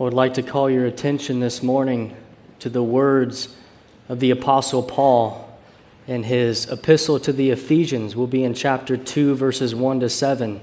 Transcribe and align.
I 0.00 0.02
would 0.02 0.14
like 0.14 0.32
to 0.34 0.42
call 0.42 0.70
your 0.70 0.86
attention 0.86 1.40
this 1.40 1.62
morning 1.62 2.16
to 2.60 2.70
the 2.70 2.82
words 2.82 3.54
of 4.08 4.18
the 4.18 4.30
Apostle 4.30 4.82
Paul 4.82 5.58
in 6.06 6.22
his 6.22 6.66
epistle 6.72 7.20
to 7.20 7.34
the 7.34 7.50
Ephesians. 7.50 8.16
We'll 8.16 8.26
be 8.26 8.42
in 8.42 8.54
chapter 8.54 8.96
2, 8.96 9.34
verses 9.34 9.74
1 9.74 10.00
to 10.00 10.08
7. 10.08 10.58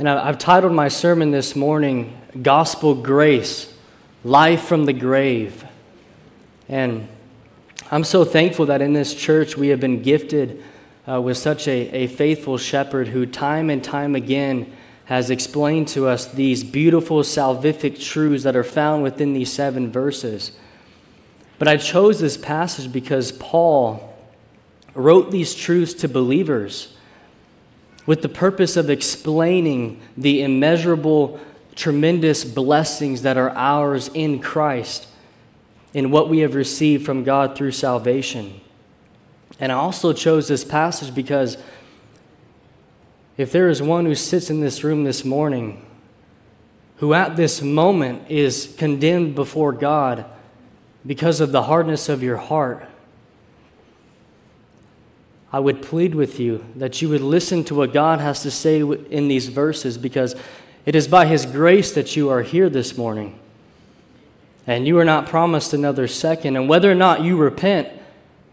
And 0.00 0.08
I've 0.08 0.38
titled 0.38 0.72
my 0.72 0.88
sermon 0.88 1.30
this 1.30 1.54
morning, 1.54 2.20
Gospel 2.42 2.96
Grace 2.96 3.72
Life 4.24 4.62
from 4.62 4.86
the 4.86 4.92
Grave. 4.92 5.64
And 6.68 7.06
I'm 7.92 8.02
so 8.02 8.24
thankful 8.24 8.66
that 8.66 8.82
in 8.82 8.92
this 8.92 9.14
church 9.14 9.56
we 9.56 9.68
have 9.68 9.78
been 9.78 10.02
gifted 10.02 10.64
uh, 11.08 11.20
with 11.20 11.36
such 11.36 11.68
a, 11.68 11.88
a 11.94 12.06
faithful 12.08 12.58
shepherd 12.58 13.06
who, 13.06 13.24
time 13.24 13.70
and 13.70 13.84
time 13.84 14.16
again, 14.16 14.72
has 15.08 15.30
explained 15.30 15.88
to 15.88 16.06
us 16.06 16.26
these 16.26 16.62
beautiful 16.62 17.22
salvific 17.22 17.98
truths 17.98 18.44
that 18.44 18.54
are 18.54 18.62
found 18.62 19.02
within 19.02 19.32
these 19.32 19.50
seven 19.50 19.90
verses. 19.90 20.52
But 21.58 21.66
I 21.66 21.78
chose 21.78 22.20
this 22.20 22.36
passage 22.36 22.92
because 22.92 23.32
Paul 23.32 24.14
wrote 24.92 25.30
these 25.30 25.54
truths 25.54 25.94
to 25.94 26.08
believers 26.08 26.94
with 28.04 28.20
the 28.20 28.28
purpose 28.28 28.76
of 28.76 28.90
explaining 28.90 29.98
the 30.14 30.42
immeasurable, 30.42 31.40
tremendous 31.74 32.44
blessings 32.44 33.22
that 33.22 33.38
are 33.38 33.50
ours 33.56 34.10
in 34.12 34.40
Christ 34.40 35.08
in 35.94 36.10
what 36.10 36.28
we 36.28 36.40
have 36.40 36.54
received 36.54 37.06
from 37.06 37.24
God 37.24 37.56
through 37.56 37.72
salvation. 37.72 38.60
And 39.58 39.72
I 39.72 39.76
also 39.76 40.12
chose 40.12 40.48
this 40.48 40.64
passage 40.64 41.14
because 41.14 41.56
if 43.38 43.52
there 43.52 43.68
is 43.68 43.80
one 43.80 44.04
who 44.04 44.16
sits 44.16 44.50
in 44.50 44.60
this 44.60 44.84
room 44.84 45.04
this 45.04 45.24
morning 45.24 45.84
who 46.96 47.14
at 47.14 47.36
this 47.36 47.62
moment 47.62 48.28
is 48.28 48.74
condemned 48.76 49.36
before 49.36 49.72
God 49.72 50.24
because 51.06 51.40
of 51.40 51.52
the 51.52 51.62
hardness 51.62 52.08
of 52.08 52.24
your 52.24 52.36
heart, 52.36 52.86
I 55.52 55.60
would 55.60 55.80
plead 55.80 56.16
with 56.16 56.40
you 56.40 56.64
that 56.74 57.00
you 57.00 57.08
would 57.08 57.20
listen 57.20 57.62
to 57.64 57.74
what 57.76 57.92
God 57.92 58.20
has 58.20 58.42
to 58.42 58.50
say 58.50 58.80
in 58.80 59.28
these 59.28 59.46
verses 59.46 59.96
because 59.96 60.34
it 60.84 60.96
is 60.96 61.06
by 61.06 61.26
His 61.26 61.46
grace 61.46 61.92
that 61.92 62.16
you 62.16 62.28
are 62.30 62.42
here 62.42 62.68
this 62.68 62.98
morning. 62.98 63.38
And 64.66 64.86
you 64.86 64.98
are 64.98 65.04
not 65.04 65.26
promised 65.26 65.72
another 65.72 66.08
second. 66.08 66.56
And 66.56 66.68
whether 66.68 66.90
or 66.90 66.96
not 66.96 67.22
you 67.22 67.36
repent 67.36 67.88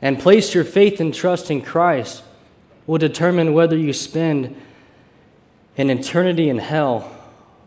and 0.01 0.19
place 0.19 0.53
your 0.53 0.63
faith 0.63 1.01
and 1.01 1.13
trust 1.13 1.51
in 1.51 1.61
Christ 1.61 2.23
will 2.87 2.99
determine 2.99 3.53
whether 3.53 3.75
you 3.75 3.91
spend 3.91 4.55
an 5.77 5.89
eternity 5.89 6.49
in 6.49 6.57
hell 6.57 7.11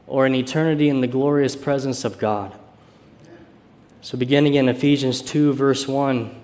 or 0.06 0.26
an 0.26 0.34
eternity 0.34 0.88
in 0.88 1.00
the 1.00 1.06
glorious 1.06 1.54
presence 1.54 2.04
of 2.04 2.18
God. 2.18 2.54
So, 4.00 4.16
beginning 4.16 4.54
in 4.54 4.68
Ephesians 4.68 5.20
2, 5.20 5.52
verse 5.52 5.86
1, 5.86 6.34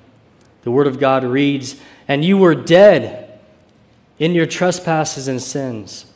the 0.62 0.70
Word 0.70 0.86
of 0.86 0.98
God 0.98 1.24
reads, 1.24 1.76
And 2.06 2.24
you 2.24 2.36
were 2.36 2.54
dead 2.54 3.40
in 4.18 4.34
your 4.34 4.46
trespasses 4.46 5.28
and 5.28 5.40
sins, 5.40 6.06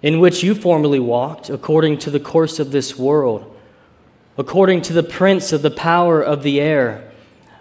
in 0.00 0.20
which 0.20 0.42
you 0.42 0.54
formerly 0.54 1.00
walked 1.00 1.50
according 1.50 1.98
to 1.98 2.10
the 2.10 2.20
course 2.20 2.58
of 2.58 2.70
this 2.70 2.98
world, 2.98 3.54
according 4.38 4.82
to 4.82 4.92
the 4.92 5.02
prince 5.02 5.52
of 5.52 5.62
the 5.62 5.70
power 5.70 6.22
of 6.22 6.42
the 6.42 6.60
air, 6.60 7.12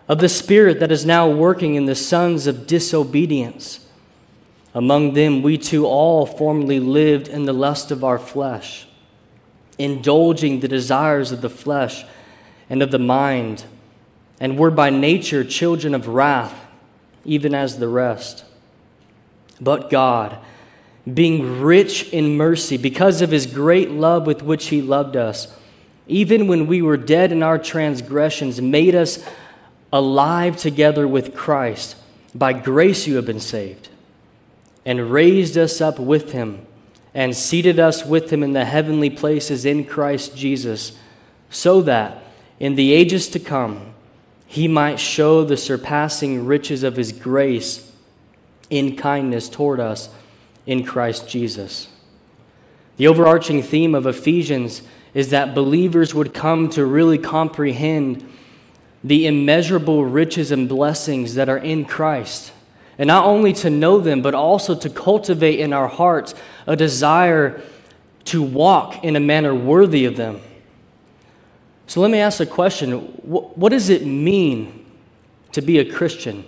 of 0.07 0.19
the 0.19 0.29
spirit 0.29 0.79
that 0.79 0.91
is 0.91 1.05
now 1.05 1.29
working 1.29 1.75
in 1.75 1.85
the 1.85 1.95
sons 1.95 2.47
of 2.47 2.67
disobedience 2.67 3.85
among 4.73 5.13
them, 5.13 5.41
we 5.41 5.57
too 5.57 5.85
all 5.85 6.25
formerly 6.25 6.79
lived 6.79 7.27
in 7.27 7.45
the 7.45 7.53
lust 7.53 7.91
of 7.91 8.03
our 8.03 8.19
flesh, 8.19 8.87
indulging 9.77 10.59
the 10.59 10.67
desires 10.67 11.31
of 11.31 11.41
the 11.41 11.49
flesh 11.49 12.05
and 12.69 12.81
of 12.81 12.91
the 12.91 12.99
mind, 12.99 13.65
and 14.39 14.57
were 14.57 14.71
by 14.71 14.89
nature 14.89 15.43
children 15.43 15.93
of 15.93 16.07
wrath, 16.07 16.65
even 17.25 17.53
as 17.53 17.77
the 17.77 17.87
rest. 17.87 18.45
But 19.59 19.89
God, 19.89 20.37
being 21.11 21.61
rich 21.61 22.09
in 22.09 22.37
mercy, 22.37 22.77
because 22.77 23.21
of 23.21 23.31
his 23.31 23.45
great 23.45 23.91
love 23.91 24.25
with 24.25 24.41
which 24.41 24.67
he 24.67 24.81
loved 24.81 25.17
us, 25.17 25.53
even 26.07 26.47
when 26.47 26.65
we 26.65 26.81
were 26.81 26.97
dead 26.97 27.31
in 27.31 27.43
our 27.43 27.59
transgressions, 27.59 28.61
made 28.61 28.95
us 28.95 29.23
alive 29.91 30.55
together 30.55 31.07
with 31.07 31.35
Christ. 31.35 31.97
By 32.33 32.53
grace 32.53 33.05
you 33.05 33.17
have 33.17 33.25
been 33.25 33.41
saved 33.41 33.89
and 34.85 35.11
raised 35.11 35.57
us 35.57 35.81
up 35.81 35.99
with 35.99 36.31
him 36.31 36.65
and 37.13 37.35
seated 37.35 37.79
us 37.79 38.05
with 38.05 38.31
him 38.31 38.41
in 38.41 38.53
the 38.53 38.65
heavenly 38.65 39.09
places 39.09 39.65
in 39.65 39.83
Christ 39.83 40.35
Jesus, 40.35 40.97
so 41.49 41.81
that 41.81 42.23
in 42.59 42.75
the 42.75 42.93
ages 42.93 43.27
to 43.29 43.39
come 43.39 43.93
he 44.47 44.67
might 44.67 44.99
show 44.99 45.43
the 45.43 45.57
surpassing 45.57 46.45
riches 46.45 46.83
of 46.83 46.95
his 46.95 47.11
grace 47.11 47.91
in 48.69 48.95
kindness 48.95 49.49
toward 49.49 49.79
us 49.79 50.09
in 50.65 50.83
Christ 50.83 51.29
Jesus. 51.29 51.87
The 52.97 53.07
overarching 53.07 53.63
theme 53.63 53.95
of 53.95 54.05
Ephesians 54.05 54.81
is 55.13 55.29
that 55.29 55.55
believers 55.55 56.13
would 56.13 56.33
come 56.33 56.69
to 56.69 56.85
really 56.85 57.17
comprehend 57.17 58.27
the 59.03 59.25
immeasurable 59.25 60.05
riches 60.05 60.51
and 60.51 60.69
blessings 60.69 61.35
that 61.35 61.49
are 61.49 61.57
in 61.57 61.85
Christ 61.85 62.51
and 63.01 63.07
not 63.07 63.25
only 63.25 63.51
to 63.51 63.67
know 63.71 63.99
them, 63.99 64.21
but 64.21 64.35
also 64.35 64.75
to 64.75 64.87
cultivate 64.87 65.59
in 65.59 65.73
our 65.73 65.87
hearts 65.87 66.35
a 66.67 66.75
desire 66.75 67.59
to 68.25 68.43
walk 68.43 69.03
in 69.03 69.15
a 69.15 69.19
manner 69.19 69.55
worthy 69.55 70.05
of 70.05 70.17
them. 70.17 70.39
So 71.87 71.99
let 71.99 72.11
me 72.11 72.19
ask 72.19 72.39
a 72.39 72.45
question 72.45 72.91
What 73.23 73.69
does 73.69 73.89
it 73.89 74.05
mean 74.05 74.85
to 75.51 75.63
be 75.63 75.79
a 75.79 75.91
Christian? 75.91 76.45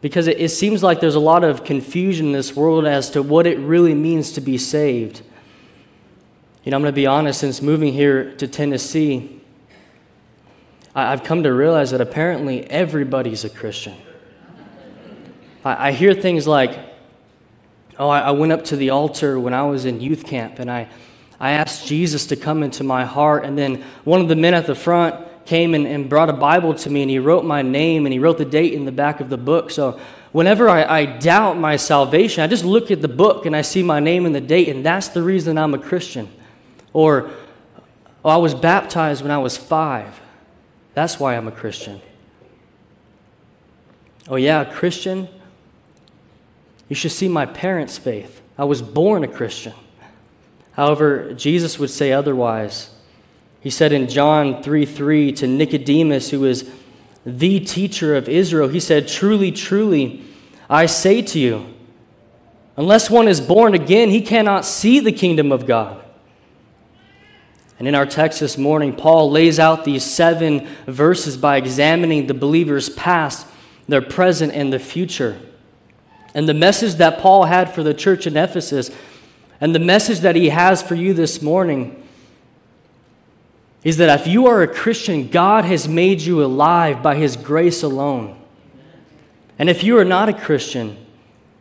Because 0.00 0.26
it 0.26 0.50
seems 0.50 0.82
like 0.82 0.98
there's 0.98 1.14
a 1.14 1.20
lot 1.20 1.44
of 1.44 1.62
confusion 1.62 2.26
in 2.26 2.32
this 2.32 2.56
world 2.56 2.84
as 2.84 3.08
to 3.10 3.22
what 3.22 3.46
it 3.46 3.56
really 3.60 3.94
means 3.94 4.32
to 4.32 4.40
be 4.40 4.58
saved. 4.58 5.22
You 6.64 6.72
know, 6.72 6.76
I'm 6.76 6.82
going 6.82 6.92
to 6.92 6.96
be 6.96 7.06
honest, 7.06 7.38
since 7.38 7.62
moving 7.62 7.92
here 7.92 8.34
to 8.34 8.48
Tennessee, 8.48 9.40
I've 10.92 11.22
come 11.22 11.44
to 11.44 11.52
realize 11.52 11.92
that 11.92 12.00
apparently 12.00 12.68
everybody's 12.68 13.44
a 13.44 13.48
Christian. 13.48 13.94
I, 15.66 15.88
I 15.88 15.92
hear 15.92 16.14
things 16.14 16.46
like, 16.46 16.78
oh, 17.98 18.08
I, 18.08 18.20
I 18.20 18.30
went 18.30 18.52
up 18.52 18.64
to 18.66 18.76
the 18.76 18.90
altar 18.90 19.38
when 19.40 19.52
I 19.52 19.64
was 19.64 19.84
in 19.84 20.00
youth 20.00 20.24
camp 20.24 20.60
and 20.60 20.70
I, 20.70 20.88
I 21.40 21.52
asked 21.52 21.86
Jesus 21.86 22.26
to 22.26 22.36
come 22.36 22.62
into 22.62 22.84
my 22.84 23.04
heart. 23.04 23.44
And 23.44 23.58
then 23.58 23.82
one 24.04 24.20
of 24.20 24.28
the 24.28 24.36
men 24.36 24.54
at 24.54 24.66
the 24.66 24.76
front 24.76 25.26
came 25.44 25.74
and, 25.74 25.86
and 25.86 26.08
brought 26.08 26.28
a 26.28 26.32
Bible 26.32 26.74
to 26.74 26.90
me 26.90 27.02
and 27.02 27.10
he 27.10 27.18
wrote 27.18 27.44
my 27.44 27.62
name 27.62 28.06
and 28.06 28.12
he 28.12 28.18
wrote 28.18 28.38
the 28.38 28.44
date 28.44 28.74
in 28.74 28.84
the 28.84 28.92
back 28.92 29.20
of 29.20 29.28
the 29.28 29.36
book. 29.36 29.70
So 29.72 29.98
whenever 30.30 30.68
I, 30.68 30.84
I, 30.84 31.06
doubt 31.06 31.58
my 31.58 31.76
salvation, 31.76 32.44
I 32.44 32.46
just 32.46 32.64
look 32.64 32.90
at 32.90 33.02
the 33.02 33.08
book 33.08 33.44
and 33.44 33.56
I 33.56 33.62
see 33.62 33.82
my 33.82 34.00
name 34.00 34.24
and 34.24 34.34
the 34.34 34.40
date, 34.40 34.68
and 34.68 34.84
that's 34.84 35.08
the 35.08 35.22
reason 35.22 35.58
I'm 35.58 35.74
a 35.74 35.78
Christian. 35.78 36.28
Or, 36.92 37.30
oh, 38.24 38.28
I 38.28 38.36
was 38.36 38.54
baptized 38.54 39.22
when 39.22 39.30
I 39.30 39.38
was 39.38 39.56
five. 39.56 40.20
That's 40.94 41.18
why 41.18 41.36
I'm 41.36 41.48
a 41.48 41.52
Christian. 41.52 42.00
Oh, 44.28 44.36
yeah, 44.36 44.62
a 44.62 44.72
Christian? 44.72 45.28
You 46.88 46.96
should 46.96 47.12
see 47.12 47.28
my 47.28 47.46
parents' 47.46 47.98
faith. 47.98 48.40
I 48.58 48.64
was 48.64 48.82
born 48.82 49.24
a 49.24 49.28
Christian. 49.28 49.74
However, 50.72 51.32
Jesus 51.34 51.78
would 51.78 51.90
say 51.90 52.12
otherwise. 52.12 52.90
He 53.60 53.70
said 53.70 53.92
in 53.92 54.08
John 54.08 54.62
3 54.62 54.86
3 54.86 55.32
to 55.32 55.46
Nicodemus, 55.46 56.30
who 56.30 56.44
is 56.44 56.70
the 57.24 57.58
teacher 57.60 58.14
of 58.14 58.28
Israel, 58.28 58.68
he 58.68 58.78
said, 58.78 59.08
Truly, 59.08 59.50
truly, 59.50 60.22
I 60.70 60.86
say 60.86 61.22
to 61.22 61.38
you, 61.38 61.74
unless 62.76 63.10
one 63.10 63.26
is 63.26 63.40
born 63.40 63.74
again, 63.74 64.10
he 64.10 64.20
cannot 64.20 64.64
see 64.64 65.00
the 65.00 65.12
kingdom 65.12 65.50
of 65.50 65.66
God. 65.66 66.04
And 67.78 67.86
in 67.86 67.94
our 67.94 68.06
text 68.06 68.40
this 68.40 68.56
morning, 68.56 68.94
Paul 68.94 69.30
lays 69.30 69.58
out 69.58 69.84
these 69.84 70.04
seven 70.04 70.66
verses 70.86 71.36
by 71.36 71.56
examining 71.56 72.26
the 72.26 72.34
believer's 72.34 72.88
past, 72.88 73.46
their 73.88 74.00
present, 74.00 74.52
and 74.52 74.72
the 74.72 74.78
future. 74.78 75.38
And 76.36 76.46
the 76.46 76.52
message 76.52 76.96
that 76.96 77.18
Paul 77.18 77.44
had 77.44 77.72
for 77.72 77.82
the 77.82 77.94
church 77.94 78.26
in 78.26 78.36
Ephesus, 78.36 78.90
and 79.58 79.74
the 79.74 79.78
message 79.78 80.20
that 80.20 80.36
he 80.36 80.50
has 80.50 80.82
for 80.82 80.94
you 80.94 81.14
this 81.14 81.40
morning, 81.40 82.06
is 83.82 83.96
that 83.96 84.20
if 84.20 84.26
you 84.26 84.46
are 84.46 84.60
a 84.60 84.68
Christian, 84.68 85.28
God 85.28 85.64
has 85.64 85.88
made 85.88 86.20
you 86.20 86.44
alive 86.44 87.02
by 87.02 87.14
his 87.14 87.38
grace 87.38 87.82
alone. 87.82 88.38
And 89.58 89.70
if 89.70 89.82
you 89.82 89.96
are 89.96 90.04
not 90.04 90.28
a 90.28 90.34
Christian, 90.34 90.98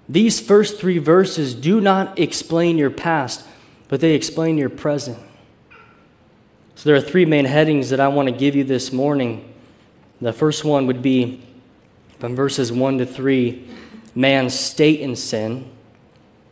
these 0.10 0.42
first 0.42 0.78
three 0.78 0.98
verses 0.98 1.56
do 1.56 1.80
not 1.80 2.20
explain 2.20 2.78
your 2.78 2.92
past, 2.92 3.48
but 3.88 4.02
they 4.02 4.14
explain 4.14 4.58
your 4.58 4.70
present. 4.70 5.18
So 6.76 6.90
there 6.90 6.98
are 6.98 7.02
three 7.02 7.24
main 7.24 7.46
headings 7.46 7.92
that 7.92 8.02
I 8.02 8.10
want 8.10 8.28
to 8.28 8.36
give 8.36 8.58
you 8.58 8.66
this 8.66 8.92
morning. 8.92 9.54
The 10.20 10.34
first 10.34 10.66
one 10.66 10.86
would 10.88 11.02
be 11.02 11.42
from 12.20 12.36
verses 12.36 12.74
1 12.74 12.98
to 12.98 13.06
3 13.06 13.70
man's 14.16 14.58
state 14.58 15.02
in 15.02 15.16
sin. 15.16 15.70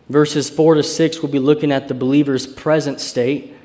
Verses 0.10 0.50
4 0.50 0.76
to 0.76 0.84
6, 0.84 1.22
we'll 1.22 1.32
be 1.32 1.40
looking 1.40 1.72
at 1.72 1.88
the 1.88 1.94
believer's 1.94 2.46
present 2.46 3.00
state. 3.00 3.56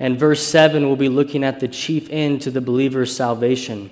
And 0.00 0.18
verse 0.18 0.44
7, 0.44 0.86
we'll 0.86 0.96
be 0.96 1.08
looking 1.08 1.44
at 1.44 1.60
the 1.60 1.68
chief 1.68 2.08
end 2.10 2.42
to 2.42 2.50
the 2.50 2.60
believer's 2.60 3.14
salvation. 3.14 3.90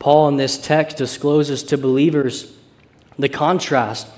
Paul 0.00 0.28
in 0.28 0.36
this 0.36 0.58
text 0.58 0.96
discloses 0.96 1.62
to 1.64 1.78
believers 1.78 2.52
the 3.18 3.28
contrast 3.28 4.08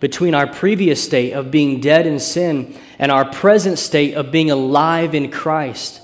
between 0.00 0.34
our 0.34 0.46
previous 0.46 1.02
state 1.02 1.32
of 1.32 1.50
being 1.50 1.80
dead 1.80 2.06
in 2.06 2.18
sin 2.18 2.76
and 2.98 3.12
our 3.12 3.24
present 3.24 3.78
state 3.78 4.14
of 4.14 4.32
being 4.32 4.50
alive 4.50 5.14
in 5.14 5.30
Christ. 5.30 6.00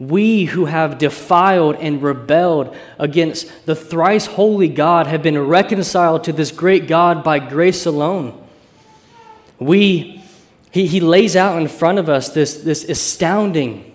We 0.00 0.46
who 0.46 0.64
have 0.64 0.96
defiled 0.96 1.76
and 1.76 2.02
rebelled 2.02 2.74
against 2.98 3.66
the 3.66 3.76
thrice 3.76 4.24
holy 4.24 4.68
God 4.68 5.06
have 5.06 5.22
been 5.22 5.38
reconciled 5.38 6.24
to 6.24 6.32
this 6.32 6.50
great 6.50 6.88
God 6.88 7.22
by 7.22 7.38
grace 7.38 7.84
alone. 7.84 8.42
We, 9.58 10.24
he, 10.70 10.86
he 10.86 11.00
lays 11.00 11.36
out 11.36 11.60
in 11.60 11.68
front 11.68 11.98
of 11.98 12.08
us 12.08 12.30
this, 12.30 12.62
this 12.62 12.82
astounding 12.84 13.94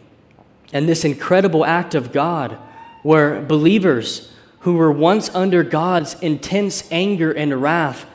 and 0.71 0.87
this 0.87 1.03
incredible 1.03 1.65
act 1.65 1.95
of 1.95 2.11
God 2.11 2.55
where 3.01 3.41
believers 3.41 4.31
who 4.59 4.75
were 4.75 4.91
once 4.91 5.33
under 5.33 5.63
God's 5.63 6.13
intense 6.21 6.87
anger 6.91 7.31
and 7.31 7.59
wrath 7.59 8.05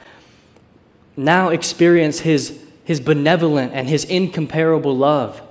now 1.17 1.49
experience 1.49 2.21
his, 2.21 2.63
his 2.85 3.01
benevolent 3.01 3.73
and 3.75 3.89
his 3.89 4.05
incomparable 4.05 4.97
love. 4.97 5.43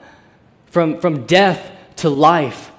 From, 0.67 1.01
from 1.01 1.25
death 1.25 1.71
to 1.99 2.09
life, 2.09 2.71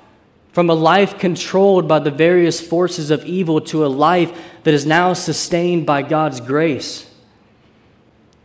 from 0.53 0.69
a 0.69 0.75
life 0.75 1.19
controlled 1.19 1.87
by 1.87 1.99
the 1.99 2.11
various 2.11 2.61
forces 2.61 3.11
of 3.11 3.25
evil 3.25 3.61
to 3.61 3.85
a 3.85 3.89
life 3.89 4.37
that 4.65 4.75
is 4.75 4.85
now 4.85 5.13
sustained 5.13 5.87
by 5.87 6.03
God's 6.03 6.41
grace. 6.41 7.09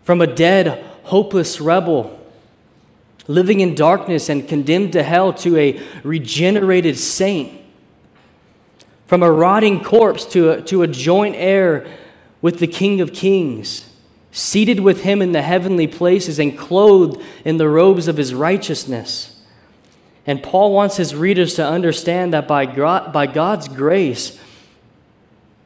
From 0.03 0.21
a 0.21 0.27
dead, 0.27 0.83
hopeless 1.03 1.59
rebel 1.59 2.15
living 3.27 3.59
in 3.59 3.75
darkness 3.75 4.29
and 4.29 4.47
condemned 4.47 4.93
to 4.93 5.03
hell 5.03 5.33
to 5.33 5.57
a 5.57 5.81
regenerated 6.03 6.97
saint. 6.97 7.61
From 9.07 9.23
a 9.23 9.31
rotting 9.31 9.83
corpse 9.83 10.25
to 10.25 10.51
a, 10.51 10.61
to 10.63 10.81
a 10.81 10.87
joint 10.87 11.35
heir 11.35 11.85
with 12.41 12.59
the 12.59 12.67
King 12.67 13.01
of 13.01 13.13
Kings, 13.13 13.89
seated 14.31 14.79
with 14.79 15.01
him 15.01 15.21
in 15.21 15.31
the 15.31 15.41
heavenly 15.41 15.87
places 15.87 16.39
and 16.39 16.57
clothed 16.57 17.21
in 17.43 17.57
the 17.57 17.69
robes 17.69 18.07
of 18.07 18.17
his 18.17 18.33
righteousness. 18.33 19.34
And 20.27 20.41
Paul 20.41 20.73
wants 20.73 20.97
his 20.97 21.13
readers 21.13 21.53
to 21.55 21.65
understand 21.65 22.33
that 22.33 22.47
by, 22.47 22.65
God, 22.65 23.13
by 23.13 23.27
God's 23.27 23.67
grace, 23.67 24.39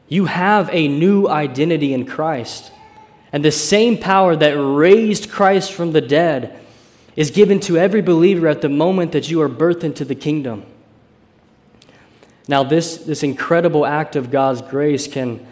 you 0.08 0.26
have 0.26 0.68
a 0.72 0.86
new 0.86 1.28
identity 1.28 1.94
in 1.94 2.04
Christ. 2.04 2.70
And 3.32 3.44
the 3.44 3.52
same 3.52 3.96
power 3.96 4.36
that 4.36 4.52
raised 4.52 5.30
Christ 5.30 5.72
from 5.72 5.92
the 5.92 6.00
dead 6.00 6.58
is 7.16 7.30
given 7.30 7.60
to 7.60 7.78
every 7.78 8.02
believer 8.02 8.48
at 8.48 8.60
the 8.60 8.68
moment 8.68 9.12
that 9.12 9.30
you 9.30 9.40
are 9.40 9.48
birthed 9.48 9.84
into 9.84 10.04
the 10.04 10.14
kingdom. 10.14 10.64
Now, 12.46 12.62
this, 12.62 12.98
this 12.98 13.22
incredible 13.22 13.86
act 13.86 14.16
of 14.16 14.30
God's 14.30 14.60
grace 14.60 15.06
can, 15.06 15.46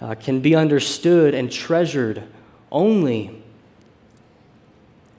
uh, 0.00 0.16
can 0.16 0.40
be 0.40 0.54
understood 0.54 1.32
and 1.32 1.50
treasured 1.50 2.24
only 2.72 3.42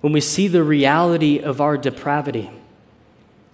when 0.02 0.14
we 0.14 0.22
see 0.22 0.48
the 0.48 0.64
reality 0.64 1.40
of 1.40 1.62
our 1.62 1.78
depravity 1.78 2.52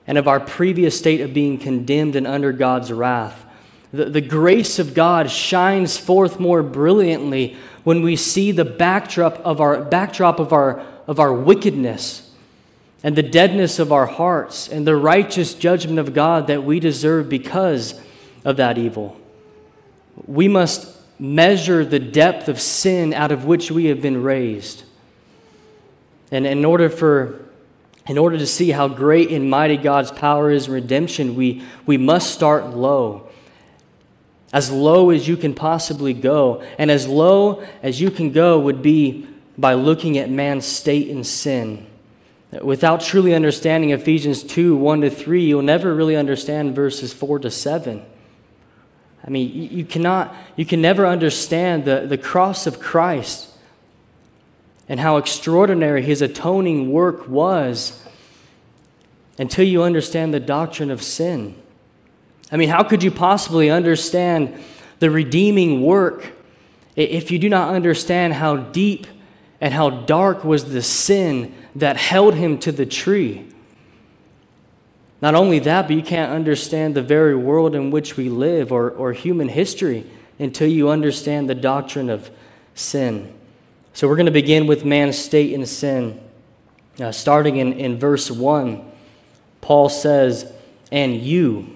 and 0.07 0.17
of 0.17 0.27
our 0.27 0.39
previous 0.39 0.97
state 0.97 1.21
of 1.21 1.33
being 1.33 1.57
condemned 1.57 2.15
and 2.15 2.25
under 2.25 2.53
God's 2.53 2.91
wrath. 2.91 3.45
The, 3.91 4.05
the 4.05 4.21
grace 4.21 4.79
of 4.79 4.93
God 4.93 5.29
shines 5.29 5.97
forth 5.97 6.39
more 6.39 6.63
brilliantly 6.63 7.57
when 7.83 8.01
we 8.01 8.15
see 8.15 8.51
the 8.51 8.65
backdrop 8.65 9.35
of 9.45 9.61
our, 9.61 9.81
backdrop 9.83 10.39
of 10.39 10.53
our, 10.53 10.79
of 11.07 11.19
our 11.19 11.33
wickedness 11.33 12.33
and 13.03 13.15
the 13.15 13.23
deadness 13.23 13.79
of 13.79 13.91
our 13.91 14.07
hearts 14.07 14.67
and 14.67 14.87
the 14.87 14.95
righteous 14.95 15.53
judgment 15.53 15.99
of 15.99 16.13
God 16.13 16.47
that 16.47 16.63
we 16.63 16.79
deserve 16.79 17.29
because 17.29 17.99
of 18.43 18.57
that 18.57 18.77
evil. 18.77 19.19
We 20.25 20.47
must 20.47 20.95
measure 21.19 21.85
the 21.85 21.99
depth 21.99 22.47
of 22.47 22.59
sin 22.59 23.13
out 23.13 23.31
of 23.31 23.45
which 23.45 23.71
we 23.71 23.85
have 23.85 24.01
been 24.01 24.23
raised. 24.23 24.83
And 26.31 26.45
in 26.45 26.65
order 26.65 26.89
for 26.89 27.46
in 28.07 28.17
order 28.17 28.37
to 28.37 28.47
see 28.47 28.71
how 28.71 28.87
great 28.87 29.31
and 29.31 29.49
mighty 29.49 29.77
God's 29.77 30.11
power 30.11 30.49
is 30.49 30.67
in 30.67 30.73
redemption, 30.73 31.35
we, 31.35 31.63
we 31.85 31.97
must 31.97 32.33
start 32.33 32.67
low. 32.67 33.27
As 34.53 34.71
low 34.71 35.09
as 35.09 35.27
you 35.27 35.35
can 35.35 35.53
possibly 35.53 36.13
go. 36.13 36.63
And 36.77 36.89
as 36.89 37.07
low 37.07 37.63
as 37.83 37.99
you 37.99 38.09
can 38.09 38.31
go 38.31 38.59
would 38.59 38.81
be 38.81 39.27
by 39.57 39.73
looking 39.73 40.17
at 40.17 40.29
man's 40.29 40.65
state 40.65 41.09
in 41.09 41.23
sin. 41.23 41.85
Without 42.61 43.01
truly 43.01 43.35
understanding 43.35 43.89
Ephesians 43.89 44.41
2 44.41 44.77
1 44.77 45.01
to 45.01 45.09
3, 45.09 45.43
you'll 45.43 45.61
never 45.61 45.93
really 45.93 46.15
understand 46.15 46.73
verses 46.73 47.11
4 47.11 47.39
to 47.39 47.51
7. 47.51 48.05
I 49.25 49.29
mean, 49.29 49.51
you, 49.53 49.83
cannot, 49.83 50.33
you 50.55 50.65
can 50.65 50.81
never 50.81 51.05
understand 51.05 51.83
the, 51.83 52.05
the 52.07 52.17
cross 52.17 52.65
of 52.65 52.79
Christ 52.79 53.51
and 54.89 54.99
how 54.99 55.17
extraordinary 55.17 56.01
his 56.01 56.21
atoning 56.21 56.91
work 56.91 57.27
was 57.27 58.01
until 59.37 59.65
you 59.65 59.83
understand 59.83 60.33
the 60.33 60.39
doctrine 60.39 60.89
of 60.89 61.01
sin. 61.03 61.55
I 62.51 62.57
mean, 62.57 62.69
how 62.69 62.83
could 62.83 63.03
you 63.03 63.11
possibly 63.11 63.69
understand 63.69 64.63
the 64.99 65.09
redeeming 65.09 65.81
work 65.81 66.31
if 66.95 67.29
you 67.29 67.37
do 67.37 67.49
not 67.49 67.73
understand 67.73 68.33
how 68.33 68.57
deep 68.57 69.05
and 69.59 69.73
how 69.73 69.89
dark 69.89 70.43
was 70.43 70.71
the 70.71 70.81
sin 70.81 71.53
that 71.75 71.97
held 71.97 72.35
him 72.35 72.57
to 72.59 72.71
the 72.71 72.85
tree? 72.85 73.45
Not 75.21 75.35
only 75.35 75.59
that, 75.59 75.87
but 75.87 75.95
you 75.95 76.03
can't 76.03 76.31
understand 76.31 76.95
the 76.95 77.01
very 77.01 77.35
world 77.35 77.75
in 77.75 77.91
which 77.91 78.17
we 78.17 78.29
live 78.29 78.71
or, 78.71 78.89
or 78.91 79.13
human 79.13 79.49
history 79.49 80.05
until 80.39 80.67
you 80.67 80.89
understand 80.89 81.49
the 81.49 81.55
doctrine 81.55 82.09
of 82.09 82.29
sin. 82.75 83.33
So 83.97 84.07
we're 84.07 84.15
going 84.15 84.27
to 84.27 84.31
begin 84.31 84.67
with 84.67 84.85
man's 84.85 85.17
state 85.17 85.53
in 85.53 85.65
sin. 85.65 86.21
Uh, 86.99 87.11
starting 87.11 87.57
in, 87.57 87.73
in 87.73 87.97
verse 87.97 88.29
1, 88.29 88.85
Paul 89.59 89.89
says, 89.89 90.53
And 90.91 91.15
you. 91.15 91.75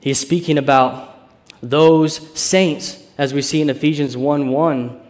He's 0.00 0.18
speaking 0.18 0.56
about 0.56 1.28
those 1.62 2.16
saints, 2.40 3.06
as 3.18 3.34
we 3.34 3.42
see 3.42 3.60
in 3.60 3.68
Ephesians 3.68 4.16
1 4.16 4.48
1, 4.48 5.00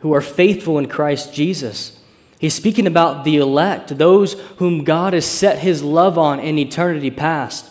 who 0.00 0.12
are 0.12 0.20
faithful 0.20 0.76
in 0.76 0.88
Christ 0.88 1.32
Jesus. 1.32 2.00
He's 2.40 2.54
speaking 2.54 2.88
about 2.88 3.22
the 3.22 3.36
elect, 3.36 3.96
those 3.96 4.32
whom 4.56 4.82
God 4.82 5.12
has 5.12 5.24
set 5.24 5.60
his 5.60 5.84
love 5.84 6.18
on 6.18 6.40
in 6.40 6.58
eternity 6.58 7.12
past. 7.12 7.70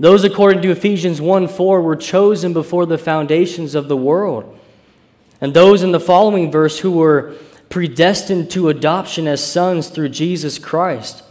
Those, 0.00 0.24
according 0.24 0.62
to 0.62 0.70
Ephesians 0.70 1.20
1 1.20 1.46
4, 1.46 1.82
were 1.82 1.94
chosen 1.94 2.54
before 2.54 2.86
the 2.86 2.96
foundations 2.96 3.74
of 3.74 3.88
the 3.88 3.98
world. 3.98 4.58
And 5.44 5.52
those 5.52 5.82
in 5.82 5.92
the 5.92 6.00
following 6.00 6.50
verse 6.50 6.78
who 6.78 6.90
were 6.90 7.34
predestined 7.68 8.50
to 8.52 8.70
adoption 8.70 9.28
as 9.28 9.44
sons 9.44 9.90
through 9.90 10.08
Jesus 10.08 10.58
Christ. 10.58 11.22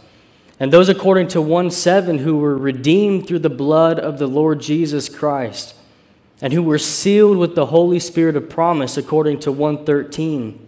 And 0.60 0.72
those, 0.72 0.88
according 0.88 1.26
to 1.28 1.42
1 1.42 1.72
7, 1.72 2.18
who 2.18 2.36
were 2.36 2.56
redeemed 2.56 3.26
through 3.26 3.40
the 3.40 3.50
blood 3.50 3.98
of 3.98 4.20
the 4.20 4.28
Lord 4.28 4.60
Jesus 4.60 5.08
Christ, 5.08 5.74
and 6.40 6.52
who 6.52 6.62
were 6.62 6.78
sealed 6.78 7.38
with 7.38 7.56
the 7.56 7.66
Holy 7.66 7.98
Spirit 7.98 8.36
of 8.36 8.48
promise, 8.48 8.96
according 8.96 9.40
to 9.40 9.50
113. 9.50 10.64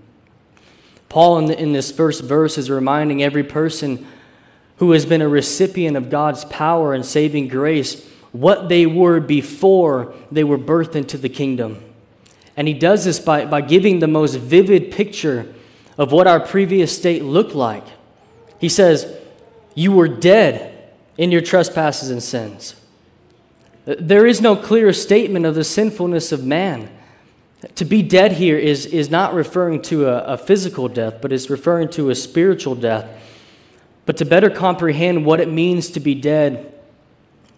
Paul, 1.08 1.38
in, 1.38 1.46
the, 1.46 1.56
in 1.56 1.72
this 1.72 1.92
first 1.92 2.24
verse, 2.24 2.58
is 2.58 2.68
reminding 2.68 3.22
every 3.22 3.44
person 3.44 4.04
who 4.78 4.90
has 4.90 5.06
been 5.06 5.22
a 5.22 5.28
recipient 5.28 5.96
of 5.96 6.10
God's 6.10 6.44
power 6.46 6.92
and 6.92 7.06
saving 7.06 7.46
grace 7.46 8.10
what 8.32 8.68
they 8.68 8.86
were 8.86 9.20
before 9.20 10.12
they 10.32 10.42
were 10.42 10.58
birthed 10.58 10.96
into 10.96 11.16
the 11.16 11.28
kingdom. 11.28 11.85
And 12.56 12.66
he 12.66 12.74
does 12.74 13.04
this 13.04 13.20
by, 13.20 13.44
by 13.44 13.60
giving 13.60 13.98
the 13.98 14.06
most 14.06 14.36
vivid 14.36 14.90
picture 14.90 15.52
of 15.98 16.12
what 16.12 16.26
our 16.26 16.40
previous 16.40 16.96
state 16.96 17.22
looked 17.22 17.54
like. 17.54 17.84
He 18.58 18.68
says, 18.68 19.14
You 19.74 19.92
were 19.92 20.08
dead 20.08 20.90
in 21.18 21.30
your 21.30 21.42
trespasses 21.42 22.10
and 22.10 22.22
sins. 22.22 22.74
There 23.84 24.26
is 24.26 24.40
no 24.40 24.56
clear 24.56 24.92
statement 24.92 25.46
of 25.46 25.54
the 25.54 25.64
sinfulness 25.64 26.32
of 26.32 26.44
man. 26.44 26.90
To 27.76 27.84
be 27.84 28.02
dead 28.02 28.32
here 28.32 28.58
is, 28.58 28.86
is 28.86 29.10
not 29.10 29.34
referring 29.34 29.82
to 29.82 30.08
a, 30.08 30.34
a 30.34 30.38
physical 30.38 30.88
death, 30.88 31.20
but 31.22 31.32
is 31.32 31.48
referring 31.48 31.88
to 31.90 32.10
a 32.10 32.14
spiritual 32.14 32.74
death. 32.74 33.08
But 34.04 34.16
to 34.18 34.24
better 34.24 34.50
comprehend 34.50 35.24
what 35.24 35.40
it 35.40 35.50
means 35.50 35.90
to 35.90 36.00
be 36.00 36.14
dead 36.14 36.72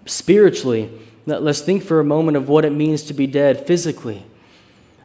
spiritually, 0.07 0.90
let's 1.26 1.61
think 1.61 1.83
for 1.83 2.00
a 2.00 2.05
moment 2.05 2.37
of 2.37 2.49
what 2.49 2.64
it 2.64 2.73
means 2.73 3.02
to 3.05 3.14
be 3.14 3.26
dead 3.26 3.67
physically. 3.67 4.25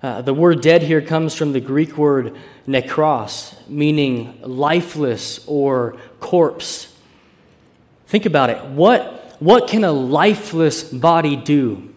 Uh, 0.03 0.21
the 0.21 0.33
word 0.33 0.59
dead 0.59 0.83
here 0.83 1.01
comes 1.01 1.33
from 1.33 1.53
the 1.53 1.61
Greek 1.61 1.97
word 1.97 2.35
nekros, 2.67 3.55
meaning 3.69 4.37
lifeless 4.41 5.39
or 5.47 5.95
corpse. 6.19 6.93
Think 8.07 8.25
about 8.25 8.49
it. 8.49 8.61
What, 8.65 9.37
what 9.39 9.69
can 9.69 9.85
a 9.85 9.93
lifeless 9.93 10.83
body 10.83 11.37
do? 11.37 11.93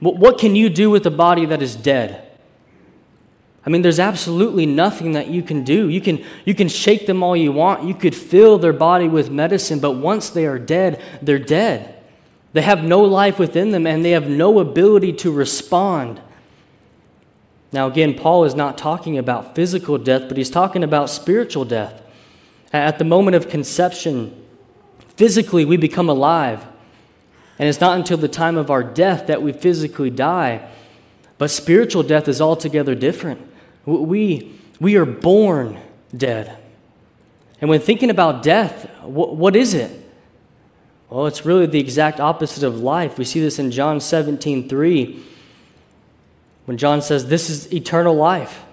What 0.00 0.38
can 0.38 0.56
you 0.56 0.70
do 0.70 0.88
with 0.88 1.04
a 1.04 1.10
body 1.10 1.44
that 1.44 1.60
is 1.60 1.76
dead? 1.76 2.26
I 3.66 3.68
mean, 3.68 3.82
there's 3.82 4.00
absolutely 4.00 4.64
nothing 4.64 5.12
that 5.12 5.28
you 5.28 5.42
can 5.42 5.62
do. 5.62 5.90
You 5.90 6.00
can, 6.00 6.24
you 6.46 6.54
can 6.54 6.68
shake 6.68 7.06
them 7.06 7.22
all 7.22 7.36
you 7.36 7.52
want. 7.52 7.84
You 7.84 7.92
could 7.92 8.14
fill 8.14 8.56
their 8.56 8.72
body 8.72 9.08
with 9.08 9.30
medicine, 9.30 9.78
but 9.78 9.92
once 9.92 10.30
they 10.30 10.46
are 10.46 10.58
dead, 10.58 11.02
they're 11.20 11.38
dead. 11.38 12.02
They 12.54 12.62
have 12.62 12.82
no 12.82 13.02
life 13.02 13.38
within 13.38 13.72
them 13.72 13.86
and 13.86 14.02
they 14.02 14.12
have 14.12 14.26
no 14.26 14.58
ability 14.58 15.12
to 15.12 15.30
respond. 15.30 16.22
Now, 17.72 17.86
again, 17.86 18.14
Paul 18.14 18.44
is 18.44 18.54
not 18.54 18.76
talking 18.76 19.16
about 19.16 19.54
physical 19.54 19.96
death, 19.98 20.24
but 20.28 20.36
he's 20.36 20.50
talking 20.50 20.82
about 20.82 21.08
spiritual 21.08 21.64
death. 21.64 22.02
At 22.72 22.98
the 22.98 23.04
moment 23.04 23.36
of 23.36 23.48
conception, 23.48 24.34
physically 25.16 25.64
we 25.64 25.76
become 25.76 26.08
alive. 26.08 26.66
And 27.58 27.68
it's 27.68 27.80
not 27.80 27.98
until 27.98 28.16
the 28.16 28.28
time 28.28 28.56
of 28.56 28.70
our 28.70 28.82
death 28.82 29.26
that 29.26 29.42
we 29.42 29.52
physically 29.52 30.10
die. 30.10 30.68
But 31.38 31.50
spiritual 31.50 32.02
death 32.02 32.26
is 32.26 32.40
altogether 32.40 32.94
different. 32.94 33.40
We, 33.84 34.52
we 34.80 34.96
are 34.96 35.04
born 35.04 35.78
dead. 36.16 36.56
And 37.60 37.68
when 37.68 37.80
thinking 37.80 38.10
about 38.10 38.42
death, 38.42 38.90
what, 39.02 39.36
what 39.36 39.54
is 39.54 39.74
it? 39.74 39.96
Well, 41.10 41.26
it's 41.26 41.44
really 41.44 41.66
the 41.66 41.80
exact 41.80 42.20
opposite 42.20 42.62
of 42.62 42.80
life. 42.80 43.18
We 43.18 43.24
see 43.24 43.40
this 43.40 43.58
in 43.58 43.70
John 43.70 44.00
17 44.00 44.68
3, 44.68 45.22
when 46.64 46.76
John 46.76 47.02
says, 47.02 47.26
This 47.26 47.50
is 47.50 47.72
eternal 47.72 48.14
life, 48.14 48.64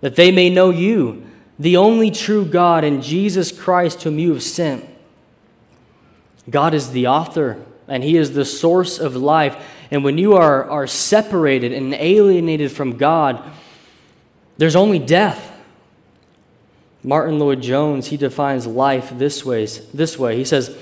that 0.00 0.16
they 0.16 0.30
may 0.30 0.50
know 0.50 0.70
you, 0.70 1.24
the 1.58 1.76
only 1.76 2.10
true 2.10 2.44
God, 2.44 2.84
and 2.84 3.02
Jesus 3.02 3.52
Christ, 3.52 4.02
whom 4.02 4.18
you 4.18 4.32
have 4.32 4.42
sent. 4.42 4.84
God 6.50 6.74
is 6.74 6.90
the 6.90 7.06
author, 7.06 7.62
and 7.88 8.02
He 8.02 8.16
is 8.16 8.32
the 8.32 8.44
source 8.44 8.98
of 8.98 9.16
life. 9.16 9.56
And 9.90 10.02
when 10.02 10.18
you 10.18 10.34
are, 10.34 10.68
are 10.68 10.86
separated 10.86 11.72
and 11.72 11.94
alienated 11.94 12.72
from 12.72 12.96
God, 12.96 13.42
there's 14.56 14.76
only 14.76 14.98
death. 14.98 15.52
Martyn 17.02 17.38
Lloyd-Jones, 17.38 18.06
he 18.06 18.16
defines 18.16 18.66
life 18.66 19.12
this, 19.18 19.44
ways, 19.44 19.86
this 19.92 20.18
way. 20.18 20.36
He 20.36 20.44
says, 20.44 20.76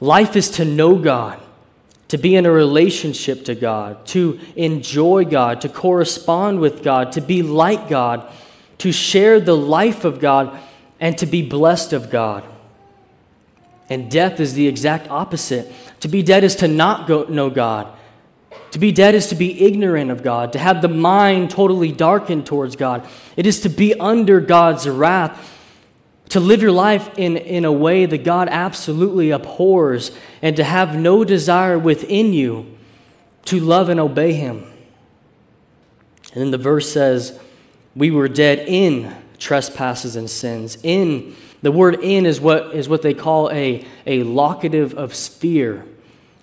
Life 0.00 0.36
is 0.36 0.50
to 0.50 0.64
know 0.64 0.96
God, 0.96 1.40
to 2.12 2.18
be 2.18 2.36
in 2.36 2.44
a 2.44 2.52
relationship 2.52 3.42
to 3.42 3.54
God, 3.54 4.04
to 4.04 4.38
enjoy 4.54 5.24
God, 5.24 5.62
to 5.62 5.68
correspond 5.70 6.60
with 6.60 6.82
God, 6.82 7.12
to 7.12 7.22
be 7.22 7.40
like 7.40 7.88
God, 7.88 8.30
to 8.76 8.92
share 8.92 9.40
the 9.40 9.56
life 9.56 10.04
of 10.04 10.20
God, 10.20 10.60
and 11.00 11.16
to 11.16 11.24
be 11.24 11.40
blessed 11.40 11.94
of 11.94 12.10
God. 12.10 12.44
And 13.88 14.10
death 14.10 14.40
is 14.40 14.52
the 14.52 14.68
exact 14.68 15.08
opposite. 15.08 15.72
To 16.00 16.08
be 16.08 16.22
dead 16.22 16.44
is 16.44 16.54
to 16.56 16.68
not 16.68 17.08
go, 17.08 17.22
know 17.22 17.48
God. 17.48 17.88
To 18.72 18.78
be 18.78 18.92
dead 18.92 19.14
is 19.14 19.28
to 19.28 19.34
be 19.34 19.64
ignorant 19.64 20.10
of 20.10 20.22
God, 20.22 20.52
to 20.52 20.58
have 20.58 20.82
the 20.82 20.88
mind 20.88 21.48
totally 21.48 21.92
darkened 21.92 22.44
towards 22.44 22.76
God. 22.76 23.08
It 23.38 23.46
is 23.46 23.60
to 23.60 23.70
be 23.70 23.98
under 23.98 24.38
God's 24.38 24.86
wrath 24.86 25.51
to 26.32 26.40
live 26.40 26.62
your 26.62 26.72
life 26.72 27.10
in, 27.18 27.36
in 27.36 27.66
a 27.66 27.72
way 27.72 28.06
that 28.06 28.24
God 28.24 28.48
absolutely 28.50 29.30
abhors, 29.30 30.12
and 30.40 30.56
to 30.56 30.64
have 30.64 30.96
no 30.96 31.24
desire 31.24 31.78
within 31.78 32.32
you 32.32 32.74
to 33.44 33.60
love 33.60 33.90
and 33.90 34.00
obey 34.00 34.32
Him. 34.32 34.64
And 36.32 36.40
then 36.40 36.50
the 36.50 36.56
verse 36.56 36.90
says, 36.90 37.38
We 37.94 38.10
were 38.10 38.28
dead 38.28 38.60
in 38.60 39.14
trespasses 39.38 40.16
and 40.16 40.30
sins. 40.30 40.78
In, 40.82 41.36
the 41.60 41.70
word 41.70 42.02
in 42.02 42.24
is 42.24 42.40
what, 42.40 42.74
is 42.74 42.88
what 42.88 43.02
they 43.02 43.12
call 43.12 43.50
a, 43.50 43.86
a 44.06 44.22
locative 44.22 44.94
of 44.94 45.14
sphere, 45.14 45.84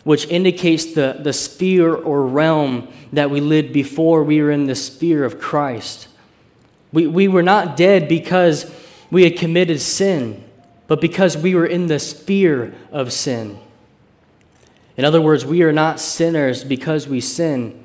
which 0.03 0.27
indicates 0.27 0.93
the, 0.93 1.17
the 1.19 1.33
sphere 1.33 1.95
or 1.95 2.27
realm 2.27 2.89
that 3.11 3.31
we 3.31 3.41
lived 3.41 3.73
before 3.73 4.23
we 4.23 4.39
were 4.39 4.51
in 4.51 4.67
the 4.67 4.75
sphere 4.75 5.25
of 5.25 5.39
Christ. 5.39 6.09
We, 6.93 7.07
we 7.07 7.27
were 7.27 7.41
not 7.41 7.75
dead 7.75 8.07
because 8.07 8.71
we 9.11 9.23
had 9.23 9.37
committed 9.37 9.81
sin, 9.81 10.43
but 10.87 11.01
because 11.01 11.37
we 11.37 11.55
were 11.55 11.65
in 11.65 11.87
the 11.87 11.99
sphere 11.99 12.73
of 12.91 13.11
sin. 13.11 13.59
In 14.97 15.05
other 15.05 15.21
words, 15.21 15.45
we 15.45 15.63
are 15.63 15.71
not 15.71 15.99
sinners 15.99 16.63
because 16.63 17.07
we 17.07 17.21
sin. 17.21 17.83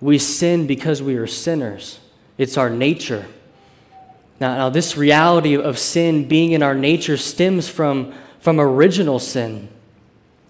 We 0.00 0.18
sin 0.18 0.66
because 0.66 1.02
we 1.02 1.16
are 1.16 1.26
sinners. 1.26 2.00
It's 2.38 2.56
our 2.56 2.70
nature. 2.70 3.26
Now, 4.40 4.56
now 4.56 4.70
this 4.70 4.96
reality 4.96 5.56
of 5.56 5.78
sin 5.78 6.26
being 6.26 6.52
in 6.52 6.62
our 6.62 6.74
nature 6.74 7.16
stems 7.16 7.68
from, 7.68 8.14
from 8.40 8.60
original 8.60 9.18
sin. 9.18 9.68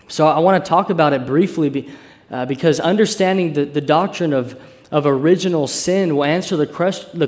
So 0.08 0.26
I 0.26 0.38
want 0.38 0.64
to 0.64 0.68
talk 0.68 0.90
about 0.90 1.12
it 1.12 1.26
briefly 1.26 1.90
uh, 2.30 2.46
because 2.46 2.80
understanding 2.80 3.52
the, 3.52 3.64
the 3.64 3.80
doctrine 3.80 4.32
of 4.32 4.60
of 4.90 5.06
original 5.06 5.66
sin 5.66 6.16
will 6.16 6.24
answer 6.24 6.56
the, 6.56 6.66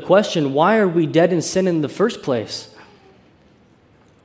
question, 0.05 0.53
why 0.55 0.79
are 0.79 0.89
we 0.89 1.07
dead 1.07 1.33
in 1.33 1.43
sin 1.43 1.67
in 1.67 1.81
the 1.81 1.89
first 1.89 2.23
place? 2.23 2.75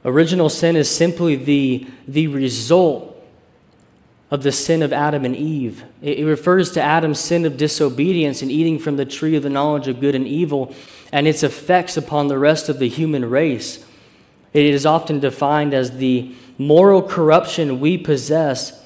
Original 0.06 0.50
sin 0.50 0.76
is 0.76 0.94
simply 0.94 1.36
the, 1.36 1.88
the 2.08 2.28
result 2.28 3.10
of 4.30 4.44
the 4.44 4.52
sin 4.52 4.82
of 4.82 4.92
Adam 4.92 5.26
and 5.26 5.36
Eve. 5.36 5.84
It, 6.02 6.20
it 6.20 6.26
refers 6.26 6.72
to 6.72 6.82
Adam's 6.82 7.20
sin 7.20 7.46
of 7.46 7.56
disobedience 7.56 8.42
in 8.42 8.52
eating 8.52 8.80
from 8.80 8.98
the 8.98 9.06
tree 9.06 9.36
of 9.36 9.44
the 9.44 9.50
knowledge 9.50 9.88
of 9.88 10.00
good 10.00 10.16
and 10.16 10.28
evil 10.28 10.74
and 11.12 11.28
its 11.28 11.44
effects 11.44 11.98
upon 11.98 12.28
the 12.28 12.40
rest 12.40 12.68
of 12.68 12.80
the 12.80 12.90
human 12.90 13.30
race. 13.30 13.86
It 14.52 14.66
is 14.66 14.86
often 14.86 15.20
defined 15.20 15.74
as 15.74 15.98
the 15.98 16.34
moral 16.58 17.02
corruption 17.02 17.80
we 17.80 17.98
possess 17.98 18.84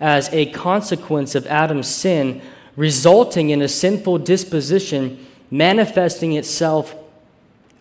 as 0.00 0.32
a 0.32 0.46
consequence 0.46 1.34
of 1.34 1.46
Adam's 1.46 1.88
sin 1.88 2.40
resulting 2.80 3.50
in 3.50 3.60
a 3.60 3.68
sinful 3.68 4.16
disposition 4.16 5.22
manifesting 5.50 6.32
itself 6.32 6.94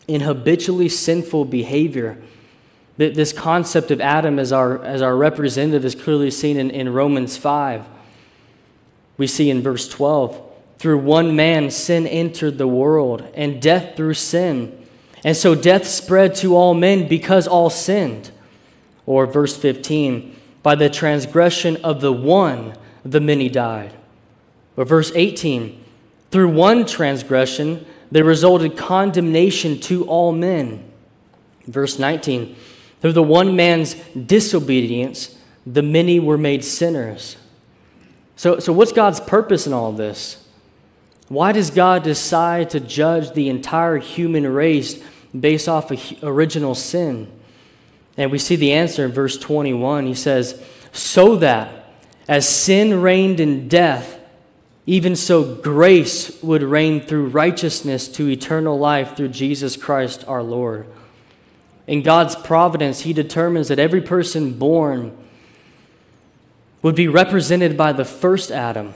in 0.09 0.19
habitually 0.19 0.89
sinful 0.89 1.45
behavior. 1.45 2.21
This 2.97 3.31
concept 3.31 3.91
of 3.91 4.01
Adam 4.01 4.37
as 4.37 4.51
our, 4.51 4.83
as 4.83 5.01
our 5.01 5.15
representative 5.15 5.85
is 5.85 5.95
clearly 5.95 6.29
seen 6.29 6.57
in, 6.57 6.69
in 6.69 6.91
Romans 6.91 7.37
5. 7.37 7.87
We 9.15 9.25
see 9.25 9.49
in 9.49 9.61
verse 9.61 9.87
12 9.87 10.45
through 10.77 10.97
one 10.97 11.33
man 11.33 11.71
sin 11.71 12.05
entered 12.05 12.57
the 12.57 12.67
world, 12.67 13.25
and 13.35 13.61
death 13.61 13.95
through 13.95 14.15
sin. 14.15 14.85
And 15.23 15.37
so 15.37 15.55
death 15.55 15.87
spread 15.87 16.35
to 16.35 16.57
all 16.57 16.73
men 16.73 17.07
because 17.07 17.47
all 17.47 17.69
sinned. 17.69 18.31
Or 19.05 19.25
verse 19.25 19.55
15, 19.55 20.35
by 20.61 20.75
the 20.75 20.89
transgression 20.89 21.77
of 21.85 22.01
the 22.01 22.11
one, 22.11 22.75
the 23.05 23.21
many 23.21 23.47
died. 23.47 23.93
Or 24.79 24.85
verse 24.85 25.11
18 25.13 25.83
Through 26.31 26.49
one 26.49 26.85
transgression, 26.85 27.85
there 28.09 28.23
resulted 28.23 28.77
condemnation 28.77 29.77
to 29.81 30.05
all 30.05 30.31
men. 30.31 30.89
Verse 31.67 31.99
19 31.99 32.55
Through 33.01 33.11
the 33.11 33.21
one 33.21 33.57
man's 33.57 33.95
disobedience, 34.13 35.37
the 35.67 35.83
many 35.83 36.17
were 36.17 36.37
made 36.37 36.63
sinners. 36.63 37.35
So, 38.37 38.59
so 38.59 38.71
what's 38.71 38.93
God's 38.93 39.19
purpose 39.19 39.67
in 39.67 39.73
all 39.73 39.91
this? 39.91 40.47
Why 41.27 41.51
does 41.51 41.71
God 41.71 42.03
decide 42.03 42.69
to 42.69 42.79
judge 42.79 43.33
the 43.33 43.49
entire 43.49 43.97
human 43.97 44.47
race 44.47 45.03
based 45.37 45.67
off 45.67 45.91
of 45.91 46.23
original 46.23 46.73
sin? 46.73 47.29
And 48.15 48.31
we 48.31 48.39
see 48.39 48.55
the 48.55 48.71
answer 48.71 49.03
in 49.03 49.11
verse 49.11 49.37
21. 49.37 50.05
He 50.05 50.15
says, 50.15 50.63
So 50.93 51.35
that 51.35 51.91
as 52.29 52.47
sin 52.47 53.01
reigned 53.01 53.41
in 53.41 53.67
death, 53.67 54.18
even 54.89 55.15
so, 55.15 55.43
grace 55.43 56.41
would 56.41 56.63
reign 56.63 56.99
through 56.99 57.27
righteousness 57.27 58.07
to 58.07 58.27
eternal 58.27 58.79
life 58.79 59.15
through 59.15 59.27
Jesus 59.27 59.77
Christ 59.77 60.23
our 60.27 60.41
Lord. 60.41 60.87
In 61.85 62.01
God's 62.01 62.35
providence, 62.35 63.01
He 63.01 63.13
determines 63.13 63.67
that 63.67 63.77
every 63.77 64.01
person 64.01 64.57
born 64.57 65.15
would 66.81 66.95
be 66.95 67.07
represented 67.07 67.77
by 67.77 67.93
the 67.93 68.03
first 68.03 68.49
Adam, 68.49 68.95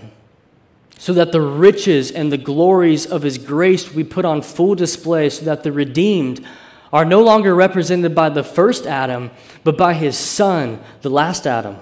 so 0.98 1.14
that 1.14 1.32
the 1.32 1.42
riches 1.42 2.10
and 2.10 2.32
the 2.32 2.38
glories 2.38 3.06
of 3.06 3.22
His 3.22 3.38
grace 3.38 3.88
be 3.88 4.04
put 4.04 4.26
on 4.26 4.42
full 4.42 4.74
display, 4.74 5.30
so 5.30 5.46
that 5.46 5.62
the 5.62 5.72
redeemed 5.72 6.44
are 6.92 7.06
no 7.06 7.22
longer 7.22 7.54
represented 7.54 8.16
by 8.16 8.30
the 8.30 8.44
first 8.44 8.88
Adam, 8.88 9.30
but 9.64 9.78
by 9.78 9.94
His 9.94 10.18
Son, 10.18 10.80
the 11.04 11.12
last 11.12 11.46
Adam. 11.46 11.78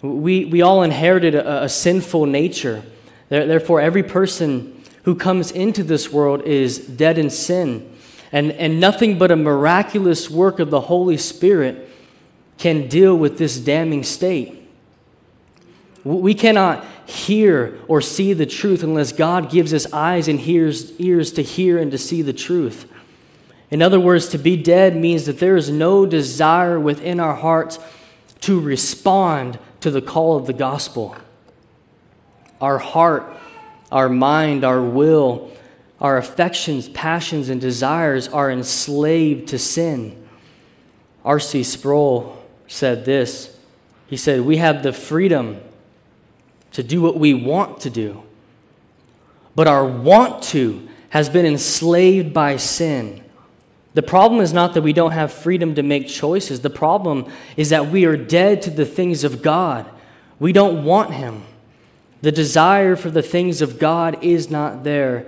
We, 0.00 0.46
we 0.46 0.62
all 0.62 0.82
inherited 0.82 1.34
a, 1.34 1.64
a 1.64 1.68
sinful 1.68 2.24
nature. 2.24 2.82
Therefore, 3.30 3.80
every 3.80 4.02
person 4.02 4.82
who 5.04 5.14
comes 5.14 5.50
into 5.50 5.82
this 5.82 6.12
world 6.12 6.42
is 6.42 6.78
dead 6.78 7.16
in 7.16 7.30
sin. 7.30 7.90
And, 8.32 8.52
and 8.52 8.78
nothing 8.78 9.18
but 9.18 9.30
a 9.30 9.36
miraculous 9.36 10.28
work 10.28 10.58
of 10.58 10.70
the 10.70 10.82
Holy 10.82 11.16
Spirit 11.16 11.88
can 12.58 12.88
deal 12.88 13.16
with 13.16 13.38
this 13.38 13.58
damning 13.58 14.02
state. 14.02 14.56
We 16.04 16.34
cannot 16.34 16.84
hear 17.06 17.78
or 17.88 18.00
see 18.00 18.32
the 18.32 18.46
truth 18.46 18.82
unless 18.82 19.12
God 19.12 19.50
gives 19.50 19.72
us 19.72 19.92
eyes 19.92 20.28
and 20.28 20.40
ears, 20.40 20.92
ears 20.98 21.32
to 21.32 21.42
hear 21.42 21.78
and 21.78 21.90
to 21.92 21.98
see 21.98 22.22
the 22.22 22.32
truth. 22.32 22.90
In 23.70 23.80
other 23.80 24.00
words, 24.00 24.28
to 24.28 24.38
be 24.38 24.56
dead 24.56 24.96
means 24.96 25.26
that 25.26 25.38
there 25.38 25.56
is 25.56 25.70
no 25.70 26.04
desire 26.04 26.80
within 26.80 27.20
our 27.20 27.34
hearts 27.34 27.78
to 28.40 28.58
respond 28.58 29.58
to 29.80 29.90
the 29.90 30.02
call 30.02 30.36
of 30.36 30.46
the 30.46 30.52
gospel 30.52 31.16
our 32.60 32.78
heart, 32.78 33.36
our 33.90 34.08
mind, 34.08 34.64
our 34.64 34.82
will 34.82 35.50
our 36.00 36.16
affections, 36.16 36.88
passions, 36.88 37.48
and 37.48 37.60
desires 37.60 38.26
are 38.28 38.50
enslaved 38.50 39.48
to 39.48 39.58
sin. 39.58 40.16
R.C. 41.24 41.62
Sproul 41.62 42.42
said 42.66 43.04
this 43.04 43.56
He 44.06 44.16
said, 44.16 44.40
We 44.40 44.56
have 44.56 44.82
the 44.82 44.92
freedom 44.92 45.60
to 46.72 46.82
do 46.82 47.02
what 47.02 47.18
we 47.18 47.34
want 47.34 47.80
to 47.80 47.90
do, 47.90 48.22
but 49.54 49.66
our 49.66 49.84
want 49.84 50.42
to 50.44 50.88
has 51.10 51.28
been 51.28 51.44
enslaved 51.44 52.32
by 52.32 52.56
sin. 52.56 53.22
The 53.92 54.02
problem 54.02 54.40
is 54.40 54.52
not 54.52 54.74
that 54.74 54.82
we 54.82 54.92
don't 54.92 55.10
have 55.10 55.32
freedom 55.32 55.74
to 55.74 55.82
make 55.82 56.06
choices. 56.06 56.60
The 56.60 56.70
problem 56.70 57.30
is 57.56 57.70
that 57.70 57.88
we 57.88 58.04
are 58.04 58.16
dead 58.16 58.62
to 58.62 58.70
the 58.70 58.86
things 58.86 59.24
of 59.24 59.42
God. 59.42 59.84
We 60.38 60.52
don't 60.52 60.84
want 60.84 61.12
Him. 61.12 61.42
The 62.22 62.32
desire 62.32 62.96
for 62.96 63.10
the 63.10 63.22
things 63.22 63.62
of 63.62 63.78
God 63.78 64.22
is 64.22 64.50
not 64.50 64.84
there. 64.84 65.26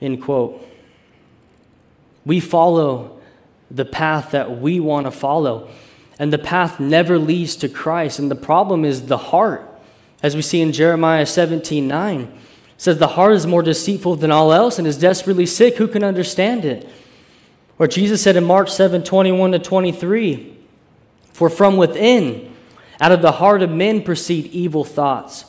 End 0.00 0.22
quote. 0.22 0.66
We 2.24 2.40
follow 2.40 3.20
the 3.70 3.84
path 3.84 4.32
that 4.32 4.60
we 4.60 4.80
want 4.80 5.06
to 5.06 5.10
follow, 5.10 5.70
and 6.18 6.32
the 6.32 6.38
path 6.38 6.80
never 6.80 7.18
leads 7.18 7.56
to 7.56 7.68
Christ. 7.68 8.18
And 8.18 8.30
the 8.30 8.36
problem 8.36 8.84
is 8.84 9.06
the 9.06 9.18
heart. 9.18 9.66
As 10.22 10.36
we 10.36 10.42
see 10.42 10.60
in 10.60 10.72
Jeremiah 10.72 11.24
17 11.24 11.86
9, 11.86 12.32
says, 12.76 12.98
The 12.98 13.08
heart 13.08 13.32
is 13.32 13.46
more 13.46 13.62
deceitful 13.62 14.16
than 14.16 14.30
all 14.30 14.52
else 14.52 14.78
and 14.78 14.86
is 14.86 14.98
desperately 14.98 15.46
sick. 15.46 15.76
Who 15.76 15.86
can 15.88 16.02
understand 16.02 16.64
it? 16.64 16.88
Or 17.78 17.86
Jesus 17.86 18.22
said 18.22 18.36
in 18.36 18.44
Mark 18.44 18.68
7 18.68 19.02
21 19.02 19.52
to 19.52 19.58
23, 19.58 20.56
For 21.32 21.48
from 21.48 21.76
within, 21.76 22.54
out 23.00 23.12
of 23.12 23.22
the 23.22 23.32
heart 23.32 23.62
of 23.62 23.70
men 23.70 24.02
proceed 24.02 24.46
evil 24.46 24.84
thoughts, 24.84 25.44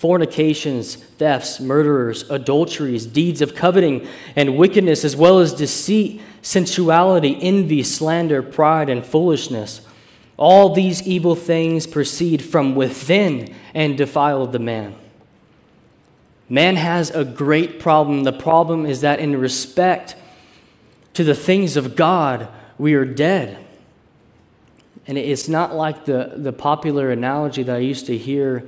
fornications, 0.00 0.96
thefts, 0.96 1.60
murderers, 1.60 2.22
adulteries, 2.30 3.04
deeds 3.04 3.42
of 3.42 3.54
coveting 3.54 4.08
and 4.34 4.56
wickedness, 4.56 5.04
as 5.04 5.14
well 5.14 5.40
as 5.40 5.52
deceit, 5.52 6.22
sensuality, 6.40 7.36
envy, 7.42 7.82
slander, 7.82 8.42
pride, 8.42 8.88
and 8.88 9.04
foolishness. 9.04 9.82
All 10.38 10.72
these 10.72 11.06
evil 11.06 11.34
things 11.36 11.86
proceed 11.86 12.40
from 12.40 12.74
within 12.74 13.54
and 13.74 13.98
defile 13.98 14.46
the 14.46 14.58
man. 14.58 14.94
Man 16.48 16.76
has 16.76 17.10
a 17.10 17.22
great 17.22 17.78
problem. 17.78 18.24
The 18.24 18.32
problem 18.32 18.86
is 18.86 19.02
that 19.02 19.20
in 19.20 19.38
respect 19.38 20.16
to 21.12 21.24
the 21.24 21.34
things 21.34 21.76
of 21.76 21.94
God, 21.94 22.48
we 22.78 22.94
are 22.94 23.04
dead. 23.04 23.62
And 25.06 25.18
it's 25.18 25.46
not 25.46 25.74
like 25.74 26.06
the, 26.06 26.32
the 26.36 26.54
popular 26.54 27.10
analogy 27.10 27.62
that 27.64 27.76
I 27.76 27.80
used 27.80 28.06
to 28.06 28.16
hear 28.16 28.66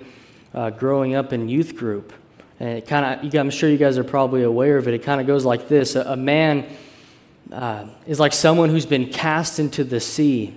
uh, 0.54 0.70
growing 0.70 1.14
up 1.14 1.32
in 1.32 1.48
youth 1.48 1.76
group. 1.76 2.12
And 2.60 2.78
it 2.78 2.86
kind 2.86 3.24
of, 3.24 3.34
I'm 3.34 3.50
sure 3.50 3.68
you 3.68 3.78
guys 3.78 3.98
are 3.98 4.04
probably 4.04 4.42
aware 4.42 4.76
of 4.76 4.86
it. 4.86 4.94
It 4.94 5.02
kind 5.02 5.20
of 5.20 5.26
goes 5.26 5.44
like 5.44 5.68
this 5.68 5.96
a, 5.96 6.02
a 6.02 6.16
man 6.16 6.66
uh, 7.50 7.86
is 8.06 8.20
like 8.20 8.32
someone 8.32 8.70
who's 8.70 8.86
been 8.86 9.06
cast 9.10 9.58
into 9.58 9.84
the 9.84 10.00
sea, 10.00 10.54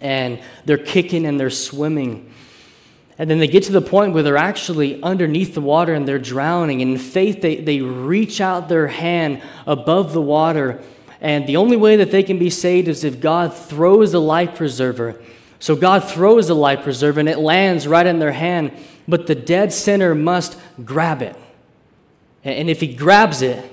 and 0.00 0.40
they're 0.64 0.78
kicking 0.78 1.26
and 1.26 1.38
they're 1.38 1.50
swimming. 1.50 2.32
And 3.18 3.30
then 3.30 3.38
they 3.38 3.48
get 3.48 3.62
to 3.64 3.72
the 3.72 3.80
point 3.80 4.12
where 4.12 4.22
they're 4.22 4.36
actually 4.36 5.02
underneath 5.02 5.54
the 5.54 5.62
water 5.62 5.94
and 5.94 6.06
they're 6.06 6.18
drowning. 6.18 6.82
And 6.82 6.92
in 6.92 6.98
faith, 6.98 7.40
they, 7.40 7.56
they 7.56 7.80
reach 7.80 8.42
out 8.42 8.68
their 8.68 8.88
hand 8.88 9.40
above 9.66 10.12
the 10.12 10.20
water. 10.20 10.82
And 11.20 11.46
the 11.46 11.56
only 11.56 11.78
way 11.78 11.96
that 11.96 12.10
they 12.10 12.22
can 12.22 12.38
be 12.38 12.50
saved 12.50 12.88
is 12.88 13.04
if 13.04 13.20
God 13.20 13.54
throws 13.54 14.12
a 14.12 14.18
life 14.18 14.56
preserver. 14.56 15.18
So 15.58 15.74
God 15.74 16.04
throws 16.04 16.48
the 16.48 16.54
life 16.54 16.82
preserver 16.82 17.20
and 17.20 17.28
it 17.28 17.38
lands 17.38 17.86
right 17.86 18.06
in 18.06 18.18
their 18.18 18.32
hand. 18.32 18.72
But 19.08 19.26
the 19.26 19.34
dead 19.34 19.72
sinner 19.72 20.14
must 20.14 20.58
grab 20.84 21.22
it. 21.22 21.36
And 22.44 22.70
if 22.70 22.80
he 22.80 22.94
grabs 22.94 23.42
it, 23.42 23.72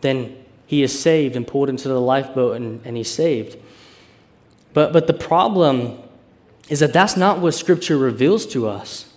then 0.00 0.36
he 0.66 0.82
is 0.82 0.98
saved 0.98 1.36
and 1.36 1.46
pulled 1.46 1.68
into 1.68 1.88
the 1.88 2.00
lifeboat 2.00 2.56
and, 2.56 2.80
and 2.84 2.96
he's 2.96 3.10
saved. 3.10 3.58
But, 4.72 4.92
but 4.92 5.06
the 5.06 5.14
problem 5.14 5.98
is 6.68 6.80
that 6.80 6.92
that's 6.92 7.16
not 7.16 7.40
what 7.40 7.52
Scripture 7.52 7.96
reveals 7.96 8.46
to 8.46 8.68
us. 8.68 9.12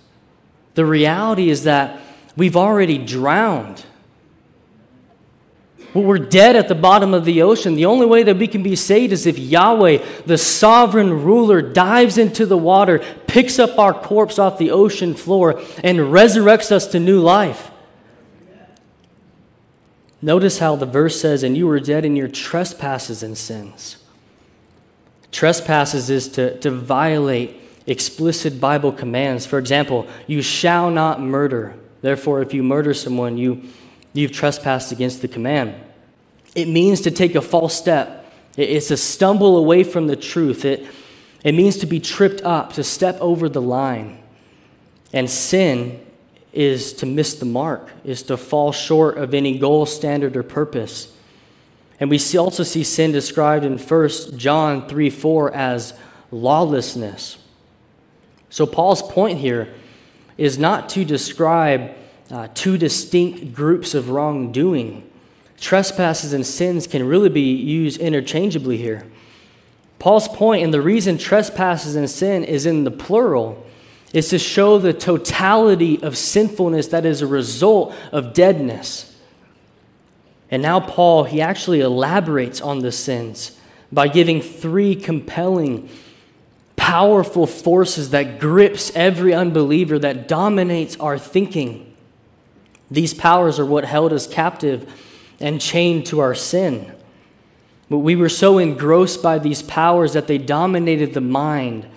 The 0.76 0.86
reality 0.86 1.50
is 1.50 1.64
that 1.66 2.00
we've 2.36 2.56
already 2.56 2.98
drowned. 2.98 3.86
We're 5.94 6.20
dead 6.20 6.56
at 6.56 6.70
the 6.70 6.76
bottom 6.76 7.14
of 7.14 7.26
the 7.26 7.42
ocean. 7.42 7.76
The 7.76 7.86
only 7.86 8.06
way 8.06 8.24
that 8.24 8.38
we 8.38 8.48
can 8.48 8.64
be 8.64 8.78
saved 8.78 9.12
is 9.12 9.26
if 9.26 9.38
Yahweh, 9.38 10.06
the 10.26 10.38
sovereign 10.38 11.24
ruler, 11.24 11.62
dives 11.62 12.18
into 12.18 12.46
the 12.46 12.58
water, 12.58 13.00
picks 13.28 13.60
up 13.60 13.78
our 13.78 13.94
corpse 13.94 14.40
off 14.40 14.58
the 14.58 14.72
ocean 14.72 15.14
floor, 15.14 15.60
and 15.84 16.00
resurrects 16.00 16.72
us 16.72 16.88
to 16.88 17.00
new 17.00 17.20
life. 17.20 17.72
Notice 20.22 20.60
how 20.60 20.76
the 20.76 20.86
verse 20.86 21.20
says, 21.20 21.44
And 21.44 21.58
you 21.58 21.68
were 21.68 21.80
dead 21.80 22.06
in 22.06 22.16
your 22.16 22.28
trespasses 22.28 23.24
and 23.24 23.38
sins. 23.38 23.98
Trespasses 25.32 26.10
is 26.10 26.28
to, 26.30 26.58
to 26.60 26.72
violate 26.72 27.58
explicit 27.88 28.62
Bible 28.62 28.92
commands. 28.92 29.46
For 29.46 29.58
example, 29.58 30.08
you 30.28 30.42
shall 30.42 30.92
not 30.92 31.20
murder. 31.20 31.76
Therefore, 32.02 32.42
if 32.42 32.54
you 32.54 32.64
murder 32.64 32.94
someone, 32.94 33.38
you, 33.38 33.64
you've 34.14 34.32
trespassed 34.32 34.92
against 34.92 35.22
the 35.22 35.28
command. 35.28 35.76
It 36.56 36.68
means 36.68 37.02
to 37.02 37.12
take 37.12 37.36
a 37.36 37.42
false 37.42 37.76
step, 37.76 38.34
it's 38.58 38.90
to 38.90 38.98
stumble 38.98 39.58
away 39.58 39.84
from 39.84 40.08
the 40.08 40.16
truth. 40.16 40.66
It, 40.66 40.86
it 41.44 41.54
means 41.54 41.78
to 41.78 41.86
be 41.86 42.00
tripped 42.00 42.42
up, 42.42 42.74
to 42.74 42.84
step 42.84 43.18
over 43.20 43.48
the 43.50 43.62
line. 43.62 44.20
And 45.14 45.30
sin 45.30 46.06
is 46.54 46.94
to 46.94 47.06
miss 47.06 47.36
the 47.36 47.46
mark, 47.46 47.90
is 48.04 48.24
to 48.24 48.38
fall 48.38 48.72
short 48.72 49.18
of 49.18 49.34
any 49.34 49.58
goal, 49.58 49.86
standard, 49.86 50.36
or 50.36 50.44
purpose. 50.44 51.14
And 52.00 52.10
we 52.10 52.18
see, 52.18 52.38
also 52.38 52.64
see 52.64 52.84
sin 52.84 53.12
described 53.12 53.64
in 53.64 53.78
1 53.78 54.10
John 54.38 54.88
3 54.88 55.10
4 55.10 55.54
as 55.54 55.94
lawlessness. 56.32 57.38
So, 58.50 58.66
Paul's 58.66 59.02
point 59.02 59.40
here 59.40 59.74
is 60.38 60.58
not 60.58 60.90
to 60.90 61.06
describe 61.06 61.96
uh, 62.32 62.48
two 62.54 62.78
distinct 62.78 63.54
groups 63.54 63.94
of 63.94 64.10
wrongdoing. 64.10 65.08
Trespasses 65.60 66.34
and 66.34 66.46
sins 66.46 66.88
can 66.88 67.06
really 67.06 67.30
be 67.30 67.54
used 67.54 68.00
interchangeably 68.00 68.78
here. 68.78 69.06
Paul's 70.00 70.28
point, 70.28 70.64
and 70.64 70.74
the 70.74 70.82
reason 70.82 71.18
trespasses 71.18 71.96
and 71.96 72.10
sin 72.10 72.44
is 72.44 72.66
in 72.66 72.86
the 72.86 72.92
plural, 72.92 73.64
is 74.14 74.30
to 74.30 74.40
show 74.40 74.80
the 74.80 74.94
totality 74.94 76.02
of 76.02 76.18
sinfulness 76.18 76.88
that 76.88 77.06
is 77.06 77.22
a 77.22 77.28
result 77.28 77.94
of 78.12 78.34
deadness. 78.34 79.16
And 80.50 80.62
now, 80.62 80.80
Paul, 80.80 81.26
he 81.26 81.40
actually 81.40 81.82
elaborates 81.82 82.60
on 82.60 82.80
the 82.80 82.92
sins 82.92 83.58
by 83.92 84.08
giving 84.08 84.42
three 84.42 84.96
compelling, 84.96 85.90
powerful 86.76 87.46
forces 87.46 88.10
that 88.10 88.40
grips 88.40 88.92
every 88.96 89.34
unbeliever, 89.34 90.00
that 90.00 90.28
dominates 90.28 90.98
our 90.98 91.18
thinking. 91.18 91.91
These 92.92 93.14
powers 93.14 93.58
are 93.58 93.66
what 93.66 93.86
held 93.86 94.12
us 94.12 94.28
captive 94.28 94.94
and 95.40 95.60
chained 95.60 96.06
to 96.08 96.20
our 96.20 96.36
sin. 96.36 96.94
But 97.90 98.00
we 98.00 98.16
were 98.16 98.30
so 98.30 98.58
engrossed 98.58 99.24
by 99.24 99.40
these 99.40 99.64
powers 99.64 100.14
that 100.14 100.28
they 100.28 100.38
dominated 100.38 101.14
the 101.14 101.22
mind. 101.22 101.88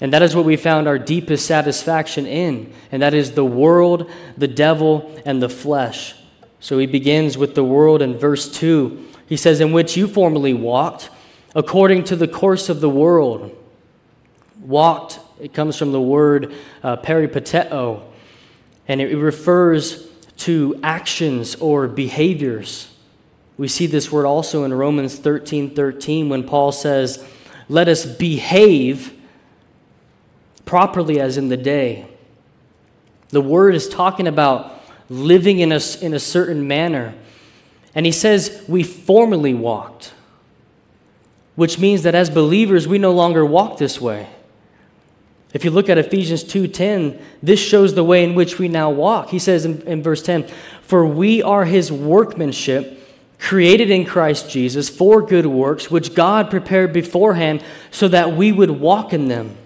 And 0.00 0.12
that 0.12 0.22
is 0.22 0.34
what 0.34 0.44
we 0.44 0.56
found 0.56 0.88
our 0.88 0.98
deepest 0.98 1.46
satisfaction 1.46 2.26
in, 2.26 2.72
and 2.92 3.02
that 3.02 3.14
is 3.14 3.32
the 3.32 3.44
world, 3.44 4.10
the 4.36 4.48
devil, 4.48 5.10
and 5.26 5.42
the 5.42 5.48
flesh. 5.48 6.14
So 6.60 6.78
he 6.78 6.86
begins 6.86 7.36
with 7.36 7.54
the 7.54 7.64
world 7.64 8.00
in 8.00 8.16
verse 8.16 8.50
2. 8.50 9.06
He 9.26 9.36
says, 9.36 9.60
In 9.60 9.72
which 9.72 9.96
you 9.96 10.06
formerly 10.06 10.54
walked, 10.54 11.10
according 11.54 12.04
to 12.04 12.16
the 12.16 12.28
course 12.28 12.68
of 12.68 12.80
the 12.80 12.88
world. 12.88 13.56
Walked, 14.60 15.18
it 15.40 15.52
comes 15.52 15.76
from 15.76 15.92
the 15.92 16.00
word 16.00 16.54
uh, 16.82 16.96
peripateo, 16.96 18.02
and 18.86 19.00
it 19.00 19.16
refers 19.16 20.07
to 20.38 20.78
actions 20.82 21.54
or 21.56 21.88
behaviors. 21.88 22.90
We 23.56 23.68
see 23.68 23.86
this 23.86 24.10
word 24.10 24.24
also 24.24 24.64
in 24.64 24.72
Romans 24.72 25.18
13 25.18 25.74
13 25.74 26.28
when 26.28 26.44
Paul 26.44 26.72
says, 26.72 27.24
Let 27.68 27.88
us 27.88 28.06
behave 28.06 29.14
properly 30.64 31.20
as 31.20 31.36
in 31.36 31.48
the 31.48 31.56
day. 31.56 32.06
The 33.30 33.40
word 33.40 33.74
is 33.74 33.88
talking 33.88 34.26
about 34.26 34.80
living 35.10 35.58
in 35.58 35.72
a, 35.72 35.80
in 36.00 36.14
a 36.14 36.20
certain 36.20 36.66
manner. 36.66 37.14
And 37.94 38.06
he 38.06 38.12
says, 38.12 38.64
We 38.68 38.82
formerly 38.84 39.54
walked, 39.54 40.12
which 41.56 41.78
means 41.78 42.04
that 42.04 42.14
as 42.14 42.30
believers, 42.30 42.86
we 42.86 42.98
no 42.98 43.12
longer 43.12 43.44
walk 43.44 43.78
this 43.78 44.00
way. 44.00 44.28
If 45.54 45.64
you 45.64 45.70
look 45.70 45.88
at 45.88 45.98
Ephesians 45.98 46.44
2:10, 46.44 47.18
this 47.42 47.58
shows 47.58 47.94
the 47.94 48.04
way 48.04 48.22
in 48.22 48.34
which 48.34 48.58
we 48.58 48.68
now 48.68 48.90
walk. 48.90 49.30
He 49.30 49.38
says 49.38 49.64
in, 49.64 49.82
in 49.86 50.02
verse 50.02 50.22
10, 50.22 50.44
"For 50.82 51.06
we 51.06 51.42
are 51.42 51.64
his 51.64 51.90
workmanship, 51.90 52.98
created 53.38 53.90
in 53.90 54.04
Christ 54.04 54.50
Jesus 54.50 54.88
for 54.88 55.22
good 55.22 55.46
works, 55.46 55.90
which 55.90 56.14
God 56.14 56.50
prepared 56.50 56.92
beforehand 56.92 57.62
so 57.90 58.08
that 58.08 58.36
we 58.36 58.52
would 58.52 58.72
walk 58.72 59.12
in 59.12 59.28
them." 59.28 59.56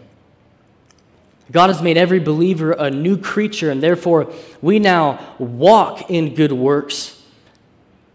God 1.50 1.68
has 1.68 1.82
made 1.82 1.98
every 1.98 2.20
believer 2.20 2.72
a 2.72 2.90
new 2.90 3.16
creature, 3.16 3.70
and 3.70 3.82
therefore 3.82 4.28
we 4.62 4.78
now 4.78 5.18
walk 5.38 6.08
in 6.10 6.34
good 6.34 6.52
works 6.52 7.20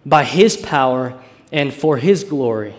by 0.06 0.24
His 0.24 0.56
power 0.56 1.14
and 1.52 1.74
for 1.74 1.98
His 1.98 2.24
glory. 2.24 2.74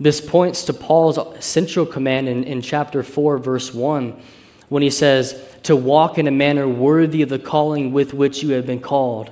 This 0.00 0.22
points 0.22 0.64
to 0.64 0.72
Paul's 0.72 1.18
central 1.44 1.84
command 1.84 2.26
in, 2.26 2.42
in 2.44 2.62
chapter 2.62 3.02
4, 3.02 3.36
verse 3.36 3.74
1, 3.74 4.18
when 4.70 4.82
he 4.82 4.88
says, 4.88 5.38
To 5.64 5.76
walk 5.76 6.16
in 6.16 6.26
a 6.26 6.30
manner 6.30 6.66
worthy 6.66 7.20
of 7.20 7.28
the 7.28 7.38
calling 7.38 7.92
with 7.92 8.14
which 8.14 8.42
you 8.42 8.52
have 8.52 8.64
been 8.64 8.80
called. 8.80 9.30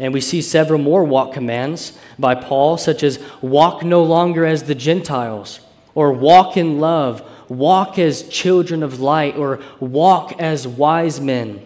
And 0.00 0.12
we 0.12 0.20
see 0.20 0.42
several 0.42 0.80
more 0.80 1.04
walk 1.04 1.32
commands 1.32 1.96
by 2.18 2.34
Paul, 2.34 2.76
such 2.76 3.04
as 3.04 3.22
walk 3.40 3.84
no 3.84 4.02
longer 4.02 4.44
as 4.44 4.64
the 4.64 4.74
Gentiles, 4.74 5.60
or 5.94 6.12
walk 6.12 6.56
in 6.56 6.80
love, 6.80 7.22
walk 7.48 7.96
as 7.96 8.28
children 8.28 8.82
of 8.82 8.98
light, 8.98 9.36
or 9.36 9.62
walk 9.78 10.34
as 10.40 10.66
wise 10.66 11.20
men. 11.20 11.64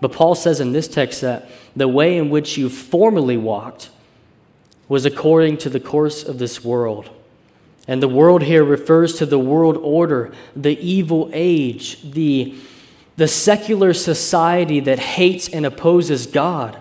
But 0.00 0.10
Paul 0.10 0.34
says 0.34 0.58
in 0.58 0.72
this 0.72 0.88
text 0.88 1.20
that 1.20 1.48
the 1.76 1.86
way 1.86 2.18
in 2.18 2.28
which 2.28 2.58
you 2.58 2.68
formerly 2.68 3.36
walked, 3.36 3.90
was 4.88 5.04
according 5.04 5.56
to 5.58 5.70
the 5.70 5.80
course 5.80 6.22
of 6.22 6.38
this 6.38 6.64
world. 6.64 7.10
And 7.88 8.02
the 8.02 8.08
world 8.08 8.42
here 8.42 8.64
refers 8.64 9.16
to 9.18 9.26
the 9.26 9.38
world 9.38 9.76
order, 9.76 10.32
the 10.54 10.78
evil 10.78 11.30
age, 11.32 12.00
the, 12.02 12.56
the 13.16 13.28
secular 13.28 13.92
society 13.92 14.80
that 14.80 14.98
hates 14.98 15.48
and 15.48 15.66
opposes 15.66 16.26
God. 16.26 16.78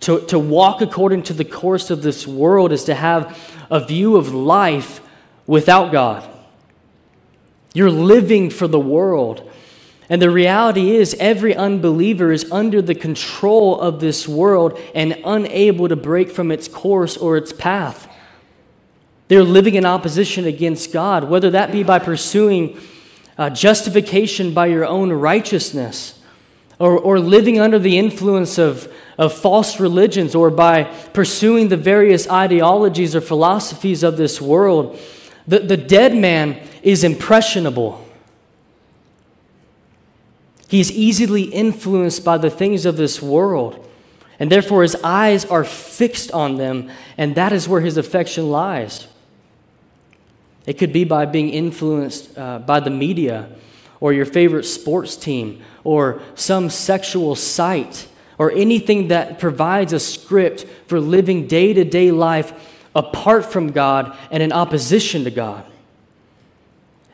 To, 0.00 0.20
to 0.26 0.38
walk 0.38 0.80
according 0.80 1.24
to 1.24 1.32
the 1.32 1.44
course 1.44 1.90
of 1.90 2.02
this 2.02 2.26
world 2.26 2.72
is 2.72 2.84
to 2.84 2.94
have 2.94 3.38
a 3.70 3.84
view 3.84 4.16
of 4.16 4.32
life 4.32 5.00
without 5.46 5.92
God. 5.92 6.28
You're 7.74 7.90
living 7.90 8.50
for 8.50 8.66
the 8.68 8.80
world. 8.80 9.47
And 10.10 10.22
the 10.22 10.30
reality 10.30 10.96
is, 10.96 11.14
every 11.20 11.54
unbeliever 11.54 12.32
is 12.32 12.50
under 12.50 12.80
the 12.80 12.94
control 12.94 13.78
of 13.78 14.00
this 14.00 14.26
world 14.26 14.80
and 14.94 15.20
unable 15.24 15.88
to 15.88 15.96
break 15.96 16.30
from 16.30 16.50
its 16.50 16.66
course 16.66 17.16
or 17.16 17.36
its 17.36 17.52
path. 17.52 18.10
They're 19.28 19.44
living 19.44 19.74
in 19.74 19.84
opposition 19.84 20.46
against 20.46 20.92
God, 20.92 21.24
whether 21.24 21.50
that 21.50 21.72
be 21.72 21.82
by 21.82 21.98
pursuing 21.98 22.80
uh, 23.36 23.50
justification 23.50 24.54
by 24.54 24.66
your 24.66 24.86
own 24.86 25.12
righteousness, 25.12 26.18
or, 26.78 26.98
or 26.98 27.20
living 27.20 27.60
under 27.60 27.78
the 27.78 27.98
influence 27.98 28.56
of, 28.56 28.90
of 29.18 29.34
false 29.34 29.78
religions, 29.78 30.34
or 30.34 30.48
by 30.48 30.84
pursuing 31.12 31.68
the 31.68 31.76
various 31.76 32.28
ideologies 32.30 33.14
or 33.14 33.20
philosophies 33.20 34.02
of 34.02 34.16
this 34.16 34.40
world. 34.40 34.98
The, 35.46 35.58
the 35.58 35.76
dead 35.76 36.16
man 36.16 36.66
is 36.82 37.04
impressionable. 37.04 38.07
He 40.68 40.80
is 40.80 40.92
easily 40.92 41.44
influenced 41.44 42.24
by 42.24 42.38
the 42.38 42.50
things 42.50 42.84
of 42.84 42.98
this 42.98 43.20
world, 43.22 43.88
and 44.38 44.52
therefore 44.52 44.82
his 44.82 44.96
eyes 45.02 45.46
are 45.46 45.64
fixed 45.64 46.30
on 46.30 46.58
them, 46.58 46.90
and 47.16 47.34
that 47.34 47.52
is 47.52 47.66
where 47.66 47.80
his 47.80 47.96
affection 47.96 48.50
lies. 48.50 49.08
It 50.66 50.74
could 50.74 50.92
be 50.92 51.04
by 51.04 51.24
being 51.24 51.48
influenced 51.48 52.36
uh, 52.36 52.58
by 52.58 52.80
the 52.80 52.90
media, 52.90 53.48
or 53.98 54.12
your 54.12 54.26
favorite 54.26 54.64
sports 54.64 55.16
team, 55.16 55.62
or 55.84 56.20
some 56.34 56.68
sexual 56.68 57.34
site, 57.34 58.06
or 58.36 58.52
anything 58.52 59.08
that 59.08 59.38
provides 59.38 59.94
a 59.94 59.98
script 59.98 60.66
for 60.86 61.00
living 61.00 61.46
day 61.46 61.72
to 61.72 61.84
day 61.84 62.10
life 62.10 62.52
apart 62.94 63.46
from 63.46 63.72
God 63.72 64.16
and 64.30 64.42
in 64.42 64.52
opposition 64.52 65.24
to 65.24 65.30
God. 65.30 65.64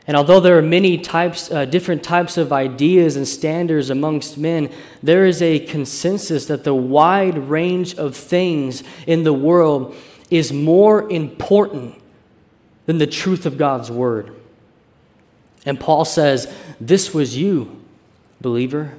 And 0.07 0.15
although 0.15 0.39
there 0.39 0.57
are 0.57 0.61
many 0.61 0.99
types, 0.99 1.49
uh, 1.49 1.65
different 1.65 2.03
types 2.03 2.37
of 2.37 2.53
ideas 2.53 3.15
and 3.15 3.27
standards 3.27 3.89
amongst 3.89 4.37
men, 4.37 4.69
there 5.01 5.25
is 5.25 5.41
a 5.41 5.59
consensus 5.59 6.45
that 6.45 6.63
the 6.63 6.75
wide 6.75 7.37
range 7.37 7.95
of 7.95 8.15
things 8.15 8.83
in 9.07 9.23
the 9.23 9.33
world 9.33 9.95
is 10.29 10.53
more 10.53 11.09
important 11.09 11.99
than 12.85 12.99
the 12.99 13.07
truth 13.07 13.47
of 13.47 13.57
God's 13.57 13.89
word. 13.89 14.35
And 15.65 15.79
Paul 15.79 16.05
says, 16.05 16.53
This 16.79 17.11
was 17.11 17.35
you, 17.35 17.81
believer, 18.39 18.93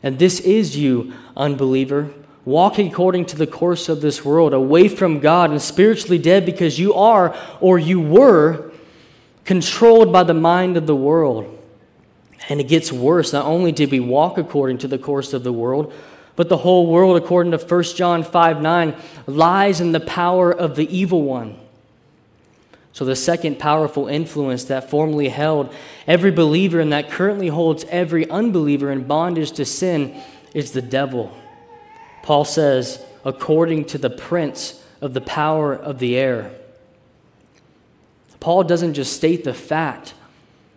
and 0.00 0.20
this 0.20 0.38
is 0.40 0.76
you, 0.76 1.12
unbeliever, 1.36 2.10
walking 2.44 2.92
according 2.92 3.26
to 3.26 3.36
the 3.36 3.48
course 3.48 3.88
of 3.88 4.00
this 4.00 4.24
world, 4.24 4.54
away 4.54 4.86
from 4.86 5.18
God 5.18 5.50
and 5.50 5.60
spiritually 5.60 6.18
dead 6.18 6.46
because 6.46 6.78
you 6.78 6.94
are 6.94 7.36
or 7.60 7.80
you 7.80 8.00
were 8.00 8.69
controlled 9.44 10.12
by 10.12 10.22
the 10.22 10.34
mind 10.34 10.76
of 10.76 10.86
the 10.86 10.96
world. 10.96 11.56
And 12.48 12.60
it 12.60 12.68
gets 12.68 12.90
worse. 12.90 13.32
Not 13.32 13.46
only 13.46 13.72
did 13.72 13.90
we 13.90 14.00
walk 14.00 14.38
according 14.38 14.78
to 14.78 14.88
the 14.88 14.98
course 14.98 15.32
of 15.32 15.44
the 15.44 15.52
world, 15.52 15.92
but 16.36 16.48
the 16.48 16.56
whole 16.56 16.86
world, 16.86 17.16
according 17.16 17.52
to 17.52 17.58
1 17.58 17.82
John 17.96 18.22
5 18.22 18.62
9, 18.62 18.96
lies 19.26 19.80
in 19.80 19.92
the 19.92 20.00
power 20.00 20.50
of 20.50 20.74
the 20.74 20.88
evil 20.96 21.22
one. 21.22 21.58
So, 22.92 23.04
the 23.04 23.14
second 23.14 23.58
powerful 23.58 24.08
influence 24.08 24.64
that 24.64 24.90
formerly 24.90 25.28
held 25.28 25.72
every 26.06 26.30
believer 26.30 26.80
and 26.80 26.92
that 26.92 27.10
currently 27.10 27.48
holds 27.48 27.84
every 27.84 28.28
unbeliever 28.28 28.90
in 28.90 29.04
bondage 29.04 29.52
to 29.52 29.64
sin 29.64 30.20
is 30.54 30.72
the 30.72 30.82
devil. 30.82 31.36
Paul 32.22 32.44
says, 32.44 33.04
according 33.24 33.84
to 33.86 33.98
the 33.98 34.10
prince 34.10 34.84
of 35.00 35.14
the 35.14 35.20
power 35.20 35.74
of 35.74 35.98
the 35.98 36.16
air. 36.16 36.52
Paul 38.40 38.64
doesn't 38.64 38.94
just 38.94 39.12
state 39.12 39.44
the 39.44 39.54
fact 39.54 40.14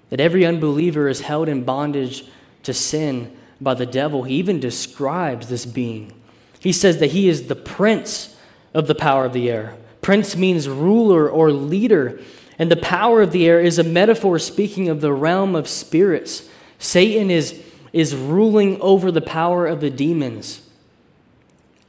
that 0.10 0.20
every 0.20 0.46
unbeliever 0.46 1.08
is 1.08 1.22
held 1.22 1.50
in 1.50 1.64
bondage 1.64 2.26
to 2.64 2.74
sin 2.74 3.36
by 3.60 3.74
the 3.74 3.86
devil, 3.86 4.24
he 4.24 4.36
even 4.36 4.60
describes 4.60 5.48
this 5.48 5.66
being. 5.66 6.14
He 6.60 6.72
says 6.72 7.00
that 7.00 7.12
he 7.12 7.30
is 7.30 7.48
the 7.48 7.56
prince 7.56 8.36
of 8.74 8.88
the 8.88 8.96
power 8.96 9.26
of 9.26 9.34
the 9.34 9.50
air. 9.50 9.76
Prince 10.02 10.36
means 10.36 10.68
ruler 10.68 11.30
or 11.30 11.52
leader, 11.52 12.20
and 12.60 12.70
the 12.70 12.76
power 12.76 13.22
of 13.22 13.32
the 13.32 13.48
air 13.48 13.60
is 13.60 13.80
a 13.80 13.84
metaphor 13.84 14.38
speaking 14.38 14.90
of 14.90 15.02
the 15.02 15.14
realm 15.14 15.56
of 15.56 15.68
spirits. 15.68 16.50
Satan 16.78 17.32
is, 17.32 17.64
is 17.94 18.16
ruling 18.16 18.80
over 18.82 19.12
the 19.12 19.22
power 19.22 19.66
of 19.66 19.80
the 19.80 19.90
demons. 19.90 20.63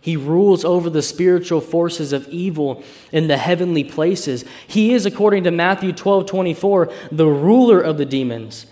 He 0.04 0.18
rules 0.18 0.66
over 0.66 0.90
the 0.90 1.00
spiritual 1.00 1.62
forces 1.62 2.12
of 2.12 2.28
evil 2.28 2.84
in 3.10 3.26
the 3.26 3.38
heavenly 3.38 3.82
places. 3.82 4.44
He 4.66 4.92
is, 4.92 5.06
according 5.06 5.44
to 5.44 5.50
Matthew 5.50 5.94
12 5.94 6.26
24, 6.26 6.92
the 7.10 7.26
ruler 7.26 7.80
of 7.80 7.96
the 7.96 8.04
demons. 8.04 8.66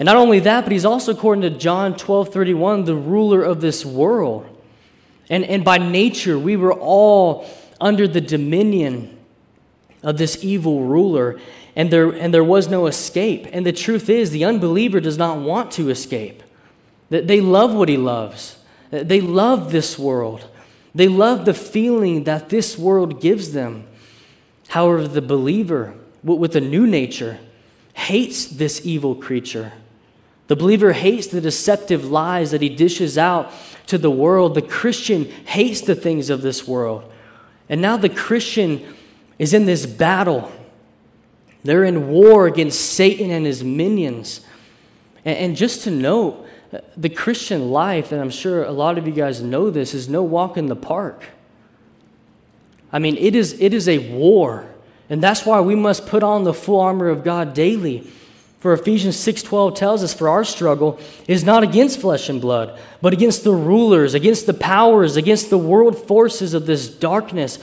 And 0.00 0.06
not 0.06 0.16
only 0.16 0.40
that, 0.40 0.64
but 0.64 0.72
he's 0.72 0.84
also, 0.84 1.12
according 1.12 1.42
to 1.42 1.50
John 1.50 1.96
12 1.96 2.30
31, 2.30 2.86
the 2.86 2.96
ruler 2.96 3.40
of 3.40 3.60
this 3.60 3.86
world. 3.86 4.48
And, 5.30 5.44
and 5.44 5.64
by 5.64 5.78
nature, 5.78 6.36
we 6.36 6.56
were 6.56 6.72
all 6.74 7.46
under 7.80 8.08
the 8.08 8.20
dominion 8.20 9.16
of 10.02 10.18
this 10.18 10.42
evil 10.42 10.82
ruler, 10.82 11.38
and 11.76 11.92
there, 11.92 12.10
and 12.10 12.34
there 12.34 12.42
was 12.42 12.66
no 12.66 12.88
escape. 12.88 13.46
And 13.52 13.64
the 13.64 13.72
truth 13.72 14.10
is, 14.10 14.32
the 14.32 14.44
unbeliever 14.44 14.98
does 14.98 15.18
not 15.18 15.38
want 15.38 15.70
to 15.72 15.88
escape. 15.88 16.42
They 17.10 17.40
love 17.40 17.72
what 17.72 17.88
he 17.88 17.96
loves. 17.96 18.57
They 18.90 19.20
love 19.20 19.72
this 19.72 19.98
world. 19.98 20.46
They 20.94 21.08
love 21.08 21.44
the 21.44 21.54
feeling 21.54 22.24
that 22.24 22.48
this 22.48 22.78
world 22.78 23.20
gives 23.20 23.52
them. 23.52 23.86
However, 24.68 25.06
the 25.06 25.22
believer 25.22 25.94
with 26.22 26.56
a 26.56 26.60
new 26.60 26.86
nature 26.86 27.38
hates 27.94 28.46
this 28.46 28.84
evil 28.84 29.14
creature. 29.14 29.72
The 30.46 30.56
believer 30.56 30.92
hates 30.92 31.26
the 31.26 31.42
deceptive 31.42 32.10
lies 32.10 32.52
that 32.52 32.62
he 32.62 32.70
dishes 32.70 33.18
out 33.18 33.52
to 33.86 33.98
the 33.98 34.10
world. 34.10 34.54
The 34.54 34.62
Christian 34.62 35.26
hates 35.46 35.82
the 35.82 35.94
things 35.94 36.30
of 36.30 36.40
this 36.40 36.66
world. 36.66 37.10
And 37.68 37.82
now 37.82 37.98
the 37.98 38.08
Christian 38.08 38.94
is 39.38 39.52
in 39.52 39.66
this 39.66 39.84
battle. 39.84 40.50
They're 41.64 41.84
in 41.84 42.08
war 42.08 42.46
against 42.46 42.80
Satan 42.80 43.30
and 43.30 43.44
his 43.44 43.62
minions. 43.62 44.40
And 45.24 45.54
just 45.54 45.84
to 45.84 45.90
note, 45.90 46.47
the 46.96 47.08
Christian 47.08 47.70
life, 47.70 48.12
and 48.12 48.20
I'm 48.20 48.30
sure 48.30 48.62
a 48.62 48.72
lot 48.72 48.98
of 48.98 49.06
you 49.06 49.12
guys 49.12 49.40
know 49.40 49.70
this, 49.70 49.94
is 49.94 50.08
no 50.08 50.22
walk 50.22 50.56
in 50.56 50.66
the 50.66 50.76
park. 50.76 51.24
I 52.92 52.98
mean, 52.98 53.16
it 53.16 53.34
is, 53.34 53.58
it 53.60 53.72
is 53.74 53.88
a 53.88 54.10
war. 54.12 54.66
And 55.10 55.22
that's 55.22 55.46
why 55.46 55.60
we 55.60 55.74
must 55.74 56.06
put 56.06 56.22
on 56.22 56.44
the 56.44 56.54
full 56.54 56.80
armor 56.80 57.08
of 57.08 57.24
God 57.24 57.54
daily. 57.54 58.06
For 58.58 58.72
Ephesians 58.72 59.16
6:12 59.16 59.74
tells 59.76 60.02
us 60.02 60.12
for 60.12 60.28
our 60.28 60.44
struggle 60.44 60.98
is 61.26 61.44
not 61.44 61.62
against 61.62 62.00
flesh 62.00 62.28
and 62.28 62.40
blood, 62.40 62.78
but 63.00 63.12
against 63.12 63.44
the 63.44 63.54
rulers, 63.54 64.14
against 64.14 64.46
the 64.46 64.54
powers, 64.54 65.16
against 65.16 65.48
the 65.48 65.58
world 65.58 65.96
forces 65.96 66.54
of 66.54 66.66
this 66.66 66.88
darkness, 66.88 67.58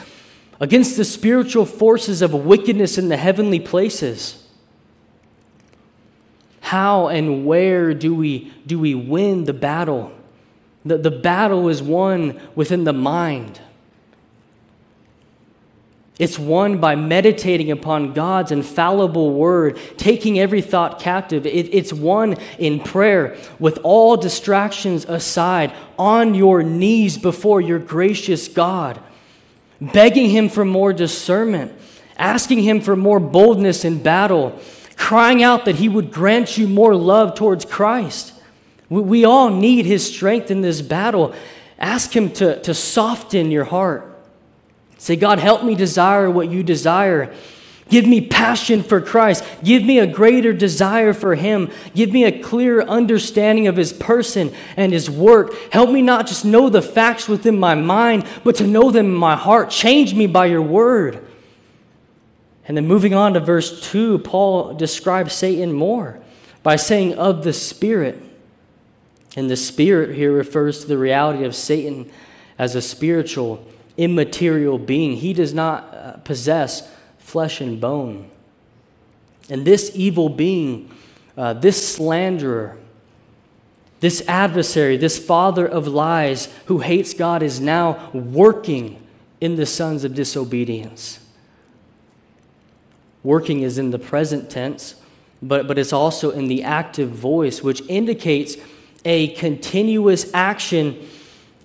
against 0.60 0.96
the 0.96 1.04
spiritual 1.04 1.66
forces 1.66 2.22
of 2.22 2.34
wickedness 2.34 2.98
in 2.98 3.10
the 3.10 3.18
heavenly 3.18 3.60
places. 3.60 4.45
How 6.66 7.10
and 7.10 7.46
where 7.46 7.94
do 7.94 8.16
we, 8.16 8.52
do 8.66 8.80
we 8.80 8.96
win 8.96 9.44
the 9.44 9.54
battle? 9.54 10.12
The, 10.84 10.98
the 10.98 11.12
battle 11.12 11.70
is 11.70 11.80
won 11.80 12.42
within 12.56 12.86
the 12.86 12.92
mind. 12.92 13.62
It's 16.18 16.40
won 16.40 16.80
by 16.80 16.96
meditating 16.96 17.70
upon 17.70 18.14
God's 18.14 18.52
infallible 18.52 19.34
word, 19.34 19.78
taking 19.98 20.40
every 20.40 20.64
thought 20.64 21.00
captive. 21.00 21.46
It, 21.46 21.72
it's 21.72 21.94
won 21.94 22.36
in 22.58 22.80
prayer 22.80 23.38
with 23.60 23.78
all 23.84 24.18
distractions 24.18 25.06
aside, 25.06 25.72
on 26.00 26.34
your 26.34 26.64
knees 26.64 27.20
before 27.20 27.62
your 27.62 27.78
gracious 27.78 28.48
God, 28.48 29.00
begging 29.80 30.32
Him 30.32 30.50
for 30.50 30.66
more 30.66 30.94
discernment, 30.94 31.74
asking 32.18 32.62
Him 32.64 32.82
for 32.82 32.96
more 32.96 33.20
boldness 33.20 33.86
in 33.86 34.02
battle, 34.02 34.60
crying 34.96 35.44
out 35.44 35.66
that 35.66 35.76
He 35.76 35.90
would 35.90 36.12
grant 36.12 36.58
you 36.58 36.68
more 36.68 36.96
love 36.96 37.36
towards 37.36 37.66
Christ. 37.66 38.34
We, 38.90 39.02
we 39.02 39.26
all 39.26 39.50
need 39.50 39.86
His 39.86 40.08
strength 40.08 40.52
in 40.52 40.62
this 40.62 40.82
battle. 40.82 41.34
Ask 41.80 42.16
Him 42.16 42.32
to, 42.34 42.62
to 42.62 42.74
soften 42.74 43.52
your 43.52 43.66
heart. 43.66 44.12
Say, 44.98 45.16
God, 45.16 45.40
help 45.40 45.64
me 45.64 45.76
desire 45.76 46.30
what 46.30 46.50
you 46.50 46.64
desire. 46.64 47.34
Give 47.88 48.08
me 48.08 48.22
passion 48.22 48.82
for 48.82 49.00
Christ. 49.00 49.44
Give 49.64 49.84
me 49.84 50.00
a 50.00 50.08
greater 50.08 50.54
desire 50.54 51.14
for 51.14 51.36
Him. 51.36 51.70
Give 51.94 52.12
me 52.12 52.24
a 52.24 52.42
clear 52.42 52.82
understanding 52.82 53.68
of 53.68 53.76
His 53.76 53.94
person 53.94 54.52
and 54.76 54.92
His 54.92 55.10
work. 55.10 55.54
Help 55.72 55.92
me 55.92 56.02
not 56.02 56.26
just 56.26 56.46
know 56.46 56.70
the 56.70 56.82
facts 56.82 57.28
within 57.28 57.60
my 57.60 57.76
mind, 57.76 58.26
but 58.44 58.56
to 58.56 58.66
know 58.66 58.90
them 58.90 59.06
in 59.08 59.14
my 59.14 59.36
heart. 59.36 59.70
Change 59.70 60.16
me 60.16 60.26
by 60.26 60.48
your 60.48 60.64
word. 60.64 61.24
And 62.68 62.76
then 62.76 62.88
moving 62.88 63.14
on 63.14 63.34
to 63.34 63.40
verse 63.40 63.82
2, 63.92 64.20
Paul 64.20 64.74
describes 64.74 65.34
Satan 65.34 65.74
more 65.74 66.20
by 66.64 66.76
saying, 66.76 67.14
of 67.14 67.44
the 67.44 67.54
Spirit. 67.54 68.22
And 69.36 69.50
the 69.50 69.56
Spirit 69.56 70.16
here 70.16 70.32
refers 70.32 70.82
to 70.82 70.88
the 70.88 70.98
reality 70.98 71.44
of 71.44 71.56
Satan 71.56 72.10
as 72.58 72.76
a 72.76 72.82
spiritual 72.82 73.66
immaterial 73.98 74.80
being. 74.80 75.18
He 75.18 75.34
does 75.34 75.54
not 75.54 75.94
uh, 75.94 76.12
possess 76.18 76.92
flesh 77.20 77.62
and 77.62 77.80
bone. 77.80 78.30
And 79.50 79.66
this 79.66 79.92
evil 79.94 80.30
being, 80.30 80.92
uh, 81.38 81.54
this 81.54 81.96
slanderer, 81.96 82.78
this 84.00 84.24
adversary, 84.28 84.98
this 84.98 85.20
father 85.20 85.68
of 85.68 85.88
lies 85.88 86.54
who 86.66 86.80
hates 86.80 87.14
God 87.14 87.44
is 87.44 87.60
now 87.60 88.10
working 88.12 89.02
in 89.40 89.56
the 89.56 89.66
sons 89.66 90.04
of 90.04 90.16
disobedience. 90.16 91.20
Working 93.26 93.62
is 93.62 93.78
in 93.78 93.92
the 93.92 94.00
present 94.00 94.50
tense, 94.50 94.96
but, 95.42 95.68
but 95.68 95.78
it's 95.78 95.92
also 95.92 96.32
in 96.32 96.48
the 96.48 96.64
active 96.64 97.10
voice, 97.10 97.62
which 97.62 97.82
indicates 97.90 98.56
a 99.04 99.30
continuous 99.36 100.34
action 100.34 101.06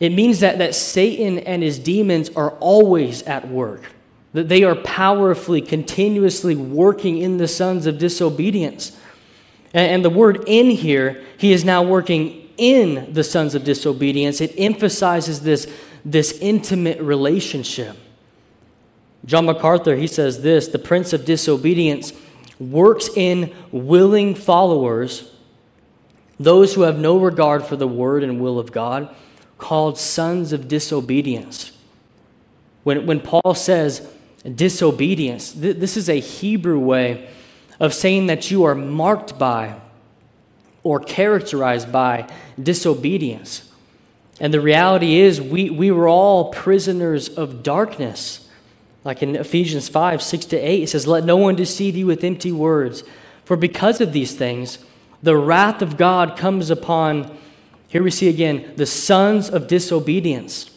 it 0.00 0.12
means 0.12 0.40
that, 0.40 0.58
that 0.58 0.74
Satan 0.74 1.38
and 1.40 1.62
his 1.62 1.78
demons 1.78 2.30
are 2.30 2.52
always 2.52 3.22
at 3.24 3.48
work, 3.48 3.92
that 4.32 4.48
they 4.48 4.64
are 4.64 4.74
powerfully, 4.74 5.60
continuously 5.60 6.56
working 6.56 7.18
in 7.18 7.36
the 7.36 7.46
sons 7.46 7.86
of 7.86 7.98
disobedience. 7.98 8.96
And, 9.74 9.92
and 9.92 10.04
the 10.04 10.10
word 10.10 10.44
in 10.46 10.70
here, 10.70 11.22
he 11.36 11.52
is 11.52 11.66
now 11.66 11.82
working 11.82 12.48
in 12.56 13.12
the 13.12 13.22
sons 13.22 13.54
of 13.54 13.62
disobedience. 13.62 14.40
It 14.40 14.54
emphasizes 14.56 15.42
this, 15.42 15.70
this 16.02 16.32
intimate 16.40 17.00
relationship. 17.02 17.96
John 19.24 19.46
MacArthur, 19.46 19.96
he 19.96 20.06
says 20.06 20.42
this 20.42 20.68
the 20.68 20.78
prince 20.78 21.12
of 21.12 21.24
disobedience 21.24 22.12
works 22.58 23.08
in 23.14 23.54
willing 23.72 24.34
followers, 24.34 25.30
those 26.38 26.74
who 26.74 26.82
have 26.82 26.98
no 26.98 27.18
regard 27.18 27.64
for 27.64 27.76
the 27.76 27.88
word 27.88 28.22
and 28.22 28.40
will 28.40 28.58
of 28.58 28.72
God 28.72 29.14
called 29.58 29.98
sons 29.98 30.52
of 30.52 30.68
disobedience. 30.68 31.72
When, 32.82 33.06
when 33.06 33.20
Paul 33.20 33.54
says 33.54 34.08
disobedience, 34.42 35.52
th- 35.52 35.76
this 35.76 35.96
is 35.96 36.08
a 36.08 36.18
Hebrew 36.18 36.78
way 36.78 37.28
of 37.78 37.94
saying 37.94 38.26
that 38.26 38.50
you 38.50 38.64
are 38.64 38.74
marked 38.74 39.38
by 39.38 39.80
or 40.82 40.98
characterized 40.98 41.92
by 41.92 42.30
disobedience. 42.60 43.70
And 44.40 44.54
the 44.54 44.60
reality 44.60 45.20
is, 45.20 45.40
we, 45.40 45.68
we 45.68 45.90
were 45.90 46.08
all 46.08 46.50
prisoners 46.52 47.28
of 47.28 47.62
darkness. 47.62 48.48
Like 49.04 49.22
in 49.22 49.36
Ephesians 49.36 49.88
5 49.88 50.22
6 50.22 50.44
to 50.46 50.56
8, 50.56 50.82
it 50.82 50.88
says, 50.88 51.06
Let 51.06 51.24
no 51.24 51.36
one 51.36 51.56
deceive 51.56 51.96
you 51.96 52.06
with 52.06 52.24
empty 52.24 52.52
words. 52.52 53.02
For 53.44 53.56
because 53.56 54.00
of 54.00 54.12
these 54.12 54.34
things, 54.34 54.78
the 55.22 55.36
wrath 55.36 55.82
of 55.82 55.96
God 55.96 56.36
comes 56.36 56.70
upon 56.70 57.36
here 57.90 58.04
we 58.04 58.12
see 58.12 58.28
again 58.28 58.72
the 58.76 58.86
sons 58.86 59.50
of 59.50 59.66
disobedience. 59.66 60.70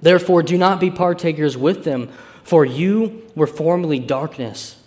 Therefore, 0.00 0.42
do 0.42 0.56
not 0.56 0.80
be 0.80 0.90
partakers 0.90 1.56
with 1.56 1.84
them, 1.84 2.08
for 2.42 2.64
you 2.64 3.26
were 3.34 3.46
formerly 3.46 3.98
darkness. 3.98 4.80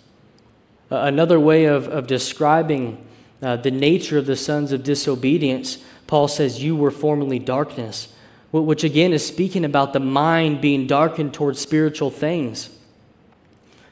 Uh, 0.90 0.96
another 0.96 1.38
way 1.38 1.66
of, 1.66 1.86
of 1.86 2.08
describing 2.08 3.06
uh, 3.40 3.54
the 3.54 3.70
nature 3.70 4.18
of 4.18 4.26
the 4.26 4.34
sons 4.34 4.72
of 4.72 4.82
disobedience, 4.82 5.78
Paul 6.08 6.26
says, 6.26 6.62
You 6.62 6.74
were 6.74 6.90
formerly 6.90 7.38
darkness, 7.38 8.12
which 8.52 8.84
again 8.84 9.12
is 9.12 9.26
speaking 9.26 9.64
about 9.64 9.92
the 9.92 10.00
mind 10.00 10.60
being 10.60 10.86
darkened 10.86 11.32
towards 11.32 11.58
spiritual 11.60 12.10
things. 12.10 12.70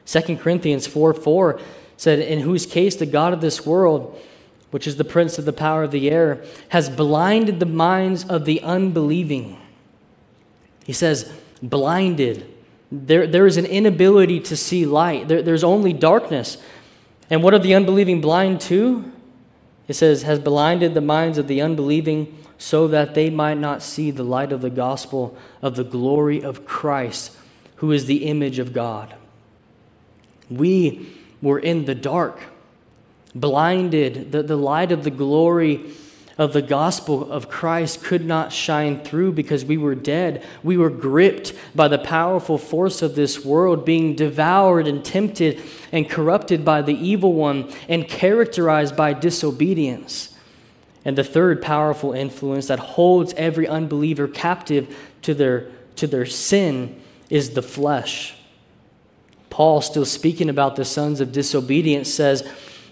2 0.05 0.37
Corinthians 0.37 0.87
4 0.87 1.13
4 1.13 1.59
said, 1.97 2.19
In 2.19 2.39
whose 2.39 2.65
case 2.65 2.95
the 2.95 3.05
God 3.05 3.33
of 3.33 3.41
this 3.41 3.65
world, 3.65 4.19
which 4.69 4.87
is 4.87 4.95
the 4.95 5.03
prince 5.03 5.37
of 5.37 5.45
the 5.45 5.53
power 5.53 5.83
of 5.83 5.91
the 5.91 6.09
air, 6.09 6.43
has 6.69 6.89
blinded 6.89 7.59
the 7.59 7.65
minds 7.65 8.23
of 8.23 8.45
the 8.45 8.61
unbelieving. 8.61 9.57
He 10.85 10.93
says, 10.93 11.31
blinded. 11.61 12.47
There, 12.91 13.27
there 13.27 13.47
is 13.47 13.57
an 13.57 13.65
inability 13.65 14.39
to 14.41 14.57
see 14.57 14.85
light, 14.85 15.27
there, 15.27 15.41
there's 15.41 15.63
only 15.63 15.93
darkness. 15.93 16.57
And 17.29 17.41
what 17.41 17.53
are 17.53 17.59
the 17.59 17.73
unbelieving 17.73 18.19
blind 18.19 18.59
to? 18.61 19.11
It 19.87 19.93
says, 19.93 20.23
has 20.23 20.39
blinded 20.39 20.93
the 20.93 21.01
minds 21.01 21.37
of 21.37 21.47
the 21.47 21.61
unbelieving 21.61 22.37
so 22.61 22.87
that 22.87 23.15
they 23.15 23.27
might 23.27 23.57
not 23.57 23.81
see 23.81 24.11
the 24.11 24.21
light 24.21 24.51
of 24.51 24.61
the 24.61 24.69
gospel 24.69 25.35
of 25.63 25.75
the 25.75 25.83
glory 25.83 26.43
of 26.43 26.63
Christ, 26.63 27.35
who 27.77 27.91
is 27.91 28.05
the 28.05 28.25
image 28.25 28.59
of 28.59 28.71
God. 28.71 29.15
We 30.47 31.09
were 31.41 31.57
in 31.57 31.85
the 31.85 31.95
dark 31.95 32.39
blinded, 33.33 34.31
that 34.33 34.47
the 34.47 34.57
light 34.57 34.91
of 34.91 35.03
the 35.03 35.09
glory 35.09 35.91
of 36.37 36.53
the 36.53 36.61
gospel 36.61 37.31
of 37.31 37.49
Christ 37.49 38.03
could 38.03 38.25
not 38.25 38.53
shine 38.53 39.03
through 39.03 39.31
because 39.31 39.65
we 39.65 39.77
were 39.77 39.95
dead. 39.95 40.45
We 40.61 40.77
were 40.77 40.91
gripped 40.91 41.53
by 41.73 41.87
the 41.87 41.97
powerful 41.97 42.59
force 42.59 43.01
of 43.01 43.15
this 43.15 43.43
world, 43.43 43.85
being 43.85 44.15
devoured 44.15 44.85
and 44.85 45.03
tempted 45.03 45.59
and 45.91 46.07
corrupted 46.07 46.63
by 46.63 46.83
the 46.83 46.95
evil 46.95 47.33
one 47.33 47.73
and 47.89 48.07
characterized 48.07 48.95
by 48.95 49.13
disobedience. 49.13 50.30
And 51.03 51.17
the 51.17 51.23
third 51.23 51.61
powerful 51.61 52.13
influence 52.13 52.67
that 52.67 52.79
holds 52.79 53.33
every 53.33 53.67
unbeliever 53.67 54.27
captive 54.27 54.95
to 55.23 55.33
their, 55.33 55.69
to 55.95 56.07
their 56.07 56.25
sin 56.25 57.01
is 57.29 57.51
the 57.51 57.63
flesh. 57.63 58.35
Paul, 59.49 59.81
still 59.81 60.05
speaking 60.05 60.49
about 60.49 60.75
the 60.75 60.85
sons 60.85 61.19
of 61.19 61.31
disobedience, 61.31 62.13
says, 62.13 62.47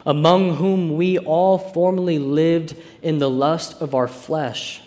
among 0.05 0.55
whom 0.55 0.95
we 0.95 1.17
all 1.19 1.57
formerly 1.57 2.19
lived 2.19 2.75
in 3.01 3.19
the 3.19 3.29
lust 3.29 3.79
of 3.81 3.93
our 3.93 4.07
flesh. 4.07 4.81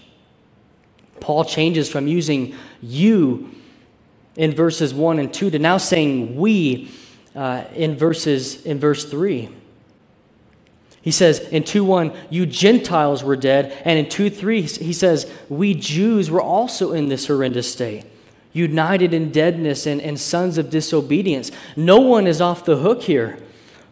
Paul 1.21 1.45
changes 1.45 1.89
from 1.89 2.09
using 2.09 2.57
you 2.81 3.55
in 4.35 4.53
verses 4.53 4.93
1 4.93 5.19
and 5.19 5.33
2 5.33 5.51
to 5.51 5.59
now 5.59 5.77
saying 5.77 6.37
we 6.37 6.91
uh, 7.35 7.65
in 7.75 7.97
verses 7.97 8.65
in 8.65 8.79
verse 8.79 9.05
3. 9.05 9.49
He 11.03 11.11
says 11.11 11.41
in 11.41 11.65
2 11.65 11.85
1, 11.85 12.13
you 12.31 12.47
Gentiles 12.47 13.25
were 13.25 13.37
dead. 13.37 13.77
And 13.85 13.99
in 13.99 14.09
2 14.09 14.31
3, 14.31 14.63
he 14.63 14.93
says, 14.93 15.31
we 15.49 15.75
Jews 15.75 16.31
were 16.31 16.41
also 16.41 16.93
in 16.93 17.09
this 17.09 17.27
horrendous 17.27 17.71
state, 17.71 18.05
united 18.53 19.13
in 19.13 19.33
deadness 19.33 19.85
and, 19.85 20.01
and 20.01 20.19
sons 20.19 20.59
of 20.59 20.71
disobedience. 20.71 21.51
No 21.77 22.01
one 22.01 22.29
is 22.29 22.41
off 22.41 22.65
the 22.65 22.77
hook 22.77 23.03
here. 23.03 23.39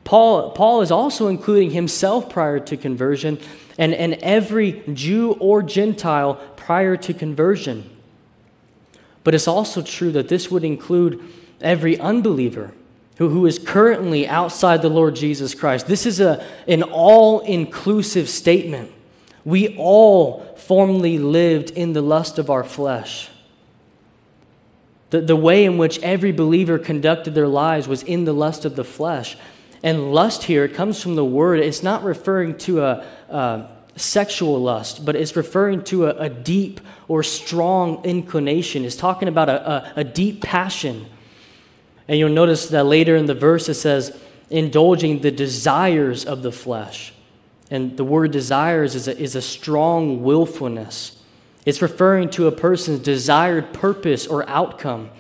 Paul, 0.05 0.53
Paul 0.53 0.81
is 0.83 0.91
also 0.91 1.27
including 1.27 1.73
himself 1.73 2.31
prior 2.31 2.59
to 2.61 2.77
conversion 2.77 3.39
and, 3.77 3.93
and 3.93 4.15
every 4.15 4.83
Jew 4.95 5.33
or 5.33 5.63
Gentile 5.63 6.35
prior 6.57 6.97
to 6.97 7.13
conversion. 7.13 7.91
But 9.25 9.35
it's 9.35 9.49
also 9.49 9.83
true 9.83 10.13
that 10.13 10.29
this 10.29 10.51
would 10.51 10.65
include 10.65 11.23
every 11.61 11.99
unbeliever 11.99 12.73
who, 13.21 13.29
who 13.29 13.45
is 13.45 13.59
currently 13.59 14.27
outside 14.27 14.81
the 14.81 14.89
Lord 14.89 15.15
Jesus 15.15 15.55
Christ. 15.55 15.87
This 15.87 16.07
is 16.07 16.21
a, 16.21 16.43
an 16.67 16.83
all 16.83 17.41
inclusive 17.41 18.31
statement. 18.31 18.91
We 19.45 19.77
all 19.77 20.57
formerly 20.57 21.19
lived 21.19 21.71
in 21.71 21.93
the 21.93 22.01
lust 22.01 22.39
of 22.39 22.49
our 22.49 22.65
flesh. 22.65 23.29
The, 25.11 25.21
the 25.21 25.37
way 25.37 25.67
in 25.67 25.77
which 25.77 25.99
every 25.99 26.33
believer 26.33 26.79
conducted 26.79 27.35
their 27.35 27.47
lives 27.47 27.87
was 27.87 28.03
in 28.03 28.25
the 28.25 28.33
lust 28.33 28.65
of 28.65 28.75
the 28.75 28.85
flesh. 28.85 29.37
And 29.83 30.15
lust 30.15 30.45
here 30.45 30.67
comes 30.67 31.03
from 31.03 31.15
the 31.15 31.25
word, 31.25 31.61
it's 31.61 31.83
not 31.83 32.03
referring 32.03 32.57
to 32.59 32.83
a, 32.83 33.05
a 33.29 33.69
sexual 33.97 34.59
lust, 34.63 35.05
but 35.05 35.15
it's 35.15 35.37
referring 35.37 35.85
to 35.85 36.07
a, 36.07 36.17
a, 36.17 36.29
deep 36.31 36.81
or 37.07 37.23
strong 37.23 38.03
inclination. 38.03 38.87
It's 38.87 38.97
talking 38.97 39.29
about 39.29 39.51
a, 39.51 39.93
a 39.97 40.05
deep 40.05 40.41
passion. 40.41 41.05
And 42.11 42.19
you'll 42.19 42.29
notice 42.29 42.67
that 42.71 42.87
later 42.87 43.15
in 43.15 43.27
the 43.27 43.35
verse 43.35 43.69
it 43.69 43.75
says, 43.75 44.19
indulging 44.51 45.21
the 45.21 45.31
desires 45.31 46.25
of 46.25 46.43
the 46.43 46.51
flesh. 46.51 47.13
And 47.71 47.97
the 47.97 48.03
word 48.03 48.33
desires 48.33 48.97
is 48.97 49.07
a, 49.07 49.17
is 49.17 49.37
a 49.37 49.41
strong 49.41 50.25
willfulness. 50.25 51.23
It's 51.65 51.81
referring 51.81 52.31
to 52.31 52.49
a 52.49 52.53
person's 52.53 52.99
desired 52.99 53.73
purpose 53.73 54.27
or 54.27 54.49
outcome. 54.49 55.11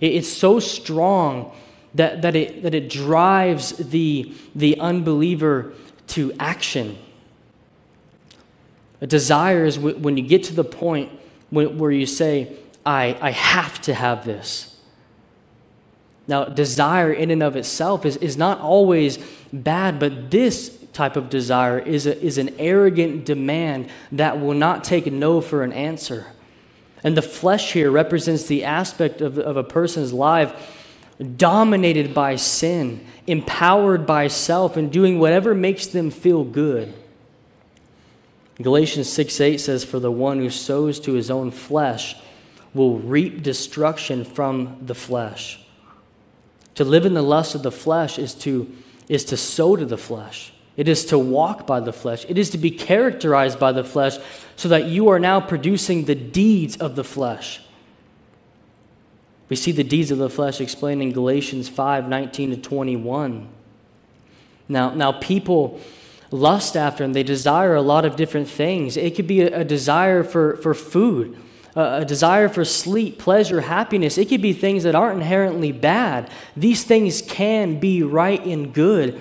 It, 0.00 0.14
it's 0.14 0.28
so 0.32 0.58
strong 0.58 1.54
that, 1.94 2.22
that, 2.22 2.34
it, 2.34 2.62
that 2.62 2.74
it 2.74 2.88
drives 2.88 3.72
the, 3.72 4.32
the 4.54 4.80
unbeliever 4.80 5.74
to 6.06 6.32
action. 6.40 6.96
A 9.02 9.06
desire 9.06 9.66
is 9.66 9.78
when 9.78 10.16
you 10.16 10.22
get 10.22 10.44
to 10.44 10.54
the 10.54 10.64
point 10.64 11.12
where 11.50 11.90
you 11.90 12.06
say, 12.06 12.56
I, 12.86 13.18
I 13.20 13.32
have 13.32 13.82
to 13.82 13.92
have 13.92 14.24
this. 14.24 14.77
Now, 16.28 16.44
desire 16.44 17.10
in 17.10 17.30
and 17.30 17.42
of 17.42 17.56
itself 17.56 18.04
is, 18.04 18.18
is 18.18 18.36
not 18.36 18.60
always 18.60 19.18
bad, 19.50 19.98
but 19.98 20.30
this 20.30 20.78
type 20.92 21.16
of 21.16 21.30
desire 21.30 21.78
is, 21.78 22.06
a, 22.06 22.20
is 22.22 22.36
an 22.36 22.54
arrogant 22.58 23.24
demand 23.24 23.88
that 24.12 24.38
will 24.38 24.54
not 24.54 24.84
take 24.84 25.10
no 25.10 25.40
for 25.40 25.62
an 25.62 25.72
answer. 25.72 26.26
And 27.02 27.16
the 27.16 27.22
flesh 27.22 27.72
here 27.72 27.90
represents 27.90 28.44
the 28.44 28.64
aspect 28.64 29.22
of, 29.22 29.38
of 29.38 29.56
a 29.56 29.64
person's 29.64 30.12
life 30.12 30.74
dominated 31.36 32.12
by 32.12 32.36
sin, 32.36 33.04
empowered 33.26 34.06
by 34.06 34.28
self, 34.28 34.76
and 34.76 34.92
doing 34.92 35.18
whatever 35.18 35.54
makes 35.54 35.86
them 35.86 36.10
feel 36.10 36.44
good. 36.44 36.92
Galatians 38.60 39.08
6 39.08 39.40
8 39.40 39.58
says, 39.58 39.84
For 39.84 39.98
the 39.98 40.12
one 40.12 40.38
who 40.38 40.50
sows 40.50 41.00
to 41.00 41.14
his 41.14 41.30
own 41.30 41.50
flesh 41.50 42.16
will 42.74 42.98
reap 42.98 43.42
destruction 43.42 44.24
from 44.24 44.78
the 44.82 44.94
flesh. 44.94 45.60
To 46.78 46.84
live 46.84 47.04
in 47.04 47.14
the 47.14 47.22
lust 47.22 47.56
of 47.56 47.64
the 47.64 47.72
flesh 47.72 48.20
is 48.20 48.34
to, 48.34 48.72
is 49.08 49.24
to 49.24 49.36
sow 49.36 49.74
to 49.74 49.84
the 49.84 49.98
flesh. 49.98 50.52
It 50.76 50.86
is 50.86 51.04
to 51.06 51.18
walk 51.18 51.66
by 51.66 51.80
the 51.80 51.92
flesh. 51.92 52.24
It 52.28 52.38
is 52.38 52.50
to 52.50 52.58
be 52.58 52.70
characterized 52.70 53.58
by 53.58 53.72
the 53.72 53.82
flesh 53.82 54.16
so 54.54 54.68
that 54.68 54.84
you 54.84 55.08
are 55.08 55.18
now 55.18 55.40
producing 55.40 56.04
the 56.04 56.14
deeds 56.14 56.76
of 56.76 56.94
the 56.94 57.02
flesh. 57.02 57.60
We 59.48 59.56
see 59.56 59.72
the 59.72 59.82
deeds 59.82 60.12
of 60.12 60.18
the 60.18 60.30
flesh 60.30 60.60
explained 60.60 61.02
in 61.02 61.10
Galatians 61.10 61.68
5 61.68 62.08
19 62.08 62.50
to 62.50 62.56
21. 62.56 63.48
Now, 64.68 64.94
now 64.94 65.10
people 65.10 65.80
lust 66.30 66.76
after 66.76 67.02
and 67.02 67.12
they 67.12 67.24
desire 67.24 67.74
a 67.74 67.82
lot 67.82 68.04
of 68.04 68.14
different 68.14 68.48
things. 68.48 68.96
It 68.96 69.16
could 69.16 69.26
be 69.26 69.40
a, 69.40 69.62
a 69.62 69.64
desire 69.64 70.22
for, 70.22 70.56
for 70.58 70.74
food, 70.74 71.36
a, 71.78 72.04
desire 72.04 72.48
for 72.48 72.64
sleep, 72.64 73.18
pleasure, 73.18 73.60
happiness. 73.60 74.18
It 74.18 74.28
could 74.28 74.42
be 74.42 74.52
things 74.52 74.82
that 74.82 74.94
aren't 74.94 75.20
inherently 75.20 75.72
bad. 75.72 76.30
These 76.56 76.84
things 76.84 77.22
can 77.22 77.78
be 77.78 78.02
right 78.02 78.44
and 78.44 78.74
good. 78.74 79.20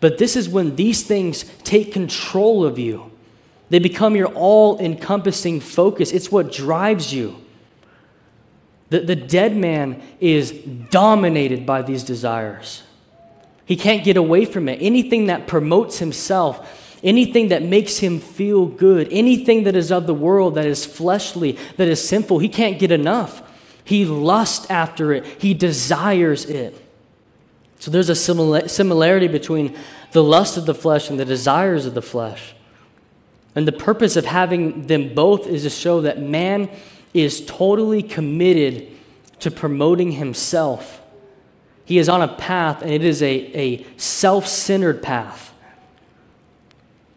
But 0.00 0.18
this 0.18 0.36
is 0.36 0.48
when 0.48 0.76
these 0.76 1.02
things 1.02 1.44
take 1.62 1.92
control 1.92 2.64
of 2.64 2.78
you. 2.78 3.10
They 3.70 3.78
become 3.78 4.16
your 4.16 4.28
all 4.28 4.78
encompassing 4.78 5.60
focus. 5.60 6.12
It's 6.12 6.30
what 6.30 6.52
drives 6.52 7.14
you. 7.14 7.36
The, 8.90 9.00
the 9.00 9.16
dead 9.16 9.56
man 9.56 10.02
is 10.20 10.52
dominated 10.52 11.64
by 11.64 11.82
these 11.82 12.04
desires. 12.04 12.82
He 13.64 13.76
can't 13.76 14.04
get 14.04 14.18
away 14.18 14.44
from 14.44 14.68
it. 14.68 14.82
Anything 14.82 15.26
that 15.26 15.46
promotes 15.46 15.98
himself, 15.98 16.83
anything 17.04 17.48
that 17.48 17.62
makes 17.62 17.98
him 17.98 18.18
feel 18.18 18.66
good, 18.66 19.06
anything 19.12 19.64
that 19.64 19.76
is 19.76 19.92
of 19.92 20.06
the 20.06 20.14
world, 20.14 20.56
that 20.56 20.66
is 20.66 20.84
fleshly, 20.84 21.58
that 21.76 21.86
is 21.86 22.06
sinful, 22.06 22.40
he 22.40 22.48
can't 22.48 22.78
get 22.78 22.90
enough. 22.90 23.42
He 23.84 24.04
lusts 24.04 24.68
after 24.70 25.12
it, 25.12 25.24
he 25.40 25.54
desires 25.54 26.46
it. 26.46 26.80
So 27.78 27.90
there's 27.90 28.08
a 28.08 28.16
similarity 28.16 29.28
between 29.28 29.76
the 30.12 30.24
lust 30.24 30.56
of 30.56 30.64
the 30.64 30.74
flesh 30.74 31.10
and 31.10 31.20
the 31.20 31.24
desires 31.24 31.84
of 31.84 31.94
the 31.94 32.02
flesh. 32.02 32.54
And 33.54 33.68
the 33.68 33.72
purpose 33.72 34.16
of 34.16 34.24
having 34.24 34.86
them 34.86 35.14
both 35.14 35.46
is 35.46 35.62
to 35.62 35.70
show 35.70 36.00
that 36.00 36.20
man 36.20 36.70
is 37.12 37.44
totally 37.44 38.02
committed 38.02 38.88
to 39.40 39.50
promoting 39.50 40.12
himself 40.12 41.02
he 41.84 41.98
is 41.98 42.08
on 42.08 42.22
a 42.22 42.28
path, 42.28 42.82
and 42.82 42.90
it 42.90 43.04
is 43.04 43.22
a, 43.22 43.28
a 43.28 43.86
self 43.96 44.46
centered 44.46 45.02
path. 45.02 45.53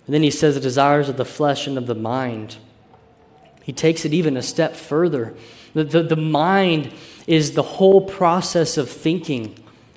And 0.08 0.14
then 0.14 0.24
he 0.24 0.32
says 0.32 0.56
the 0.56 0.62
desires 0.62 1.10
of 1.10 1.18
the 1.18 1.26
flesh 1.26 1.68
and 1.68 1.78
of 1.78 1.86
the 1.86 1.94
mind. 1.94 2.58
He 3.62 3.74
takes 3.74 4.06
it 4.06 4.14
even 4.14 4.38
a 4.38 4.42
step 4.42 4.76
further. 4.76 5.36
The, 5.74 5.84
the, 5.84 6.02
the 6.02 6.16
mind 6.16 6.92
is 7.28 7.52
the 7.52 7.64
whole 7.64 8.02
process 8.02 8.78
of 8.78 8.90
thinking. 8.90 9.54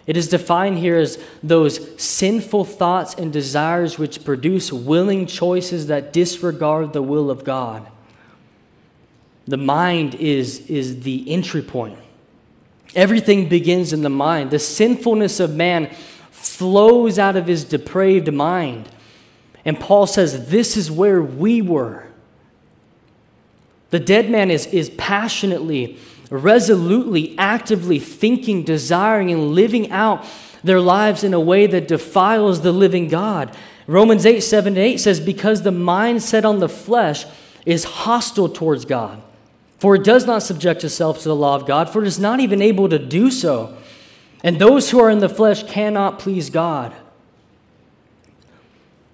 It 0.08 0.16
is 0.16 0.28
defined 0.28 0.78
here 0.78 0.98
as 0.98 1.22
those 1.40 2.02
sinful 2.02 2.64
thoughts 2.64 3.14
and 3.14 3.32
desires 3.32 3.96
which 3.96 4.24
produce 4.24 4.72
willing 4.72 5.26
choices 5.26 5.86
that 5.86 6.12
disregard 6.12 6.92
the 6.92 7.02
will 7.02 7.30
of 7.30 7.44
God. 7.44 7.86
The 9.46 9.56
mind 9.56 10.16
is, 10.16 10.66
is 10.68 11.02
the 11.02 11.30
entry 11.30 11.62
point. 11.62 11.98
Everything 12.96 13.48
begins 13.48 13.92
in 13.92 14.02
the 14.02 14.10
mind. 14.10 14.50
The 14.50 14.58
sinfulness 14.58 15.38
of 15.38 15.54
man 15.54 15.94
flows 16.30 17.16
out 17.18 17.36
of 17.36 17.46
his 17.46 17.62
depraved 17.62 18.32
mind. 18.32 18.88
And 19.64 19.78
Paul 19.78 20.06
says, 20.06 20.48
This 20.48 20.76
is 20.76 20.90
where 20.90 21.22
we 21.22 21.62
were. 21.62 22.06
The 23.90 24.00
dead 24.00 24.30
man 24.30 24.50
is, 24.50 24.66
is 24.66 24.90
passionately, 24.90 25.98
resolutely, 26.30 27.36
actively 27.38 27.98
thinking, 27.98 28.62
desiring, 28.62 29.30
and 29.30 29.54
living 29.54 29.90
out 29.90 30.24
their 30.62 30.80
lives 30.80 31.24
in 31.24 31.34
a 31.34 31.40
way 31.40 31.66
that 31.66 31.88
defiles 31.88 32.60
the 32.60 32.72
living 32.72 33.08
God. 33.08 33.56
Romans 33.86 34.24
8 34.24 34.40
7 34.40 34.76
8 34.76 34.96
says, 34.98 35.20
Because 35.20 35.62
the 35.62 35.72
mind 35.72 36.22
set 36.22 36.44
on 36.44 36.60
the 36.60 36.68
flesh 36.68 37.26
is 37.66 37.84
hostile 37.84 38.48
towards 38.48 38.84
God. 38.84 39.22
For 39.78 39.94
it 39.94 40.04
does 40.04 40.26
not 40.26 40.42
subject 40.42 40.84
itself 40.84 41.22
to 41.22 41.28
the 41.28 41.34
law 41.34 41.56
of 41.56 41.66
God, 41.66 41.88
for 41.88 42.02
it 42.02 42.06
is 42.06 42.18
not 42.18 42.38
even 42.38 42.60
able 42.60 42.88
to 42.88 42.98
do 42.98 43.30
so. 43.30 43.76
And 44.44 44.58
those 44.58 44.90
who 44.90 45.00
are 45.00 45.10
in 45.10 45.18
the 45.18 45.28
flesh 45.28 45.62
cannot 45.64 46.18
please 46.18 46.50
God. 46.50 46.94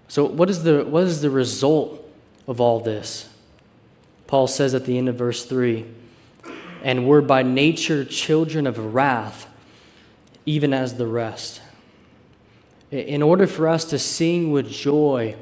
So, 0.09 0.25
what 0.25 0.49
is 0.49 0.63
the, 0.63 0.85
what 0.85 1.05
is 1.05 1.21
the 1.21 1.31
result 1.31 2.03
of 2.47 2.61
all 2.61 2.81
this? 2.81 3.29
Paul 4.27 4.47
says 4.47 4.75
at 4.75 4.85
the 4.85 4.99
end 4.99 5.09
of 5.09 5.17
verse 5.17 5.45
3 5.45 5.85
And 6.83 7.07
we're 7.07 7.21
by 7.21 7.43
nature 7.43 8.05
children 8.05 8.67
of 8.67 8.95
wrath, 8.95 9.49
even 10.45 10.73
as 10.73 10.95
the 10.95 11.07
rest. 11.07 11.61
In 12.91 13.23
order 13.23 13.47
for 13.47 13.69
us 13.69 13.85
to 13.87 13.99
sing 13.99 14.53
with 14.53 14.71
joy 14.71 15.35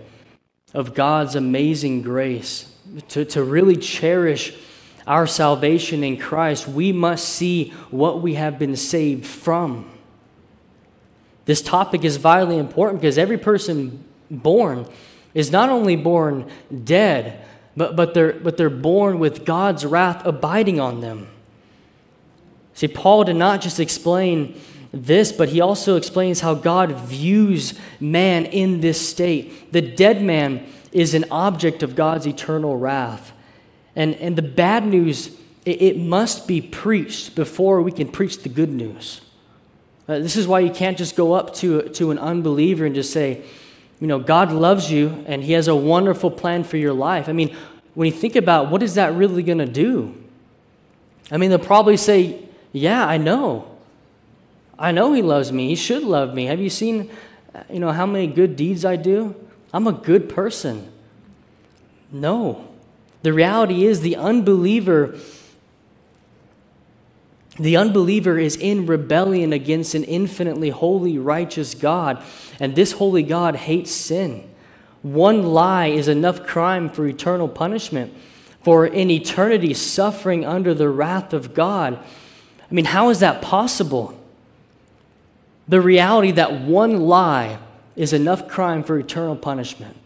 of 0.73 0.95
God's 0.95 1.35
amazing 1.35 2.03
grace, 2.03 2.71
to, 3.09 3.25
to 3.27 3.45
really 3.45 3.77
cherish 3.77 4.55
our 5.07 5.27
salvation 5.27 6.03
in 6.03 6.17
Christ, 6.17 6.67
we 6.67 6.91
must 6.91 7.29
see 7.29 7.71
what 7.91 8.23
we 8.23 8.35
have 8.35 8.59
been 8.59 8.77
saved 8.77 9.27
from. 9.27 9.91
This 11.45 11.61
topic 11.61 12.05
is 12.05 12.17
vitally 12.17 12.57
important 12.57 13.03
because 13.03 13.19
every 13.19 13.37
person 13.37 14.03
born 14.39 14.87
is 15.35 15.51
not 15.51 15.69
only 15.69 15.97
born 15.97 16.49
dead, 16.85 17.45
but, 17.77 17.97
but, 17.97 18.15
they're, 18.15 18.33
but 18.33 18.57
they're 18.57 18.71
born 18.71 19.19
with 19.19 19.45
God's 19.45 19.85
wrath 19.85 20.25
abiding 20.25 20.79
on 20.79 21.01
them. 21.01 21.29
See, 22.75 22.89
Paul 22.89 23.25
did 23.25 23.37
not 23.37 23.61
just 23.61 23.81
explain 23.81 24.61
this, 24.93 25.33
but 25.33 25.49
he 25.49 25.61
also 25.61 25.97
explains 25.97 26.41
how 26.41 26.55
God 26.55 26.93
views 26.93 27.75
man 27.99 28.47
in 28.47 28.81
this 28.81 29.07
state. 29.07 29.73
The 29.73 29.83
dead 29.83 30.23
man 30.23 30.67
is 30.93 31.15
an 31.15 31.25
object 31.31 31.83
of 31.83 31.97
God's 31.97 32.27
eternal 32.27 32.77
wrath. 32.77 33.33
And, 33.97 34.15
and 34.17 34.37
the 34.37 34.43
bad 34.43 34.87
news, 34.87 35.37
it, 35.65 35.83
it 35.83 35.99
must 35.99 36.47
be 36.47 36.61
preached 36.61 37.35
before 37.35 37.83
we 37.83 37.91
can 37.91 38.09
preach 38.09 38.43
the 38.43 38.49
good 38.49 38.71
news. 38.71 39.21
Uh, 40.07 40.19
this 40.19 40.37
is 40.37 40.47
why 40.47 40.61
you 40.61 40.71
can't 40.71 40.99
just 40.99 41.17
go 41.17 41.33
up 41.33 41.55
to, 41.55 41.89
to 41.91 42.11
an 42.11 42.19
unbeliever 42.19 42.85
and 42.85 42.95
just 42.95 43.13
say, 43.13 43.43
you 44.05 44.09
know, 44.09 44.19
God 44.19 44.53
loves 44.53 44.93
you 44.93 45.25
and 45.27 45.43
He 45.43 45.53
has 45.53 45.67
a 45.67 45.75
wonderful 45.75 46.31
plan 46.31 46.63
for 46.63 46.77
your 46.77 46.93
life. 46.93 47.27
I 47.27 47.33
mean, 47.33 47.57
when 47.95 48.05
you 48.05 48.13
think 48.13 48.37
about 48.37 48.71
what 48.71 48.83
is 48.83 48.97
that 48.97 49.15
really 49.15 49.43
going 49.43 49.61
to 49.61 49.65
do? 49.65 50.15
I 51.31 51.39
mean, 51.39 51.49
they'll 51.49 51.59
probably 51.59 51.97
say, 51.97 52.45
yeah, 52.71 53.07
I 53.07 53.17
know. 53.17 53.67
I 54.79 54.93
know 54.93 55.15
He 55.15 55.23
loves 55.23 55.53
me. 55.53 55.69
He 55.69 55.75
should 55.75 56.03
love 56.03 56.35
me. 56.35 56.45
Have 56.45 56.61
you 56.61 56.69
seen, 56.69 57.11
you 57.71 57.81
know, 57.81 57.93
how 57.93 58.05
many 58.05 58.27
good 58.27 58.57
deeds 58.57 58.85
I 58.85 58.97
do? 58.97 59.35
I'm 59.73 59.87
a 59.87 59.93
good 59.93 60.29
person. 60.29 60.93
No. 62.13 62.69
The 63.23 63.33
reality 63.33 63.87
is 63.87 64.03
the 64.03 64.17
unbeliever 64.17 65.19
the 67.59 67.77
unbeliever 67.77 68.39
is 68.39 68.57
in 68.57 68.87
rebellion 68.87 69.53
against 69.53 69.95
an 69.95 70.05
infinitely 70.05 70.71
holy, 70.71 71.19
righteous 71.19 71.75
God, 71.75 72.23
and 72.59 72.75
this 72.75 72.93
holy 72.93 73.23
God 73.23 73.57
hates 73.57 73.93
sin. 73.93 74.49
One 75.03 75.43
lie 75.43 75.87
is 75.87 76.09
enough 76.09 76.47
crime 76.47 76.89
for 76.89 77.07
eternal 77.07 77.49
punishment, 77.49 78.13
for 78.63 78.87
in 78.87 79.11
eternity 79.11 79.75
suffering 79.75 80.45
under 80.45 80.75
the 80.75 80.89
wrath 80.89 81.33
of 81.33 81.55
God. 81.55 81.99
I 81.99 82.75
mean, 82.75 82.87
how 82.87 83.11
is 83.11 83.21
that 83.21 83.43
possible? 83.43 84.19
the 85.69 85.81
reality 85.81 86.33
that 86.33 86.61
one 86.61 87.01
lie 87.01 87.59
is 87.97 88.13
enough 88.13 88.49
crime 88.49 88.83
for 88.83 88.99
eternal 88.99 89.37
punishment. 89.37 89.97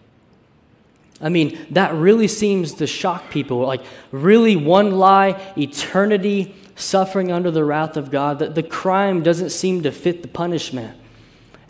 I 1.20 1.30
mean, 1.30 1.58
that 1.70 1.94
really 1.94 2.28
seems 2.28 2.74
to 2.74 2.86
shock 2.86 3.30
people. 3.30 3.66
Like, 3.66 3.82
really, 4.12 4.54
one 4.54 4.92
lie, 4.92 5.52
eternity, 5.56 6.54
suffering 6.80 7.32
under 7.32 7.50
the 7.50 7.64
wrath 7.64 7.96
of 7.96 8.10
God, 8.10 8.38
that 8.38 8.54
the 8.54 8.62
crime 8.62 9.22
doesn't 9.22 9.50
seem 9.50 9.82
to 9.82 9.92
fit 9.92 10.22
the 10.22 10.28
punishment. 10.28 10.96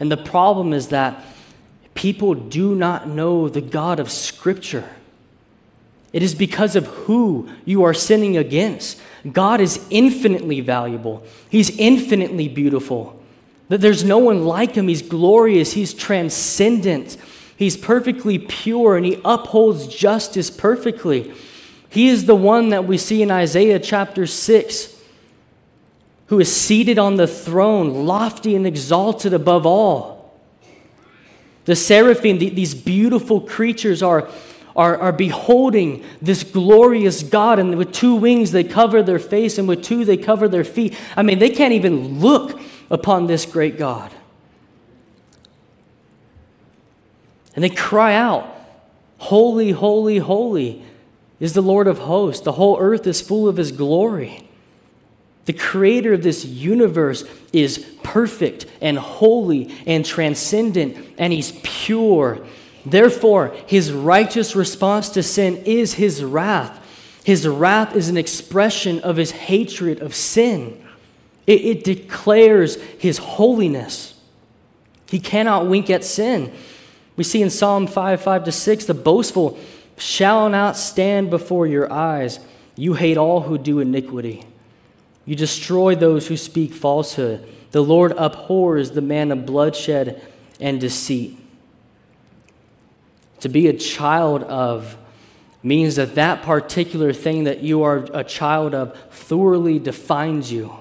And 0.00 0.12
the 0.12 0.16
problem 0.16 0.72
is 0.72 0.88
that 0.88 1.24
people 1.94 2.34
do 2.34 2.74
not 2.74 3.08
know 3.08 3.48
the 3.48 3.60
God 3.60 3.98
of 3.98 4.10
Scripture. 4.10 4.88
It 6.12 6.22
is 6.22 6.34
because 6.34 6.76
of 6.76 6.86
who 6.86 7.48
you 7.64 7.82
are 7.82 7.94
sinning 7.94 8.36
against. 8.36 9.00
God 9.30 9.60
is 9.60 9.84
infinitely 9.90 10.60
valuable, 10.60 11.24
He's 11.48 11.76
infinitely 11.78 12.48
beautiful. 12.48 13.14
That 13.68 13.82
there's 13.82 14.02
no 14.02 14.16
one 14.16 14.46
like 14.46 14.76
Him. 14.76 14.88
He's 14.88 15.02
glorious, 15.02 15.72
He's 15.72 15.92
transcendent, 15.92 17.16
He's 17.56 17.76
perfectly 17.76 18.38
pure, 18.38 18.96
and 18.96 19.04
He 19.04 19.20
upholds 19.24 19.86
justice 19.88 20.50
perfectly. 20.50 21.32
He 21.90 22.08
is 22.08 22.26
the 22.26 22.36
one 22.36 22.68
that 22.70 22.86
we 22.86 22.98
see 22.98 23.22
in 23.22 23.30
Isaiah 23.30 23.78
chapter 23.78 24.26
6 24.26 24.97
who 26.28 26.40
is 26.40 26.54
seated 26.54 26.98
on 26.98 27.16
the 27.16 27.26
throne, 27.26 28.06
lofty 28.06 28.54
and 28.54 28.66
exalted 28.66 29.32
above 29.32 29.66
all. 29.66 30.38
The 31.64 31.76
seraphim, 31.76 32.38
these 32.38 32.74
beautiful 32.74 33.40
creatures, 33.40 34.02
are, 34.02 34.28
are, 34.76 34.96
are 34.96 35.12
beholding 35.12 36.04
this 36.22 36.42
glorious 36.42 37.22
God, 37.22 37.58
and 37.58 37.76
with 37.76 37.92
two 37.92 38.14
wings 38.14 38.52
they 38.52 38.64
cover 38.64 39.02
their 39.02 39.18
face, 39.18 39.58
and 39.58 39.66
with 39.66 39.82
two 39.82 40.04
they 40.04 40.16
cover 40.16 40.48
their 40.48 40.64
feet. 40.64 40.96
I 41.16 41.22
mean, 41.22 41.38
they 41.38 41.50
can't 41.50 41.74
even 41.74 42.20
look 42.20 42.60
upon 42.90 43.26
this 43.26 43.44
great 43.44 43.76
God. 43.76 44.12
And 47.54 47.64
they 47.64 47.70
cry 47.70 48.14
out, 48.14 48.54
Holy, 49.18 49.72
holy, 49.72 50.18
holy 50.18 50.84
is 51.40 51.54
the 51.54 51.60
Lord 51.60 51.86
of 51.86 51.98
hosts. 51.98 52.42
The 52.42 52.52
whole 52.52 52.78
earth 52.78 53.06
is 53.06 53.20
full 53.20 53.48
of 53.48 53.56
his 53.56 53.72
glory. 53.72 54.47
The 55.48 55.54
creator 55.54 56.12
of 56.12 56.22
this 56.22 56.44
universe 56.44 57.24
is 57.54 57.78
perfect 58.02 58.66
and 58.82 58.98
holy 58.98 59.74
and 59.86 60.04
transcendent, 60.04 61.14
and 61.16 61.32
he's 61.32 61.58
pure. 61.62 62.46
Therefore, 62.84 63.56
his 63.66 63.90
righteous 63.90 64.54
response 64.54 65.08
to 65.08 65.22
sin 65.22 65.62
is 65.64 65.94
his 65.94 66.22
wrath. 66.22 66.84
His 67.24 67.48
wrath 67.48 67.96
is 67.96 68.10
an 68.10 68.18
expression 68.18 69.00
of 69.00 69.16
his 69.16 69.30
hatred 69.30 70.00
of 70.00 70.14
sin, 70.14 70.84
it, 71.46 71.64
it 71.64 71.82
declares 71.82 72.76
his 72.98 73.16
holiness. 73.16 74.20
He 75.08 75.18
cannot 75.18 75.66
wink 75.66 75.88
at 75.88 76.04
sin. 76.04 76.52
We 77.16 77.24
see 77.24 77.40
in 77.40 77.48
Psalm 77.48 77.86
5 77.86 78.20
5 78.20 78.44
to 78.44 78.52
6 78.52 78.84
the 78.84 78.92
boastful 78.92 79.58
shall 79.96 80.50
not 80.50 80.76
stand 80.76 81.30
before 81.30 81.66
your 81.66 81.90
eyes. 81.90 82.38
You 82.76 82.92
hate 82.92 83.16
all 83.16 83.40
who 83.40 83.56
do 83.56 83.80
iniquity. 83.80 84.44
You 85.28 85.36
destroy 85.36 85.94
those 85.94 86.28
who 86.28 86.38
speak 86.38 86.72
falsehood. 86.72 87.46
The 87.72 87.82
Lord 87.82 88.12
abhors 88.12 88.92
the 88.92 89.02
man 89.02 89.30
of 89.30 89.44
bloodshed 89.44 90.22
and 90.58 90.80
deceit. 90.80 91.36
To 93.40 93.50
be 93.50 93.66
a 93.66 93.74
child 93.74 94.42
of 94.44 94.96
means 95.62 95.96
that 95.96 96.14
that 96.14 96.40
particular 96.40 97.12
thing 97.12 97.44
that 97.44 97.60
you 97.60 97.82
are 97.82 98.06
a 98.14 98.24
child 98.24 98.74
of 98.74 98.98
thoroughly 99.10 99.78
defines 99.78 100.50
you. 100.50 100.72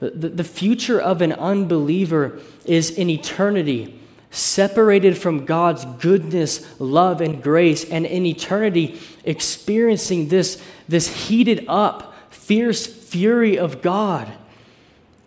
The, 0.00 0.30
the 0.30 0.44
future 0.44 0.98
of 0.98 1.20
an 1.20 1.34
unbeliever 1.34 2.40
is 2.64 2.90
in 2.90 3.10
eternity, 3.10 4.00
separated 4.30 5.18
from 5.18 5.44
God's 5.44 5.84
goodness, 6.00 6.80
love, 6.80 7.20
and 7.20 7.42
grace, 7.42 7.84
and 7.84 8.06
in 8.06 8.24
eternity 8.24 8.98
experiencing 9.24 10.28
this, 10.28 10.58
this 10.88 11.28
heated 11.28 11.66
up, 11.68 12.14
fierce 12.30 13.01
fury 13.12 13.58
of 13.58 13.82
God. 13.82 14.32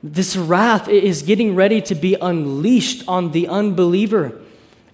This 0.02 0.36
wrath 0.36 0.90
is 0.90 1.22
getting 1.22 1.54
ready 1.54 1.82
to 1.84 1.94
be 1.94 2.16
unleashed 2.20 3.04
on 3.08 3.32
the 3.32 3.48
unbeliever. 3.48 4.42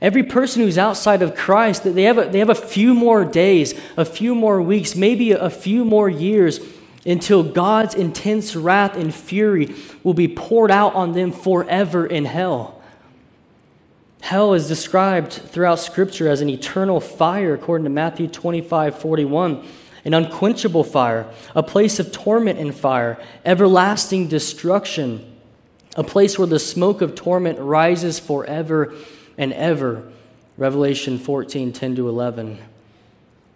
Every 0.01 0.23
person 0.23 0.61
who's 0.61 0.77
outside 0.77 1.21
of 1.21 1.33
Christ, 1.33 1.83
they 1.83 2.03
have, 2.03 2.17
a, 2.17 2.25
they 2.25 2.39
have 2.39 2.49
a 2.49 2.55
few 2.55 2.93
more 2.93 3.23
days, 3.23 3.73
a 3.95 4.03
few 4.03 4.35
more 4.35 4.61
weeks, 4.61 4.95
maybe 4.95 5.31
a 5.31 5.49
few 5.49 5.85
more 5.85 6.09
years 6.09 6.59
until 7.05 7.43
God's 7.43 7.95
intense 7.95 8.55
wrath 8.55 8.97
and 8.97 9.13
fury 9.15 9.73
will 10.03 10.13
be 10.13 10.27
poured 10.27 10.69
out 10.69 10.93
on 10.93 11.13
them 11.13 11.31
forever 11.31 12.05
in 12.05 12.25
hell. 12.25 12.81
Hell 14.21 14.53
is 14.53 14.67
described 14.67 15.31
throughout 15.31 15.79
Scripture 15.79 16.27
as 16.27 16.41
an 16.41 16.49
eternal 16.49 16.99
fire, 16.99 17.53
according 17.53 17.85
to 17.85 17.89
Matthew 17.89 18.27
25 18.27 18.99
41 18.99 19.65
an 20.03 20.13
unquenchable 20.13 20.83
fire, 20.83 21.27
a 21.55 21.63
place 21.63 21.99
of 21.99 22.11
torment 22.11 22.59
and 22.59 22.73
fire, 22.73 23.21
everlasting 23.45 24.27
destruction, 24.27 25.25
a 25.95 26.03
place 26.03 26.37
where 26.37 26.47
the 26.47 26.59
smoke 26.59 27.01
of 27.01 27.15
torment 27.15 27.59
rises 27.59 28.19
forever 28.19 28.93
and 29.37 29.53
ever. 29.53 30.11
Revelation 30.57 31.17
14 31.17 31.73
10 31.73 31.95
to 31.95 32.09
11. 32.09 32.59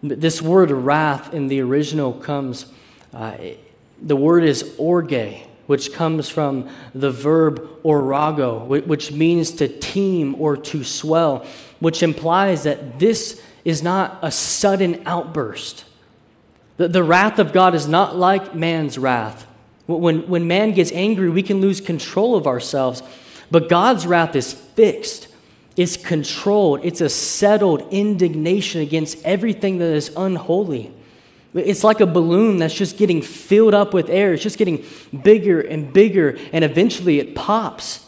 This 0.01 0.41
word 0.41 0.71
wrath 0.71 1.33
in 1.33 1.47
the 1.47 1.61
original 1.61 2.13
comes, 2.13 2.65
uh, 3.13 3.37
the 4.01 4.15
word 4.15 4.43
is 4.43 4.75
orge, 4.77 5.41
which 5.67 5.93
comes 5.93 6.29
from 6.29 6.69
the 6.93 7.11
verb 7.11 7.81
orgao, 7.83 8.67
which 8.85 9.11
means 9.11 9.51
to 9.51 9.67
teem 9.67 10.35
or 10.39 10.55
to 10.57 10.83
swell, 10.83 11.45
which 11.79 12.03
implies 12.03 12.63
that 12.63 12.99
this 12.99 13.41
is 13.63 13.81
not 13.81 14.19
a 14.21 14.31
sudden 14.31 15.01
outburst. 15.05 15.85
The, 16.77 16.87
the 16.87 17.03
wrath 17.03 17.39
of 17.39 17.53
God 17.53 17.75
is 17.75 17.87
not 17.87 18.15
like 18.15 18.53
man's 18.53 18.97
wrath. 18.97 19.47
When, 19.87 20.27
when 20.27 20.47
man 20.47 20.73
gets 20.73 20.91
angry, 20.91 21.29
we 21.29 21.43
can 21.43 21.61
lose 21.61 21.79
control 21.79 22.35
of 22.35 22.47
ourselves. 22.47 23.03
But 23.51 23.69
God's 23.69 24.07
wrath 24.07 24.35
is 24.35 24.53
fixed, 24.53 25.27
it's 25.77 25.97
controlled, 25.97 26.81
it's 26.83 27.01
a 27.01 27.09
settled 27.09 27.87
indignation 27.91 28.81
against 28.81 29.23
everything 29.23 29.77
that 29.77 29.93
is 29.93 30.11
unholy. 30.17 30.91
It's 31.53 31.85
like 31.85 32.01
a 32.01 32.05
balloon 32.05 32.57
that's 32.57 32.73
just 32.73 32.97
getting 32.97 33.21
filled 33.21 33.73
up 33.73 33.93
with 33.93 34.09
air. 34.09 34.33
It's 34.33 34.43
just 34.43 34.57
getting 34.57 34.83
bigger 35.23 35.61
and 35.61 35.93
bigger, 35.93 36.37
and 36.51 36.65
eventually 36.65 37.19
it 37.19 37.33
pops. 37.33 38.05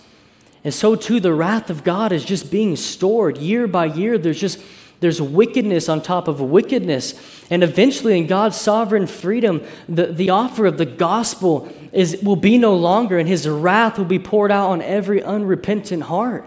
And 0.65 0.74
so, 0.74 0.95
too, 0.95 1.22
the 1.22 1.34
wrath 1.34 1.70
of 1.70 1.86
God 1.86 2.11
is 2.11 2.26
just 2.26 2.51
being 2.51 2.76
stored 2.76 3.38
year 3.38 3.68
by 3.68 3.86
year. 3.86 4.18
There's 4.18 4.41
just 4.41 4.59
there's 5.00 5.22
wickedness 5.22 5.89
on 5.89 6.02
top 6.02 6.28
of 6.28 6.41
wickedness. 6.41 7.14
And 7.50 7.64
eventually, 7.64 8.18
in 8.18 8.28
God's 8.28 8.58
sovereign 8.58 9.08
freedom, 9.08 9.64
the, 9.88 10.08
the 10.08 10.30
offer 10.32 10.66
of 10.66 10.78
the 10.78 10.86
gospel 10.86 11.72
is, 11.91 12.22
will 12.24 12.36
be 12.36 12.58
no 12.58 12.76
longer, 12.76 13.20
and 13.20 13.28
his 13.28 13.48
wrath 13.48 13.98
will 13.98 14.06
be 14.06 14.20
poured 14.20 14.52
out 14.52 14.70
on 14.70 14.82
every 14.82 15.22
unrepentant 15.22 16.04
heart. 16.04 16.45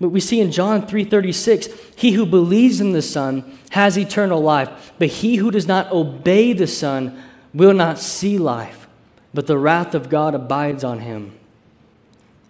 But 0.00 0.10
we 0.10 0.20
see 0.20 0.40
in 0.40 0.52
John 0.52 0.86
3:36, 0.86 1.68
he 1.96 2.12
who 2.12 2.26
believes 2.26 2.80
in 2.80 2.92
the 2.92 3.02
Son 3.02 3.44
has 3.70 3.98
eternal 3.98 4.40
life, 4.40 4.92
but 4.98 5.08
he 5.08 5.36
who 5.36 5.50
does 5.50 5.66
not 5.66 5.90
obey 5.90 6.52
the 6.52 6.66
Son 6.66 7.20
will 7.54 7.72
not 7.72 7.98
see 7.98 8.36
life, 8.36 8.86
but 9.32 9.46
the 9.46 9.58
wrath 9.58 9.94
of 9.94 10.10
God 10.10 10.34
abides 10.34 10.84
on 10.84 11.00
him. 11.00 11.32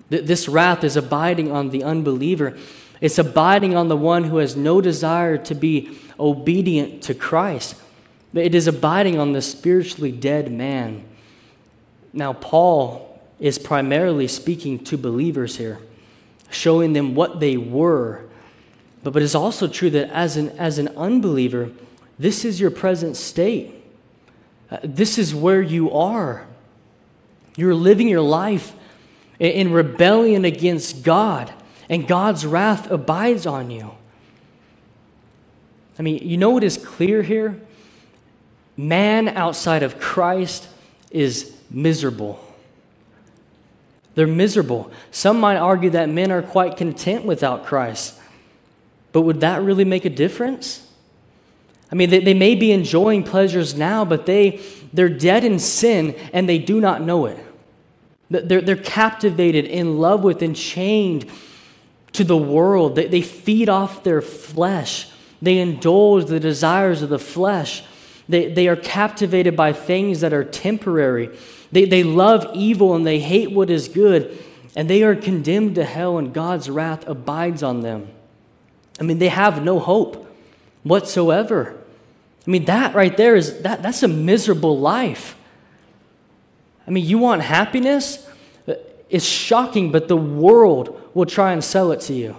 This 0.09 0.49
wrath 0.49 0.85
is 0.85 0.97
abiding 0.97 1.51
on 1.51 1.71
the 1.71 1.83
unbeliever. 1.83 2.57
It's 3.01 3.19
abiding 3.19 3.77
on 3.77 3.89
the 3.89 3.97
one 3.97 4.25
who 4.25 4.39
has 4.39 4.57
no 4.57 4.81
desire 4.81 5.37
to 5.39 5.55
be 5.55 5.99
obedient 6.19 7.03
to 7.05 7.15
Christ. 7.15 7.77
It 8.33 8.55
is 8.55 8.67
abiding 8.67 9.19
on 9.19 9.33
the 9.33 9.43
spiritually 9.43 10.13
dead 10.13 10.51
man. 10.51 11.05
Now, 12.13 12.33
Paul 12.33 13.21
is 13.39 13.59
primarily 13.59 14.29
speaking 14.29 14.79
to 14.85 14.97
believers 14.97 15.57
here, 15.57 15.79
showing 16.51 16.95
them 16.95 17.15
what 17.15 17.41
they 17.41 17.57
were. 17.57 18.25
But, 19.03 19.13
but 19.13 19.23
it's 19.23 19.35
also 19.35 19.69
true 19.69 19.91
that 19.91 20.11
as 20.11 20.37
an, 20.37 20.51
as 20.59 20.79
an 20.79 20.89
unbeliever, 20.97 21.71
this 22.19 22.45
is 22.45 22.61
your 22.61 22.71
present 22.71 23.17
state. 23.17 23.75
Uh, 24.71 24.79
this 24.83 25.19
is 25.19 25.35
where 25.35 25.61
you 25.61 25.93
are. 25.93 26.47
You're 27.57 27.75
living 27.75 28.09
your 28.09 28.23
life 28.23 28.73
in, 29.39 29.51
in 29.51 29.73
rebellion 29.73 30.47
against 30.47 31.03
God 31.03 31.53
and 31.89 32.07
God's 32.07 32.45
wrath 32.45 32.91
abides 32.91 33.47
on 33.47 33.71
you. 33.71 33.93
I 35.99 36.03
mean, 36.03 36.19
you 36.29 36.37
know 36.37 36.51
what 36.51 36.65
is 36.65 36.77
clear 36.77 37.23
here? 37.23 37.61
Man 38.77 39.29
outside 39.29 39.83
of 39.83 39.99
Christ 39.99 40.69
is 41.11 41.57
miserable. 41.71 42.43
They're 44.15 44.27
miserable. 44.27 44.91
Some 45.11 45.41
might 45.41 45.57
argue 45.57 45.91
that 45.91 46.09
men 46.09 46.33
are 46.33 46.43
quite 46.43 46.77
content 46.77 47.25
without 47.25 47.67
Christ. 47.67 48.19
But 49.13 49.23
would 49.23 49.41
that 49.41 49.63
really 49.63 49.85
make 49.85 50.05
a 50.05 50.11
difference? 50.11 50.91
I 51.91 51.95
mean, 51.95 52.11
they, 52.11 52.21
they 52.21 52.35
may 52.35 52.55
be 52.55 52.73
enjoying 52.73 53.23
pleasures 53.23 53.75
now, 53.75 54.05
but 54.05 54.27
they, 54.27 54.61
they're 54.93 55.09
dead 55.09 55.45
in 55.45 55.59
sin 55.59 56.15
and 56.33 56.49
they 56.49 56.59
do 56.59 56.81
not 56.81 57.03
know 57.03 57.27
it. 57.27 57.39
They're, 58.29 58.61
they're 58.61 58.77
captivated, 58.77 59.67
in 59.67 59.99
love 59.99 60.25
with, 60.25 60.43
and 60.43 60.57
chained 60.57 61.31
to 62.13 62.25
the 62.25 62.37
world. 62.37 62.97
They, 62.97 63.07
they 63.07 63.23
feed 63.23 63.69
off 63.69 64.03
their 64.03 64.21
flesh. 64.23 65.09
They 65.43 65.59
indulge 65.59 66.27
the 66.27 66.41
desires 66.41 67.03
of 67.03 67.09
the 67.09 67.19
flesh. 67.19 67.83
They, 68.29 68.53
they 68.53 68.69
are 68.69 68.77
captivated 68.77 69.57
by 69.57 69.73
things 69.73 70.21
that 70.21 70.33
are 70.33 70.45
temporary. 70.45 71.37
They, 71.71 71.85
they 71.85 72.03
love 72.03 72.47
evil 72.55 72.95
and 72.95 73.07
they 73.07 73.21
hate 73.21 73.53
what 73.53 73.71
is 73.71 73.89
good, 73.89 74.39
and 74.75 74.91
they 74.91 75.03
are 75.03 75.15
condemned 75.15 75.75
to 75.77 75.85
hell, 75.85 76.19
and 76.19 76.33
God's 76.33 76.69
wrath 76.69 77.07
abides 77.07 77.63
on 77.63 77.83
them. 77.83 78.09
I 78.99 79.03
mean, 79.03 79.19
they 79.19 79.29
have 79.29 79.63
no 79.63 79.79
hope 79.79 80.27
whatsoever. 80.83 81.77
I 82.47 82.51
mean, 82.51 82.65
that 82.67 82.95
right 82.95 83.17
there 83.17 83.37
is 83.37 83.63
that, 83.63 83.83
that's 83.83 84.03
a 84.03 84.09
miserable 84.09 84.79
life. 84.79 85.37
I 86.87 86.91
mean, 86.91 87.05
you 87.05 87.19
want 87.19 87.43
happiness? 87.43 88.27
It's 89.09 89.25
shocking, 89.25 89.93
but 89.93 90.09
the 90.09 90.17
world 90.17 91.01
will 91.17 91.25
try 91.25 91.53
and 91.53 91.65
sell 91.65 91.93
it 91.93 92.01
to 92.03 92.13
you. 92.13 92.37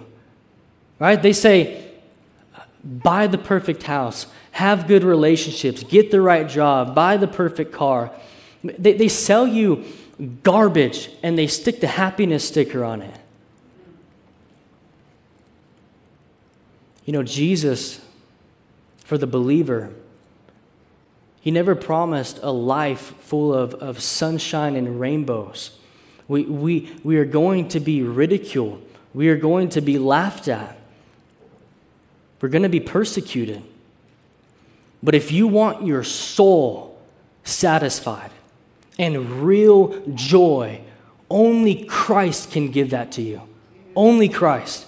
Right? 0.99 1.19
They 1.19 1.33
say, 1.33 1.83
buy 2.83 3.25
the 3.25 3.39
perfect 3.39 3.81
house, 3.81 4.27
have 4.51 4.87
good 4.87 5.03
relationships, 5.03 5.81
get 5.81 6.11
the 6.11 6.21
right 6.21 6.47
job, 6.47 6.93
buy 6.93 7.17
the 7.17 7.27
perfect 7.27 7.71
car. 7.71 8.11
They, 8.63 8.93
they 8.93 9.07
sell 9.07 9.47
you 9.47 9.83
garbage 10.43 11.09
and 11.23 11.35
they 11.35 11.47
stick 11.47 11.81
the 11.81 11.87
happiness 11.87 12.47
sticker 12.47 12.83
on 12.83 13.01
it. 13.01 13.19
You 17.03 17.13
know, 17.13 17.23
Jesus, 17.23 17.99
for 19.05 19.17
the 19.17 19.27
believer, 19.27 19.91
he 21.41 21.49
never 21.49 21.73
promised 21.73 22.39
a 22.43 22.51
life 22.51 23.15
full 23.21 23.55
of, 23.55 23.73
of 23.73 24.03
sunshine 24.03 24.75
and 24.75 24.99
rainbows. 24.99 25.76
We, 26.27 26.43
we, 26.43 26.91
we 27.03 27.17
are 27.17 27.25
going 27.25 27.69
to 27.69 27.79
be 27.79 28.01
ridiculed, 28.01 28.83
we 29.13 29.29
are 29.29 29.37
going 29.37 29.69
to 29.69 29.81
be 29.81 29.97
laughed 29.97 30.47
at, 30.47 30.77
we're 32.41 32.49
going 32.49 32.63
to 32.63 32.69
be 32.69 32.79
persecuted. 32.79 33.63
But 35.01 35.15
if 35.15 35.31
you 35.31 35.47
want 35.47 35.85
your 35.85 36.03
soul 36.03 36.99
satisfied 37.43 38.31
and 38.97 39.43
real 39.43 40.01
joy, 40.15 40.81
only 41.29 41.85
Christ 41.85 42.51
can 42.51 42.71
give 42.71 42.89
that 42.91 43.11
to 43.13 43.21
you. 43.21 43.41
Only 43.95 44.29
Christ. 44.29 44.85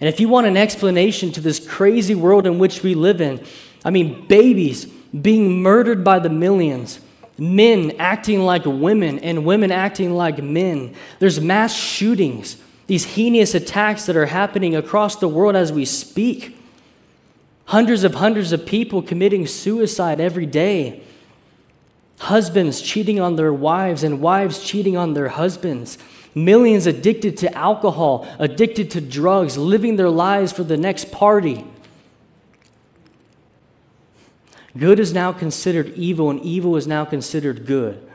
And 0.00 0.08
if 0.08 0.20
you 0.20 0.28
want 0.28 0.46
an 0.46 0.56
explanation 0.56 1.32
to 1.32 1.40
this 1.40 1.66
crazy 1.66 2.14
world 2.14 2.46
in 2.46 2.58
which 2.58 2.82
we 2.82 2.94
live 2.94 3.20
in, 3.20 3.44
I 3.84 3.90
mean, 3.90 4.26
babies 4.26 4.84
being 4.86 5.62
murdered 5.62 6.02
by 6.04 6.18
the 6.18 6.28
millions, 6.28 7.00
men 7.38 7.92
acting 7.98 8.40
like 8.40 8.64
women, 8.64 9.18
and 9.18 9.44
women 9.44 9.72
acting 9.72 10.14
like 10.14 10.42
men. 10.42 10.94
There's 11.18 11.40
mass 11.40 11.74
shootings, 11.74 12.56
these 12.86 13.04
heinous 13.04 13.54
attacks 13.54 14.06
that 14.06 14.16
are 14.16 14.26
happening 14.26 14.76
across 14.76 15.16
the 15.16 15.28
world 15.28 15.56
as 15.56 15.72
we 15.72 15.84
speak. 15.84 16.56
Hundreds 17.66 18.04
of 18.04 18.14
hundreds 18.14 18.52
of 18.52 18.66
people 18.66 19.02
committing 19.02 19.46
suicide 19.46 20.20
every 20.20 20.46
day. 20.46 21.02
Husbands 22.18 22.80
cheating 22.80 23.20
on 23.20 23.36
their 23.36 23.52
wives 23.52 24.04
and 24.04 24.20
wives 24.20 24.62
cheating 24.62 24.96
on 24.96 25.14
their 25.14 25.28
husbands. 25.28 25.98
Millions 26.34 26.86
addicted 26.86 27.36
to 27.38 27.54
alcohol, 27.54 28.28
addicted 28.38 28.90
to 28.92 29.00
drugs, 29.00 29.56
living 29.56 29.96
their 29.96 30.10
lives 30.10 30.52
for 30.52 30.64
the 30.64 30.76
next 30.76 31.10
party. 31.10 31.64
Good 34.76 34.98
is 34.98 35.12
now 35.12 35.32
considered 35.32 35.94
evil, 35.94 36.30
and 36.30 36.40
evil 36.40 36.76
is 36.76 36.86
now 36.86 37.04
considered 37.04 37.66
good. 37.66 38.10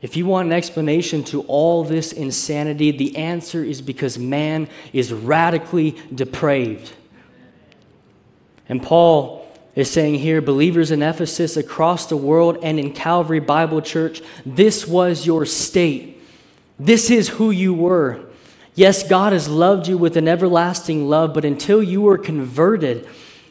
If 0.00 0.16
you 0.16 0.26
want 0.26 0.46
an 0.46 0.52
explanation 0.52 1.24
to 1.24 1.42
all 1.42 1.82
this 1.82 2.12
insanity, 2.12 2.92
the 2.92 3.16
answer 3.16 3.64
is 3.64 3.82
because 3.82 4.18
man 4.18 4.68
is 4.92 5.12
radically 5.12 5.96
depraved. 6.14 6.92
And 8.68 8.82
Paul 8.82 9.50
is 9.74 9.90
saying 9.90 10.16
here, 10.16 10.40
believers 10.40 10.90
in 10.90 11.02
Ephesus, 11.02 11.56
across 11.56 12.06
the 12.06 12.16
world, 12.16 12.58
and 12.62 12.78
in 12.78 12.92
Calvary 12.92 13.40
Bible 13.40 13.82
Church, 13.82 14.22
this 14.46 14.86
was 14.86 15.26
your 15.26 15.44
state. 15.44 16.22
This 16.78 17.10
is 17.10 17.28
who 17.28 17.50
you 17.50 17.74
were. 17.74 18.20
Yes, 18.74 19.06
God 19.06 19.32
has 19.32 19.48
loved 19.48 19.88
you 19.88 19.98
with 19.98 20.16
an 20.16 20.28
everlasting 20.28 21.08
love, 21.08 21.34
but 21.34 21.44
until 21.44 21.82
you 21.82 22.02
were 22.02 22.18
converted, 22.18 23.08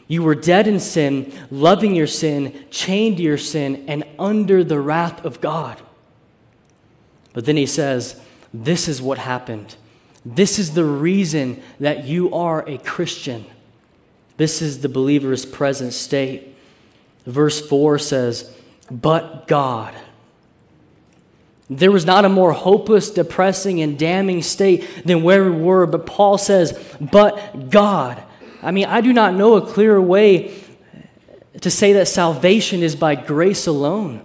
you 0.08 0.24
were 0.24 0.36
dead 0.36 0.68
in 0.68 0.80
sin, 0.80 1.34
loving 1.52 1.96
your 1.96 2.08
sin, 2.08 2.66
chained 2.70 3.18
to 3.18 3.24
your 3.24 3.38
sin, 3.38 3.86
and 3.88 4.06
under 4.18 4.64
the 4.64 4.80
wrath 4.80 5.26
of 5.26 5.42
God. 5.42 5.82
But 7.34 7.46
then 7.46 7.58
he 7.58 7.66
says, 7.66 8.20
This 8.54 8.88
is 8.88 9.02
what 9.02 9.18
happened. 9.18 9.76
This 10.26 10.60
is 10.60 10.74
the 10.74 10.86
reason 10.86 11.62
that 11.80 12.06
you 12.06 12.34
are 12.34 12.68
a 12.68 12.78
Christian. 12.78 13.46
This 14.38 14.62
is 14.62 14.82
the 14.82 14.90
believer's 14.90 15.46
present 15.46 15.94
state. 15.94 16.56
Verse 17.26 17.66
4 17.68 18.00
says, 18.00 18.54
But 18.90 19.48
God. 19.48 19.94
There 21.70 21.92
was 21.92 22.06
not 22.06 22.24
a 22.24 22.30
more 22.30 22.54
hopeless, 22.54 23.10
depressing, 23.10 23.82
and 23.82 24.00
damning 24.00 24.42
state 24.42 25.06
than 25.06 25.22
where 25.24 25.44
we 25.44 25.62
were, 25.62 25.86
but 25.86 26.06
Paul 26.06 26.38
says, 26.38 26.72
But 27.02 27.70
God. 27.70 28.24
I 28.62 28.72
mean, 28.72 28.86
I 28.86 29.02
do 29.02 29.14
not 29.14 29.36
know 29.36 29.56
a 29.56 29.66
clearer 29.66 30.02
way 30.02 30.54
to 31.62 31.72
say 31.72 31.94
that 31.94 32.08
salvation 32.08 32.84
is 32.84 32.96
by 32.96 33.16
grace 33.16 33.68
alone. 33.68 34.24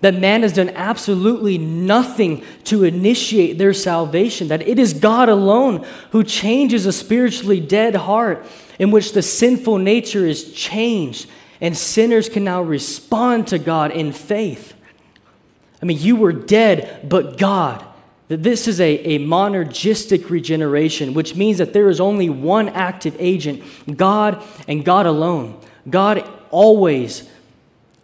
That 0.00 0.14
man 0.14 0.42
has 0.42 0.52
done 0.52 0.70
absolutely 0.70 1.56
nothing 1.56 2.44
to 2.64 2.84
initiate 2.84 3.58
their 3.58 3.72
salvation. 3.72 4.48
That 4.48 4.66
it 4.66 4.78
is 4.78 4.92
God 4.92 5.28
alone 5.28 5.86
who 6.10 6.22
changes 6.22 6.84
a 6.86 6.92
spiritually 6.92 7.60
dead 7.60 7.96
heart 7.96 8.44
in 8.78 8.90
which 8.90 9.12
the 9.12 9.22
sinful 9.22 9.78
nature 9.78 10.26
is 10.26 10.52
changed 10.52 11.28
and 11.60 11.76
sinners 11.76 12.28
can 12.28 12.44
now 12.44 12.62
respond 12.62 13.48
to 13.48 13.58
God 13.58 13.90
in 13.90 14.12
faith. 14.12 14.74
I 15.80 15.86
mean, 15.86 15.98
you 15.98 16.16
were 16.16 16.32
dead, 16.32 17.08
but 17.08 17.38
God 17.38 17.84
that 18.28 18.42
this 18.42 18.66
is 18.66 18.80
a, 18.80 18.94
a 18.98 19.18
monergistic 19.18 20.30
regeneration, 20.30 21.14
which 21.14 21.36
means 21.36 21.58
that 21.58 21.72
there 21.72 21.88
is 21.88 22.00
only 22.00 22.28
one 22.28 22.68
active 22.70 23.14
agent 23.18 23.62
God 23.96 24.42
and 24.66 24.84
God 24.84 25.06
alone. 25.06 25.60
God 25.88 26.28
always 26.50 27.28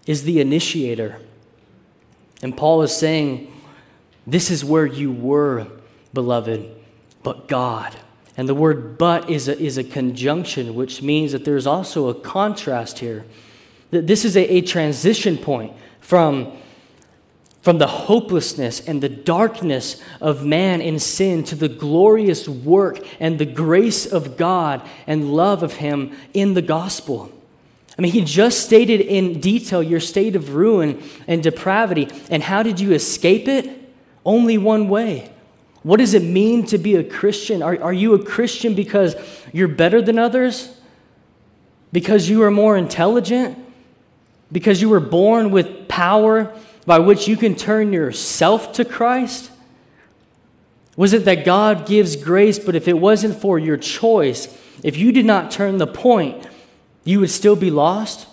is 0.06 0.24
the 0.24 0.40
initiator. 0.40 1.18
And 2.42 2.56
Paul 2.56 2.82
is 2.82 2.94
saying, 2.94 3.52
This 4.26 4.50
is 4.50 4.64
where 4.64 4.86
you 4.86 5.12
were, 5.12 5.66
beloved, 6.12 6.68
but 7.22 7.48
God. 7.48 7.96
And 8.36 8.48
the 8.48 8.54
word 8.54 8.96
but 8.98 9.28
is 9.28 9.48
a, 9.48 9.58
is 9.58 9.76
a 9.76 9.84
conjunction, 9.84 10.74
which 10.74 11.02
means 11.02 11.32
that 11.32 11.44
there's 11.44 11.66
also 11.66 12.08
a 12.08 12.14
contrast 12.14 13.00
here. 13.00 13.24
That 13.90 14.06
this 14.06 14.24
is 14.24 14.36
a, 14.36 14.54
a 14.54 14.60
transition 14.62 15.36
point 15.36 15.72
from 16.00 16.52
from 17.62 17.78
the 17.78 17.86
hopelessness 17.86 18.80
and 18.80 19.00
the 19.00 19.08
darkness 19.08 20.02
of 20.20 20.44
man 20.44 20.80
in 20.80 20.98
sin 20.98 21.44
to 21.44 21.54
the 21.54 21.68
glorious 21.68 22.48
work 22.48 22.98
and 23.20 23.38
the 23.38 23.46
grace 23.46 24.04
of 24.04 24.36
God 24.36 24.82
and 25.06 25.32
love 25.32 25.62
of 25.62 25.74
Him 25.74 26.14
in 26.34 26.54
the 26.54 26.62
gospel. 26.62 27.32
I 27.96 28.02
mean, 28.02 28.12
he 28.12 28.24
just 28.24 28.64
stated 28.64 29.00
in 29.00 29.40
detail 29.40 29.82
your 29.82 30.00
state 30.00 30.34
of 30.34 30.54
ruin 30.54 31.02
and 31.28 31.42
depravity. 31.42 32.08
And 32.30 32.42
how 32.42 32.62
did 32.62 32.80
you 32.80 32.92
escape 32.92 33.46
it? 33.46 33.70
Only 34.24 34.58
one 34.58 34.88
way. 34.88 35.30
What 35.82 35.98
does 35.98 36.14
it 36.14 36.22
mean 36.22 36.64
to 36.66 36.78
be 36.78 36.96
a 36.96 37.04
Christian? 37.04 37.62
Are, 37.62 37.80
are 37.80 37.92
you 37.92 38.14
a 38.14 38.24
Christian 38.24 38.74
because 38.74 39.14
you're 39.52 39.68
better 39.68 40.00
than 40.00 40.18
others? 40.18 40.74
Because 41.92 42.28
you 42.28 42.42
are 42.42 42.50
more 42.50 42.76
intelligent? 42.76 43.58
Because 44.50 44.80
you 44.80 44.88
were 44.88 45.00
born 45.00 45.50
with 45.50 45.86
power 45.88 46.52
by 46.84 46.98
which 46.98 47.28
you 47.28 47.36
can 47.36 47.54
turn 47.54 47.92
yourself 47.92 48.72
to 48.74 48.84
Christ? 48.84 49.50
Was 50.96 51.12
it 51.12 51.24
that 51.24 51.44
God 51.44 51.86
gives 51.86 52.16
grace, 52.16 52.58
but 52.58 52.74
if 52.74 52.86
it 52.86 52.98
wasn't 52.98 53.40
for 53.40 53.58
your 53.58 53.76
choice, 53.76 54.58
if 54.82 54.96
you 54.96 55.12
did 55.12 55.24
not 55.24 55.50
turn 55.50 55.78
the 55.78 55.86
point, 55.86 56.46
you 57.04 57.20
would 57.20 57.30
still 57.30 57.56
be 57.56 57.70
lost? 57.70 58.26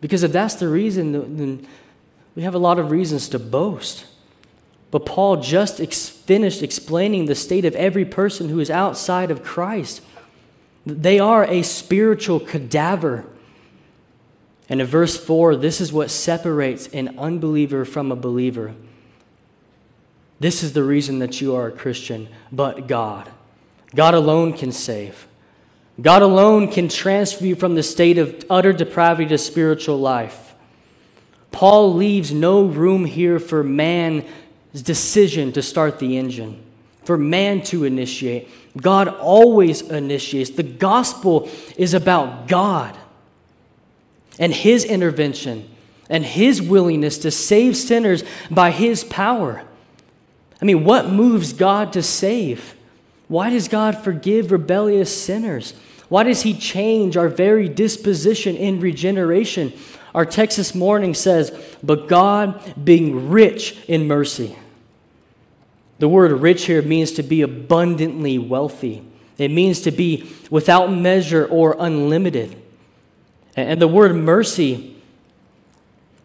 Because 0.00 0.22
if 0.22 0.32
that's 0.32 0.56
the 0.56 0.68
reason, 0.68 1.12
then 1.12 1.66
we 2.34 2.42
have 2.42 2.54
a 2.54 2.58
lot 2.58 2.78
of 2.78 2.90
reasons 2.90 3.28
to 3.28 3.38
boast. 3.38 4.06
But 4.90 5.06
Paul 5.06 5.36
just 5.36 5.80
ex- 5.80 6.08
finished 6.08 6.62
explaining 6.62 7.26
the 7.26 7.34
state 7.34 7.64
of 7.64 7.74
every 7.76 8.04
person 8.04 8.48
who 8.48 8.60
is 8.60 8.70
outside 8.70 9.30
of 9.30 9.42
Christ. 9.42 10.02
They 10.84 11.18
are 11.18 11.44
a 11.44 11.62
spiritual 11.62 12.40
cadaver. 12.40 13.24
And 14.72 14.80
in 14.80 14.86
verse 14.86 15.22
4, 15.22 15.56
this 15.56 15.82
is 15.82 15.92
what 15.92 16.10
separates 16.10 16.86
an 16.94 17.18
unbeliever 17.18 17.84
from 17.84 18.10
a 18.10 18.16
believer. 18.16 18.72
This 20.40 20.62
is 20.62 20.72
the 20.72 20.82
reason 20.82 21.18
that 21.18 21.42
you 21.42 21.54
are 21.54 21.66
a 21.66 21.70
Christian, 21.70 22.26
but 22.50 22.86
God. 22.86 23.30
God 23.94 24.14
alone 24.14 24.54
can 24.54 24.72
save. 24.72 25.28
God 26.00 26.22
alone 26.22 26.72
can 26.72 26.88
transfer 26.88 27.44
you 27.44 27.54
from 27.54 27.74
the 27.74 27.82
state 27.82 28.16
of 28.16 28.46
utter 28.48 28.72
depravity 28.72 29.28
to 29.28 29.36
spiritual 29.36 30.00
life. 30.00 30.54
Paul 31.50 31.92
leaves 31.92 32.32
no 32.32 32.64
room 32.64 33.04
here 33.04 33.38
for 33.38 33.62
man's 33.62 34.24
decision 34.72 35.52
to 35.52 35.60
start 35.60 35.98
the 35.98 36.16
engine, 36.16 36.62
for 37.04 37.18
man 37.18 37.60
to 37.64 37.84
initiate. 37.84 38.48
God 38.74 39.08
always 39.08 39.82
initiates. 39.82 40.48
The 40.48 40.62
gospel 40.62 41.50
is 41.76 41.92
about 41.92 42.48
God 42.48 42.96
and 44.38 44.52
His 44.52 44.84
intervention 44.84 45.68
and 46.08 46.24
His 46.24 46.60
willingness 46.60 47.18
to 47.18 47.30
save 47.30 47.76
sinners 47.76 48.24
by 48.50 48.70
His 48.70 49.04
power. 49.04 49.64
I 50.60 50.64
mean, 50.64 50.84
what 50.84 51.10
moves 51.10 51.52
God 51.52 51.92
to 51.94 52.02
save? 52.02 52.76
Why 53.28 53.50
does 53.50 53.68
God 53.68 53.98
forgive 53.98 54.52
rebellious 54.52 55.24
sinners? 55.24 55.74
Why 56.08 56.22
does 56.22 56.42
He 56.42 56.54
change 56.54 57.16
our 57.16 57.28
very 57.28 57.68
disposition 57.68 58.56
in 58.56 58.80
regeneration? 58.80 59.72
Our 60.14 60.26
text 60.26 60.58
this 60.58 60.74
morning 60.74 61.14
says, 61.14 61.50
But 61.82 62.08
God 62.08 62.84
being 62.84 63.30
rich 63.30 63.78
in 63.88 64.06
mercy. 64.06 64.56
The 65.98 66.08
word 66.08 66.32
rich 66.32 66.66
here 66.66 66.82
means 66.82 67.12
to 67.12 67.22
be 67.22 67.42
abundantly 67.42 68.38
wealthy, 68.38 69.04
it 69.38 69.50
means 69.50 69.80
to 69.82 69.90
be 69.90 70.30
without 70.50 70.92
measure 70.92 71.46
or 71.46 71.76
unlimited. 71.78 72.61
And 73.56 73.80
the 73.80 73.88
word 73.88 74.14
mercy 74.14 74.96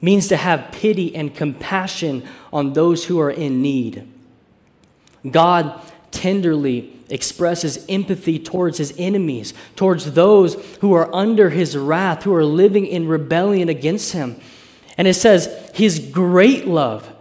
means 0.01 0.28
to 0.28 0.38
have 0.38 0.71
pity 0.71 1.15
and 1.15 1.36
compassion 1.36 2.23
on 2.53 2.73
those 2.73 3.05
who 3.05 3.19
are 3.19 3.32
in 3.32 3.61
need. 3.61 4.07
God 5.30 5.82
tenderly 6.11 6.93
expresses 7.09 7.86
empathy 7.89 8.39
towards 8.39 8.78
his 8.78 8.93
enemies, 8.97 9.53
towards 9.75 10.13
those 10.13 10.55
who 10.78 10.93
are 10.93 11.13
under 11.13 11.49
his 11.49 11.75
wrath, 11.75 12.23
who 12.23 12.34
are 12.34 12.45
living 12.45 12.86
in 12.86 13.07
rebellion 13.07 13.69
against 13.69 14.13
him. 14.13 14.39
And 14.97 15.07
it 15.07 15.13
says, 15.13 15.71
his 15.73 15.99
great 15.99 16.67
love, 16.67 17.11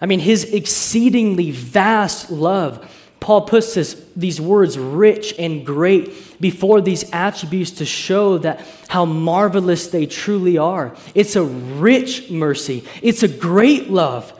I 0.00 0.06
mean, 0.06 0.20
his 0.20 0.52
exceedingly 0.52 1.50
vast 1.50 2.30
love. 2.30 2.95
Paul 3.20 3.42
puts 3.42 3.74
this, 3.74 4.00
these 4.14 4.40
words, 4.40 4.78
rich 4.78 5.34
and 5.38 5.64
great, 5.64 6.40
before 6.40 6.80
these 6.80 7.10
attributes 7.12 7.72
to 7.72 7.84
show 7.84 8.38
that 8.38 8.64
how 8.88 9.04
marvelous 9.04 9.88
they 9.88 10.06
truly 10.06 10.58
are. 10.58 10.94
It's 11.14 11.34
a 11.34 11.42
rich 11.42 12.30
mercy, 12.30 12.84
it's 13.02 13.22
a 13.22 13.28
great 13.28 13.90
love. 13.90 14.32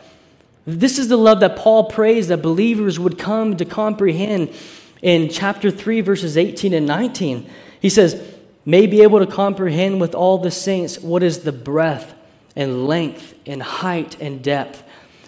This 0.66 0.98
is 0.98 1.08
the 1.08 1.16
love 1.16 1.40
that 1.40 1.56
Paul 1.56 1.84
prays 1.84 2.28
that 2.28 2.42
believers 2.42 2.98
would 2.98 3.18
come 3.18 3.56
to 3.56 3.64
comprehend 3.64 4.52
in 5.00 5.28
chapter 5.28 5.70
3, 5.70 6.00
verses 6.00 6.36
18 6.36 6.74
and 6.74 6.86
19. 6.86 7.48
He 7.80 7.88
says, 7.88 8.20
May 8.64 8.86
be 8.86 9.02
able 9.02 9.20
to 9.20 9.26
comprehend 9.26 10.00
with 10.00 10.12
all 10.12 10.38
the 10.38 10.50
saints 10.50 10.98
what 11.00 11.22
is 11.22 11.40
the 11.40 11.52
breadth 11.52 12.12
and 12.56 12.88
length 12.88 13.34
and 13.46 13.62
height 13.62 14.20
and 14.20 14.42
depth, 14.42 14.82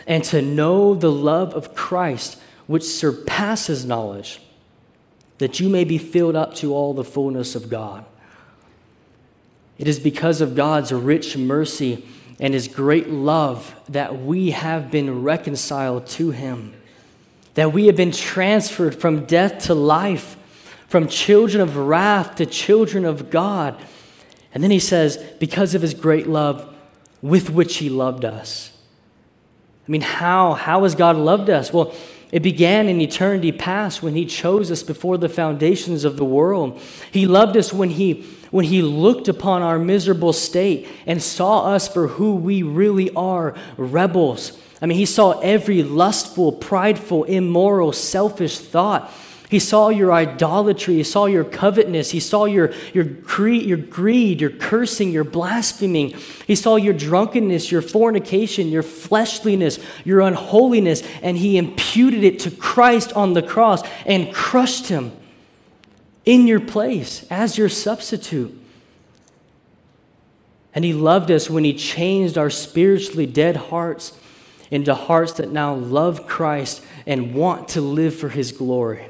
and 0.09 0.25
to 0.25 0.43
know 0.43 0.95
the 0.95 1.13
love 1.13 1.55
of 1.55 1.73
Christ 1.75 2.37
which 2.69 2.85
surpasses 2.85 3.85
knowledge, 3.85 4.41
that 5.39 5.59
you 5.59 5.69
may 5.69 5.83
be 5.83 5.99
filled 5.99 6.37
up 6.37 6.55
to 6.55 6.73
all 6.73 6.95
the 6.95 7.03
fullness 7.03 7.57
of 7.57 7.69
God. 7.69 8.05
It 9.79 9.89
is 9.89 9.99
because 9.99 10.41
of 10.41 10.55
God's 10.55 10.93
rich 10.93 11.37
mercy 11.37 12.07
and 12.39 12.55
his 12.55 12.69
great 12.69 13.09
love 13.09 13.75
that 13.89 14.21
we 14.21 14.51
have 14.51 14.91
been 14.91 15.23
reconciled 15.23 16.07
to 16.09 16.31
him, 16.31 16.75
that 17.55 17.73
we 17.73 17.87
have 17.87 17.97
been 17.97 18.13
transferred 18.13 18.95
from 18.95 19.25
death 19.25 19.65
to 19.65 19.75
life, 19.75 20.37
from 20.89 21.09
children 21.09 21.61
of 21.61 21.77
wrath 21.77 22.37
to 22.37 22.47
children 22.47 23.05
of 23.05 23.31
God. 23.31 23.81
And 24.53 24.63
then 24.63 24.71
he 24.71 24.79
says, 24.79 25.17
because 25.39 25.75
of 25.75 25.83
his 25.83 25.95
great 25.95 26.27
love 26.27 26.75
with 27.23 27.51
which 27.51 27.79
he 27.79 27.89
loved 27.89 28.25
us. 28.25 28.77
I 29.87 29.91
mean, 29.91 30.03
how? 30.03 30.53
How 30.53 30.83
has 30.83 30.95
God 30.95 31.17
loved 31.17 31.49
us? 31.49 31.73
Well, 31.73 31.95
it 32.31 32.43
began 32.43 32.89
in 32.89 33.01
eternity 33.01 33.53
past 33.53 34.03
when 34.03 34.15
he 34.15 34.27
chose 34.27 34.71
us 34.71 34.83
before 34.83 35.17
the 35.17 35.29
foundations 35.29 36.05
of 36.05 36.17
the 36.17 36.25
world. 36.25 36.81
He 37.11 37.27
loved 37.27 37.57
us 37.57 37.73
when 37.73 37.91
he 37.91 38.25
when 38.51 38.65
he 38.65 38.81
looked 38.81 39.29
upon 39.29 39.61
our 39.61 39.79
miserable 39.79 40.33
state 40.33 40.89
and 41.07 41.23
saw 41.23 41.67
us 41.67 41.87
for 41.87 42.09
who 42.09 42.35
we 42.35 42.63
really 42.63 43.11
are 43.15 43.55
rebels. 43.77 44.59
I 44.81 44.87
mean, 44.87 44.97
he 44.97 45.07
saw 45.07 45.39
every 45.41 45.83
lustful, 45.83 46.53
prideful, 46.53 47.25
immoral, 47.25 47.93
selfish 47.93 48.59
thought. 48.59 49.13
He 49.51 49.59
saw 49.59 49.89
your 49.89 50.13
idolatry. 50.13 50.97
He 50.97 51.03
saw 51.03 51.25
your 51.25 51.45
covetousness. 51.45 52.11
He 52.11 52.21
saw 52.21 52.45
your, 52.45 52.73
your, 52.93 53.07
cre- 53.07 53.49
your 53.49 53.79
greed, 53.79 54.41
your 54.43 54.51
cursing, 54.51 55.11
your 55.11 55.25
blaspheming. 55.25 56.15
He 56.47 56.55
saw 56.55 56.77
your 56.77 56.93
drunkenness, 56.93 57.73
your 57.73 57.81
fornication, 57.81 58.69
your 58.69 58.83
fleshliness, 58.83 59.79
your 60.05 60.21
unholiness, 60.21 61.03
and 61.23 61.39
he 61.39 61.57
imputed 61.57 62.25
it 62.25 62.41
to 62.41 62.51
Christ 62.51 63.13
on 63.15 63.33
the 63.33 63.43
cross 63.43 63.83
and 64.05 64.35
crushed 64.35 64.89
him 64.89 65.13
in 66.29 66.47
your 66.47 66.61
place 66.61 67.27
as 67.31 67.57
your 67.57 67.71
substitute. 67.71 68.55
And 70.75 70.85
He 70.85 70.93
loved 70.93 71.31
us 71.31 71.49
when 71.49 71.65
He 71.65 71.73
changed 71.73 72.37
our 72.37 72.51
spiritually 72.51 73.25
dead 73.25 73.57
hearts 73.57 74.13
into 74.71 74.95
hearts 74.95 75.33
that 75.33 75.51
now 75.51 75.75
love 75.75 76.27
Christ 76.27 76.85
and 77.07 77.35
want 77.35 77.69
to 77.69 77.81
live 77.81 78.15
for 78.15 78.29
His 78.29 78.53
glory. 78.53 79.07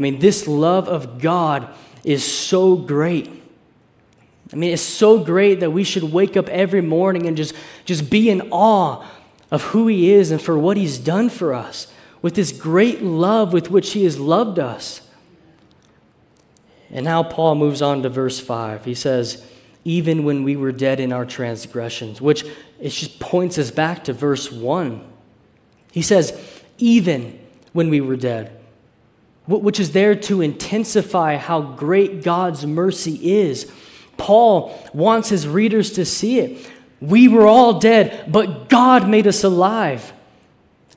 I 0.00 0.02
mean, 0.02 0.18
this 0.18 0.48
love 0.48 0.88
of 0.88 1.20
God 1.20 1.68
is 2.04 2.24
so 2.24 2.74
great. 2.74 3.30
I 4.50 4.56
mean, 4.56 4.72
it's 4.72 4.80
so 4.80 5.22
great 5.22 5.60
that 5.60 5.72
we 5.72 5.84
should 5.84 6.04
wake 6.04 6.38
up 6.38 6.48
every 6.48 6.80
morning 6.80 7.26
and 7.26 7.36
just, 7.36 7.54
just 7.84 8.08
be 8.08 8.30
in 8.30 8.48
awe 8.50 9.06
of 9.50 9.62
who 9.62 9.88
He 9.88 10.10
is 10.10 10.30
and 10.30 10.40
for 10.40 10.58
what 10.58 10.78
He's 10.78 10.96
done 10.96 11.28
for 11.28 11.52
us 11.52 11.92
with 12.22 12.34
this 12.34 12.50
great 12.50 13.02
love 13.02 13.52
with 13.52 13.70
which 13.70 13.92
He 13.92 14.04
has 14.04 14.18
loved 14.18 14.58
us. 14.58 15.02
And 16.90 17.04
now 17.04 17.22
Paul 17.22 17.56
moves 17.56 17.82
on 17.82 18.02
to 18.02 18.08
verse 18.08 18.40
5. 18.40 18.86
He 18.86 18.94
says, 18.94 19.46
Even 19.84 20.24
when 20.24 20.44
we 20.44 20.56
were 20.56 20.72
dead 20.72 20.98
in 20.98 21.12
our 21.12 21.26
transgressions, 21.26 22.22
which 22.22 22.42
it 22.80 22.88
just 22.88 23.20
points 23.20 23.58
us 23.58 23.70
back 23.70 24.04
to 24.04 24.14
verse 24.14 24.50
1. 24.50 25.06
He 25.92 26.00
says, 26.00 26.62
Even 26.78 27.38
when 27.74 27.90
we 27.90 28.00
were 28.00 28.16
dead, 28.16 28.59
which 29.50 29.80
is 29.80 29.92
there 29.92 30.14
to 30.14 30.40
intensify 30.40 31.36
how 31.36 31.60
great 31.60 32.22
God's 32.22 32.66
mercy 32.66 33.38
is. 33.40 33.70
Paul 34.16 34.78
wants 34.92 35.28
his 35.28 35.48
readers 35.48 35.92
to 35.92 36.04
see 36.04 36.38
it. 36.40 36.70
We 37.00 37.28
were 37.28 37.46
all 37.46 37.80
dead, 37.80 38.30
but 38.30 38.68
God 38.68 39.08
made 39.08 39.26
us 39.26 39.44
alive. 39.44 40.12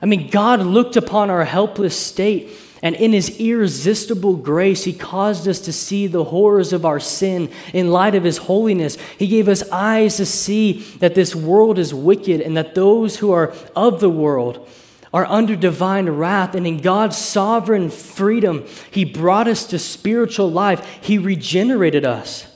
I 0.02 0.06
mean, 0.06 0.30
God 0.30 0.62
looked 0.62 0.98
upon 0.98 1.30
our 1.30 1.46
helpless 1.46 1.98
state 1.98 2.50
and 2.84 2.98
in 2.98 3.14
his 3.14 3.40
irresistible 3.40 4.36
grace, 4.36 4.84
he 4.84 4.92
caused 4.92 5.48
us 5.48 5.62
to 5.62 5.72
see 5.72 6.06
the 6.06 6.26
horrors 6.26 6.74
of 6.74 6.86
our 6.86 7.00
sin 7.00 7.50
in 7.72 7.92
light 7.92 8.14
of 8.14 8.26
his 8.26 8.40
holiness. 8.40 8.98
He 9.18 9.28
gave 9.28 9.48
us 9.48 9.64
eyes 9.72 10.18
to 10.18 10.26
see 10.26 10.80
that 11.00 11.16
this 11.16 11.34
world 11.34 11.80
is 11.80 11.94
wicked 11.94 12.42
and 12.42 12.58
that 12.58 12.76
those 12.76 13.16
who 13.16 13.32
are 13.32 13.54
of 13.74 14.02
the 14.02 14.10
world 14.10 14.68
are 15.14 15.26
under 15.28 15.56
divine 15.56 16.10
wrath. 16.10 16.56
And 16.56 16.66
in 16.66 16.80
God's 16.80 17.18
sovereign 17.18 17.90
freedom, 17.90 18.66
he 18.90 19.06
brought 19.06 19.48
us 19.48 19.66
to 19.68 19.80
spiritual 19.80 20.52
life. 20.52 21.00
He 21.02 21.18
regenerated 21.18 22.04
us. 22.04 22.48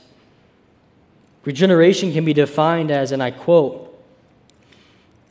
Regeneration 1.44 2.12
can 2.12 2.24
be 2.24 2.34
defined 2.34 2.90
as, 2.90 3.12
and 3.12 3.22
I 3.22 3.30
quote, 3.30 3.84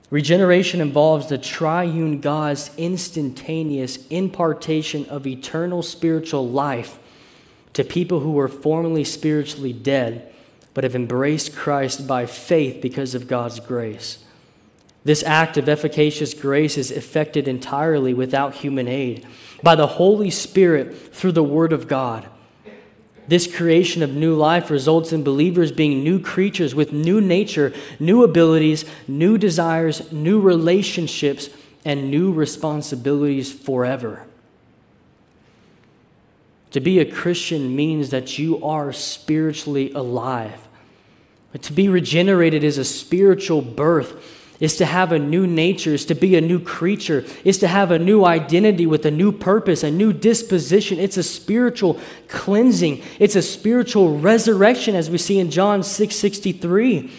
Regeneration 0.10 0.80
involves 0.80 1.28
the 1.28 1.38
triune 1.38 2.22
God's 2.22 2.72
instantaneous 2.78 4.08
impartation 4.08 5.06
of 5.08 5.28
eternal 5.28 5.84
spiritual 5.84 6.48
life 6.48 6.98
to 7.74 7.84
people 7.84 8.22
who 8.22 8.32
were 8.32 8.48
formerly 8.48 9.04
spiritually 9.04 9.74
dead 9.74 10.34
but 10.74 10.84
have 10.84 10.96
embraced 10.96 11.56
Christ 11.56 12.08
by 12.08 12.26
faith 12.26 12.82
because 12.82 13.16
of 13.16 13.28
God's 13.28 13.60
grace. 13.60 14.24
This 15.08 15.24
act 15.24 15.56
of 15.56 15.70
efficacious 15.70 16.34
grace 16.34 16.78
is 16.78 16.92
effected 16.92 17.48
entirely 17.48 18.14
without 18.14 18.56
human 18.56 18.90
aid 18.90 19.26
by 19.64 19.74
the 19.74 19.88
Holy 19.88 20.30
Spirit 20.30 21.16
through 21.16 21.32
the 21.32 21.42
Word 21.42 21.72
of 21.72 21.88
God. 21.88 22.28
This 23.26 23.48
creation 23.48 24.04
of 24.04 24.14
new 24.14 24.36
life 24.36 24.70
results 24.70 25.14
in 25.14 25.24
believers 25.24 25.72
being 25.72 26.04
new 26.04 26.20
creatures 26.20 26.76
with 26.76 26.92
new 26.92 27.22
nature, 27.22 27.72
new 28.02 28.22
abilities, 28.22 28.84
new 29.08 29.38
desires, 29.38 30.12
new 30.12 30.42
relationships, 30.42 31.52
and 31.86 32.12
new 32.12 32.34
responsibilities 32.34 33.50
forever. 33.50 34.26
To 36.72 36.82
be 36.82 37.00
a 37.00 37.10
Christian 37.10 37.74
means 37.74 38.10
that 38.10 38.38
you 38.38 38.62
are 38.62 38.92
spiritually 38.92 39.90
alive. 39.94 40.68
But 41.54 41.62
to 41.62 41.72
be 41.72 41.88
regenerated 41.88 42.62
is 42.62 42.78
a 42.78 42.84
spiritual 42.84 43.62
birth 43.62 44.37
is 44.60 44.78
to 44.78 44.86
have 44.86 45.12
a 45.12 45.20
new 45.20 45.46
nature, 45.46 45.94
is 45.94 46.06
to 46.06 46.16
be 46.16 46.36
a 46.36 46.42
new 46.42 46.60
creature, 46.60 47.24
is 47.44 47.60
to 47.60 47.68
have 47.68 47.92
a 47.92 48.00
new 48.00 48.26
identity 48.26 48.86
with 48.86 49.06
a 49.06 49.12
new 49.12 49.32
purpose, 49.32 49.84
a 49.84 49.92
new 49.92 50.12
disposition. 50.12 51.00
It's 51.00 51.18
a 51.18 51.24
spiritual 51.24 52.00
cleansing. 52.28 53.04
It's 53.20 53.36
a 53.36 53.42
spiritual 53.42 54.18
resurrection, 54.18 54.96
as 54.96 55.10
we 55.10 55.20
see 55.20 55.40
in 55.40 55.52
John 55.52 55.84
6 55.84 56.16
63. 56.16 57.12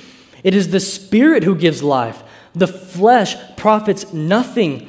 It 0.43 0.55
is 0.55 0.71
the 0.71 0.81
Spirit 0.81 1.45
who 1.45 1.55
gives 1.55 1.83
life. 1.83 2.23
The 2.55 2.67
flesh 2.67 3.37
profits 3.57 4.13
nothing. 4.13 4.89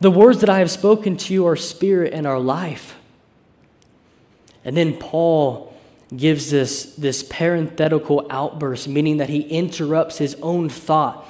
The 0.00 0.10
words 0.10 0.40
that 0.40 0.50
I 0.50 0.60
have 0.60 0.70
spoken 0.70 1.16
to 1.16 1.34
you 1.34 1.46
are 1.46 1.56
spirit 1.56 2.12
and 2.12 2.26
are 2.26 2.38
life. 2.38 2.96
And 4.64 4.76
then 4.76 4.96
Paul 4.96 5.74
gives 6.16 6.50
this, 6.50 6.94
this 6.94 7.24
parenthetical 7.24 8.26
outburst, 8.30 8.86
meaning 8.86 9.16
that 9.16 9.28
he 9.28 9.40
interrupts 9.40 10.18
his 10.18 10.36
own 10.36 10.68
thought 10.68 11.26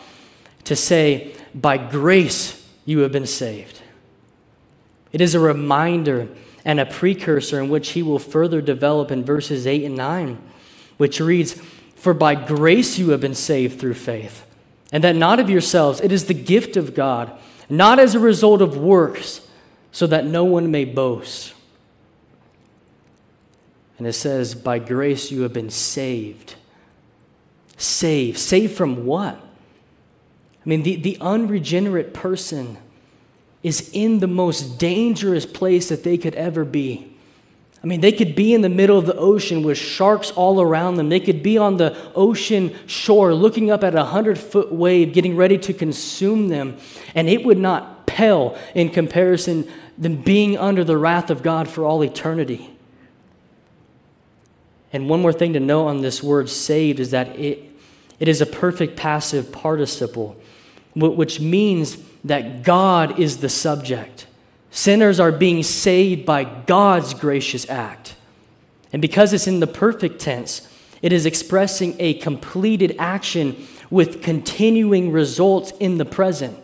to 0.68 0.76
say, 0.76 1.34
By 1.54 1.76
grace 1.76 2.66
you 2.84 3.00
have 3.00 3.12
been 3.12 3.26
saved. 3.26 3.82
It 5.12 5.20
is 5.20 5.34
a 5.34 5.40
reminder 5.40 6.28
and 6.64 6.78
a 6.78 6.86
precursor 6.86 7.60
in 7.60 7.68
which 7.68 7.90
he 7.90 8.02
will 8.02 8.18
further 8.18 8.60
develop 8.60 9.10
in 9.10 9.24
verses 9.24 9.66
8 9.66 9.84
and 9.84 9.96
9, 9.96 10.38
which 10.98 11.20
reads, 11.20 11.54
For 11.96 12.14
by 12.14 12.34
grace 12.34 12.98
you 12.98 13.10
have 13.10 13.20
been 13.20 13.34
saved 13.34 13.80
through 13.80 13.94
faith, 13.94 14.46
and 14.92 15.02
that 15.04 15.16
not 15.16 15.40
of 15.40 15.50
yourselves, 15.50 16.00
it 16.00 16.12
is 16.12 16.26
the 16.26 16.34
gift 16.34 16.76
of 16.76 16.94
God, 16.94 17.32
not 17.70 17.98
as 17.98 18.14
a 18.14 18.20
result 18.20 18.62
of 18.62 18.76
works, 18.76 19.46
so 19.90 20.06
that 20.06 20.26
no 20.26 20.44
one 20.44 20.70
may 20.70 20.84
boast. 20.84 21.54
And 23.96 24.06
it 24.06 24.12
says, 24.12 24.54
By 24.54 24.78
grace 24.78 25.30
you 25.30 25.42
have 25.42 25.52
been 25.52 25.70
saved. 25.70 26.54
Saved. 27.76 28.38
Saved 28.38 28.76
from 28.76 29.06
what? 29.06 29.42
I 30.68 30.70
mean, 30.70 30.82
the, 30.82 30.96
the 30.96 31.16
unregenerate 31.22 32.12
person 32.12 32.76
is 33.62 33.88
in 33.94 34.18
the 34.18 34.26
most 34.26 34.78
dangerous 34.78 35.46
place 35.46 35.88
that 35.88 36.04
they 36.04 36.18
could 36.18 36.34
ever 36.34 36.62
be. 36.62 37.10
I 37.82 37.86
mean, 37.86 38.02
they 38.02 38.12
could 38.12 38.34
be 38.34 38.52
in 38.52 38.60
the 38.60 38.68
middle 38.68 38.98
of 38.98 39.06
the 39.06 39.16
ocean 39.16 39.62
with 39.62 39.78
sharks 39.78 40.30
all 40.32 40.60
around 40.60 40.96
them. 40.96 41.08
They 41.08 41.20
could 41.20 41.42
be 41.42 41.56
on 41.56 41.78
the 41.78 41.96
ocean 42.14 42.76
shore 42.86 43.32
looking 43.32 43.70
up 43.70 43.82
at 43.82 43.94
a 43.94 44.04
hundred 44.04 44.38
foot 44.38 44.70
wave, 44.70 45.14
getting 45.14 45.36
ready 45.36 45.56
to 45.56 45.72
consume 45.72 46.48
them, 46.48 46.76
and 47.14 47.30
it 47.30 47.46
would 47.46 47.56
not 47.56 48.06
pale 48.06 48.54
in 48.74 48.90
comparison 48.90 49.66
than 49.96 50.20
being 50.20 50.58
under 50.58 50.84
the 50.84 50.98
wrath 50.98 51.30
of 51.30 51.42
God 51.42 51.66
for 51.66 51.82
all 51.82 52.04
eternity. 52.04 52.76
And 54.92 55.08
one 55.08 55.22
more 55.22 55.32
thing 55.32 55.54
to 55.54 55.60
know 55.60 55.86
on 55.86 56.02
this 56.02 56.22
word 56.22 56.50
saved 56.50 57.00
is 57.00 57.12
that 57.12 57.28
it, 57.38 57.74
it 58.20 58.28
is 58.28 58.42
a 58.42 58.46
perfect 58.46 58.98
passive 58.98 59.50
participle, 59.50 60.36
which 60.94 61.40
means 61.40 61.98
that 62.24 62.62
God 62.62 63.18
is 63.18 63.38
the 63.38 63.48
subject. 63.48 64.26
Sinners 64.70 65.18
are 65.18 65.32
being 65.32 65.62
saved 65.62 66.26
by 66.26 66.44
God's 66.44 67.14
gracious 67.14 67.68
act. 67.70 68.16
And 68.92 69.02
because 69.02 69.32
it's 69.32 69.46
in 69.46 69.60
the 69.60 69.66
perfect 69.66 70.20
tense, 70.20 70.68
it 71.02 71.12
is 71.12 71.26
expressing 71.26 71.94
a 71.98 72.14
completed 72.14 72.96
action 72.98 73.66
with 73.90 74.22
continuing 74.22 75.12
results 75.12 75.72
in 75.80 75.98
the 75.98 76.04
present, 76.04 76.58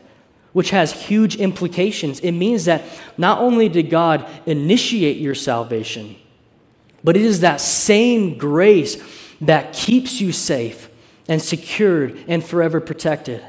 which 0.53 0.71
has 0.71 0.93
huge 0.93 1.37
implications. 1.37 2.21
It 2.21 2.33
means 2.33 2.65
that 2.65 2.83
not 3.17 3.39
only 3.39 3.69
did 3.69 3.91
God 3.91 4.27
initiate 4.47 5.19
your 5.19 5.35
salvation, 5.35 6.17
but 7.03 7.17
it 7.17 7.23
is 7.23 7.41
that 7.41 7.61
same 7.61 8.37
grace 8.37 9.03
that 9.41 9.73
keeps 9.73 10.21
you 10.21 10.33
safe 10.33 10.89
and 11.29 11.41
secured 11.41 12.19
and 12.29 12.45
forever 12.45 12.81
protected. 12.81 13.45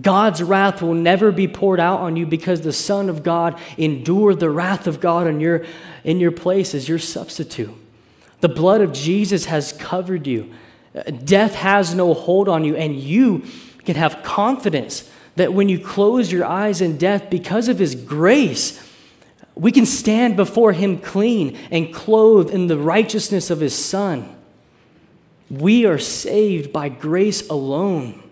God's 0.00 0.42
wrath 0.42 0.82
will 0.82 0.94
never 0.94 1.32
be 1.32 1.48
poured 1.48 1.80
out 1.80 2.00
on 2.00 2.16
you 2.16 2.26
because 2.26 2.60
the 2.60 2.72
Son 2.72 3.08
of 3.08 3.22
God 3.22 3.58
endured 3.76 4.40
the 4.40 4.50
wrath 4.50 4.86
of 4.86 5.00
God 5.00 5.26
in 5.26 5.40
your, 5.40 5.64
in 6.04 6.20
your 6.20 6.30
place 6.30 6.74
as 6.74 6.88
your 6.88 6.98
substitute. 6.98 7.74
The 8.40 8.48
blood 8.48 8.80
of 8.80 8.92
Jesus 8.92 9.46
has 9.46 9.72
covered 9.72 10.26
you. 10.26 10.52
Death 11.24 11.54
has 11.54 11.94
no 11.94 12.14
hold 12.14 12.48
on 12.48 12.64
you, 12.64 12.76
and 12.76 12.96
you 12.96 13.44
can 13.84 13.96
have 13.96 14.22
confidence 14.22 15.10
that 15.36 15.52
when 15.52 15.68
you 15.68 15.78
close 15.78 16.30
your 16.30 16.44
eyes 16.44 16.80
in 16.80 16.98
death, 16.98 17.30
because 17.30 17.68
of 17.68 17.78
His 17.78 17.94
grace, 17.94 18.84
we 19.54 19.72
can 19.72 19.86
stand 19.86 20.36
before 20.36 20.72
Him 20.72 20.98
clean 20.98 21.56
and 21.70 21.94
clothed 21.94 22.50
in 22.50 22.66
the 22.66 22.78
righteousness 22.78 23.50
of 23.50 23.60
His 23.60 23.74
Son. 23.74 24.36
We 25.50 25.86
are 25.86 25.98
saved 25.98 26.72
by 26.72 26.88
grace 26.88 27.48
alone. 27.48 28.22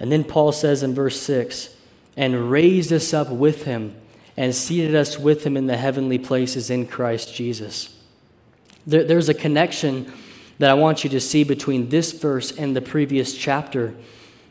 And 0.00 0.12
then 0.12 0.24
Paul 0.24 0.52
says 0.52 0.82
in 0.82 0.94
verse 0.94 1.20
6 1.20 1.74
and 2.16 2.50
raised 2.50 2.92
us 2.92 3.12
up 3.12 3.30
with 3.30 3.64
Him 3.64 3.94
and 4.36 4.54
seated 4.54 4.94
us 4.94 5.18
with 5.18 5.44
Him 5.44 5.56
in 5.56 5.66
the 5.66 5.76
heavenly 5.76 6.18
places 6.18 6.70
in 6.70 6.86
Christ 6.86 7.34
Jesus. 7.34 7.96
There, 8.86 9.04
there's 9.04 9.28
a 9.28 9.34
connection 9.34 10.12
that 10.58 10.70
I 10.70 10.74
want 10.74 11.04
you 11.04 11.10
to 11.10 11.20
see 11.20 11.44
between 11.44 11.88
this 11.88 12.12
verse 12.12 12.52
and 12.52 12.74
the 12.74 12.80
previous 12.80 13.36
chapter. 13.36 13.94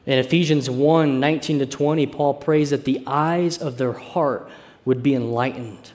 In 0.05 0.19
Ephesians 0.19 0.69
1 0.69 1.19
19 1.19 1.59
to 1.59 1.65
20, 1.65 2.07
Paul 2.07 2.33
prays 2.33 2.69
that 2.69 2.85
the 2.85 3.01
eyes 3.05 3.57
of 3.57 3.77
their 3.77 3.93
heart 3.93 4.49
would 4.85 5.03
be 5.03 5.13
enlightened. 5.13 5.91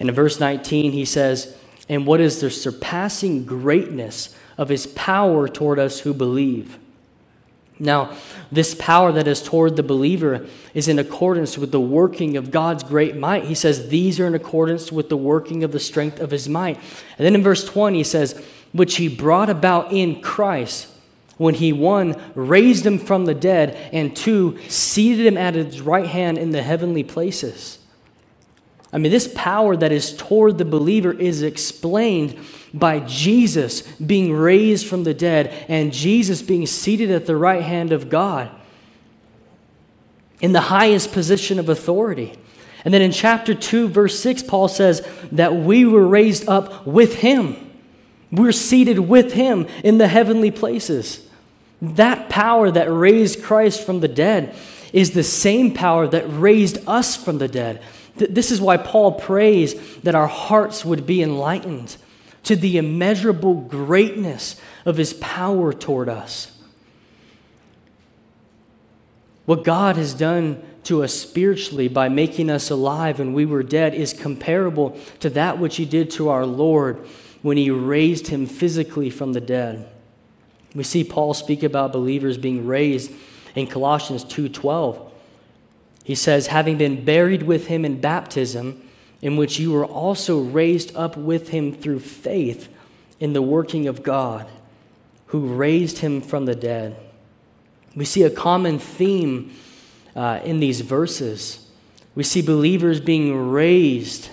And 0.00 0.08
in 0.08 0.14
verse 0.14 0.40
19, 0.40 0.92
he 0.92 1.04
says, 1.04 1.56
And 1.88 2.06
what 2.06 2.20
is 2.20 2.40
the 2.40 2.50
surpassing 2.50 3.44
greatness 3.44 4.34
of 4.56 4.68
his 4.68 4.86
power 4.86 5.48
toward 5.48 5.78
us 5.78 6.00
who 6.00 6.14
believe? 6.14 6.78
Now, 7.80 8.16
this 8.50 8.74
power 8.74 9.12
that 9.12 9.28
is 9.28 9.42
toward 9.42 9.76
the 9.76 9.82
believer 9.82 10.46
is 10.74 10.88
in 10.88 10.98
accordance 10.98 11.56
with 11.56 11.70
the 11.70 11.80
working 11.80 12.36
of 12.36 12.50
God's 12.50 12.82
great 12.82 13.16
might. 13.16 13.44
He 13.44 13.54
says, 13.54 13.88
These 13.88 14.18
are 14.18 14.26
in 14.26 14.34
accordance 14.34 14.90
with 14.90 15.08
the 15.08 15.16
working 15.16 15.62
of 15.62 15.70
the 15.70 15.78
strength 15.78 16.18
of 16.18 16.30
his 16.30 16.48
might. 16.48 16.76
And 17.18 17.26
then 17.26 17.34
in 17.34 17.42
verse 17.42 17.64
20, 17.64 17.98
he 17.98 18.04
says, 18.04 18.44
Which 18.72 18.96
he 18.96 19.08
brought 19.08 19.48
about 19.48 19.92
in 19.92 20.20
Christ 20.20 20.88
when 21.36 21.54
he, 21.54 21.72
one, 21.72 22.20
raised 22.34 22.84
him 22.84 22.98
from 22.98 23.24
the 23.24 23.34
dead, 23.34 23.76
and 23.92 24.14
two, 24.14 24.58
seated 24.68 25.24
him 25.24 25.36
at 25.36 25.54
his 25.54 25.80
right 25.80 26.06
hand 26.06 26.36
in 26.36 26.50
the 26.50 26.62
heavenly 26.62 27.04
places. 27.04 27.78
I 28.92 28.98
mean, 28.98 29.12
this 29.12 29.32
power 29.34 29.76
that 29.76 29.92
is 29.92 30.16
toward 30.16 30.58
the 30.58 30.64
believer 30.64 31.12
is 31.12 31.42
explained 31.42 32.36
by 32.74 33.00
Jesus 33.00 33.82
being 33.92 34.32
raised 34.32 34.86
from 34.86 35.04
the 35.04 35.14
dead 35.14 35.48
and 35.68 35.92
Jesus 35.92 36.42
being 36.42 36.66
seated 36.66 37.10
at 37.10 37.26
the 37.26 37.36
right 37.36 37.62
hand 37.62 37.92
of 37.92 38.08
God 38.08 38.50
in 40.40 40.52
the 40.52 40.60
highest 40.62 41.12
position 41.12 41.58
of 41.58 41.68
authority. 41.68 42.38
And 42.84 42.94
then 42.94 43.02
in 43.02 43.12
chapter 43.12 43.54
2, 43.54 43.88
verse 43.88 44.18
6, 44.20 44.44
Paul 44.44 44.68
says 44.68 45.06
that 45.32 45.54
we 45.54 45.84
were 45.84 46.06
raised 46.06 46.48
up 46.48 46.86
with 46.86 47.16
him. 47.16 47.56
We're 48.30 48.52
seated 48.52 49.00
with 49.00 49.32
him 49.32 49.66
in 49.82 49.98
the 49.98 50.08
heavenly 50.08 50.50
places. 50.50 51.26
That 51.80 52.28
power 52.28 52.70
that 52.70 52.90
raised 52.92 53.42
Christ 53.42 53.84
from 53.84 54.00
the 54.00 54.08
dead 54.08 54.54
is 54.92 55.10
the 55.10 55.22
same 55.22 55.74
power 55.74 56.06
that 56.08 56.24
raised 56.26 56.78
us 56.86 57.16
from 57.16 57.38
the 57.38 57.48
dead. 57.48 57.82
This 58.16 58.50
is 58.50 58.60
why 58.60 58.76
Paul 58.76 59.12
prays 59.12 59.96
that 59.98 60.14
our 60.14 60.26
hearts 60.26 60.84
would 60.84 61.06
be 61.06 61.22
enlightened 61.22 61.96
to 62.48 62.56
the 62.56 62.78
immeasurable 62.78 63.52
greatness 63.52 64.58
of 64.86 64.96
his 64.96 65.12
power 65.12 65.70
toward 65.70 66.08
us. 66.08 66.50
What 69.44 69.64
God 69.64 69.96
has 69.96 70.14
done 70.14 70.62
to 70.84 71.04
us 71.04 71.12
spiritually 71.12 71.88
by 71.88 72.08
making 72.08 72.48
us 72.48 72.70
alive 72.70 73.18
when 73.18 73.34
we 73.34 73.44
were 73.44 73.62
dead 73.62 73.92
is 73.92 74.14
comparable 74.14 74.98
to 75.20 75.28
that 75.28 75.58
which 75.58 75.76
he 75.76 75.84
did 75.84 76.10
to 76.12 76.30
our 76.30 76.46
Lord 76.46 77.06
when 77.42 77.58
he 77.58 77.70
raised 77.70 78.28
him 78.28 78.46
physically 78.46 79.10
from 79.10 79.34
the 79.34 79.42
dead. 79.42 79.86
We 80.74 80.84
see 80.84 81.04
Paul 81.04 81.34
speak 81.34 81.62
about 81.62 81.92
believers 81.92 82.38
being 82.38 82.66
raised 82.66 83.12
in 83.54 83.66
Colossians 83.66 84.24
2:12. 84.24 85.12
He 86.02 86.14
says, 86.14 86.46
having 86.46 86.78
been 86.78 87.04
buried 87.04 87.42
with 87.42 87.66
him 87.66 87.84
in 87.84 88.00
baptism, 88.00 88.87
in 89.20 89.36
which 89.36 89.58
you 89.58 89.72
were 89.72 89.86
also 89.86 90.40
raised 90.40 90.94
up 90.96 91.16
with 91.16 91.48
him 91.48 91.72
through 91.72 92.00
faith 92.00 92.72
in 93.18 93.32
the 93.32 93.42
working 93.42 93.88
of 93.88 94.02
God, 94.02 94.46
who 95.26 95.54
raised 95.54 95.98
him 95.98 96.20
from 96.20 96.44
the 96.44 96.54
dead. 96.54 96.96
We 97.96 98.04
see 98.04 98.22
a 98.22 98.30
common 98.30 98.78
theme 98.78 99.52
uh, 100.14 100.40
in 100.44 100.60
these 100.60 100.82
verses. 100.82 101.68
We 102.14 102.22
see 102.22 102.42
believers 102.42 103.00
being 103.00 103.50
raised 103.50 104.30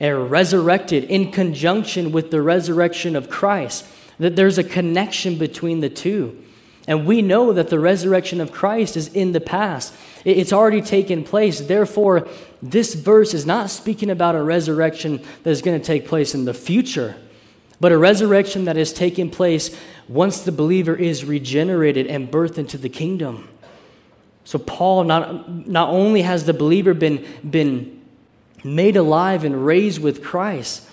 and 0.00 0.30
resurrected 0.30 1.04
in 1.04 1.32
conjunction 1.32 2.12
with 2.12 2.30
the 2.30 2.42
resurrection 2.42 3.16
of 3.16 3.28
Christ, 3.28 3.86
that 4.18 4.36
there's 4.36 4.58
a 4.58 4.64
connection 4.64 5.38
between 5.38 5.80
the 5.80 5.88
two. 5.88 6.42
And 6.86 7.06
we 7.06 7.20
know 7.20 7.52
that 7.52 7.68
the 7.68 7.78
resurrection 7.78 8.40
of 8.40 8.52
Christ 8.52 8.96
is 8.96 9.08
in 9.08 9.32
the 9.32 9.40
past. 9.40 9.94
It's 10.24 10.52
already 10.52 10.82
taken 10.82 11.24
place. 11.24 11.60
Therefore, 11.60 12.28
this 12.60 12.94
verse 12.94 13.34
is 13.34 13.46
not 13.46 13.70
speaking 13.70 14.10
about 14.10 14.34
a 14.34 14.42
resurrection 14.42 15.22
that 15.42 15.50
is 15.50 15.62
going 15.62 15.80
to 15.80 15.86
take 15.86 16.06
place 16.06 16.34
in 16.34 16.44
the 16.44 16.54
future, 16.54 17.16
but 17.80 17.92
a 17.92 17.98
resurrection 17.98 18.64
that 18.64 18.76
is 18.76 18.92
taking 18.92 19.30
place 19.30 19.78
once 20.08 20.40
the 20.40 20.52
believer 20.52 20.94
is 20.94 21.24
regenerated 21.24 22.06
and 22.06 22.30
birthed 22.30 22.58
into 22.58 22.76
the 22.78 22.88
kingdom. 22.88 23.48
So, 24.44 24.58
Paul, 24.58 25.04
not, 25.04 25.66
not 25.68 25.90
only 25.90 26.22
has 26.22 26.46
the 26.46 26.54
believer 26.54 26.94
been, 26.94 27.24
been 27.48 28.00
made 28.64 28.96
alive 28.96 29.44
and 29.44 29.64
raised 29.64 30.02
with 30.02 30.24
Christ, 30.24 30.88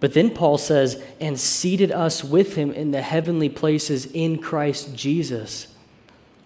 But 0.00 0.14
then 0.14 0.30
Paul 0.30 0.58
says, 0.58 1.02
and 1.20 1.38
seated 1.38 1.90
us 1.90 2.22
with 2.22 2.54
him 2.54 2.70
in 2.72 2.92
the 2.92 3.02
heavenly 3.02 3.48
places 3.48 4.06
in 4.06 4.38
Christ 4.38 4.94
Jesus. 4.94 5.68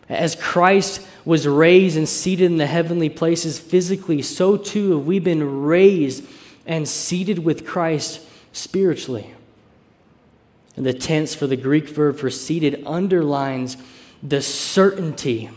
As 0.08 0.34
Christ 0.34 1.06
was 1.24 1.46
raised 1.46 1.96
and 1.96 2.08
seated 2.08 2.46
in 2.46 2.56
the 2.56 2.66
heavenly 2.66 3.08
places 3.08 3.58
physically, 3.58 4.22
so 4.22 4.56
too 4.56 4.92
have 4.96 5.06
we 5.06 5.18
been 5.18 5.62
raised 5.62 6.24
and 6.66 6.88
seated 6.88 7.40
with 7.40 7.66
Christ 7.66 8.20
spiritually. 8.52 9.34
And 10.76 10.86
the 10.86 10.92
tense 10.92 11.34
for 11.34 11.46
the 11.46 11.56
Greek 11.56 11.88
verb 11.88 12.18
for 12.18 12.30
seated 12.30 12.82
underlines 12.86 13.76
the 14.22 14.40
certainty 14.40 15.50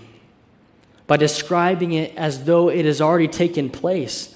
by 1.08 1.18
describing 1.18 1.94
it 1.94 2.16
as 2.18 2.46
though 2.46 2.70
it 2.70 2.86
has 2.86 3.00
already 3.00 3.28
taken 3.28 3.70
place. 3.70 4.36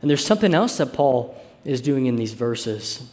And 0.00 0.10
there's 0.10 0.24
something 0.24 0.54
else 0.54 0.76
that 0.78 0.92
Paul 0.92 1.40
is 1.64 1.80
doing 1.80 2.06
in 2.06 2.16
these 2.16 2.32
verses. 2.32 3.08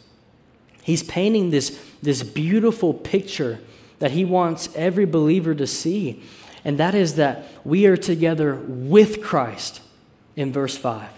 He's 0.83 1.03
painting 1.03 1.49
this, 1.49 1.79
this 2.01 2.23
beautiful 2.23 2.93
picture 2.93 3.59
that 4.03 4.11
he 4.11 4.25
wants 4.25 4.67
every 4.75 5.05
believer 5.05 5.55
to 5.55 5.65
see, 5.65 6.21
and 6.65 6.77
that 6.77 6.93
is 6.93 7.15
that 7.15 7.45
we 7.63 7.85
are 7.85 7.95
together 7.95 8.53
with 8.53 9.23
Christ 9.23 9.79
in 10.35 10.51
verse 10.51 10.75
5. 10.75 11.09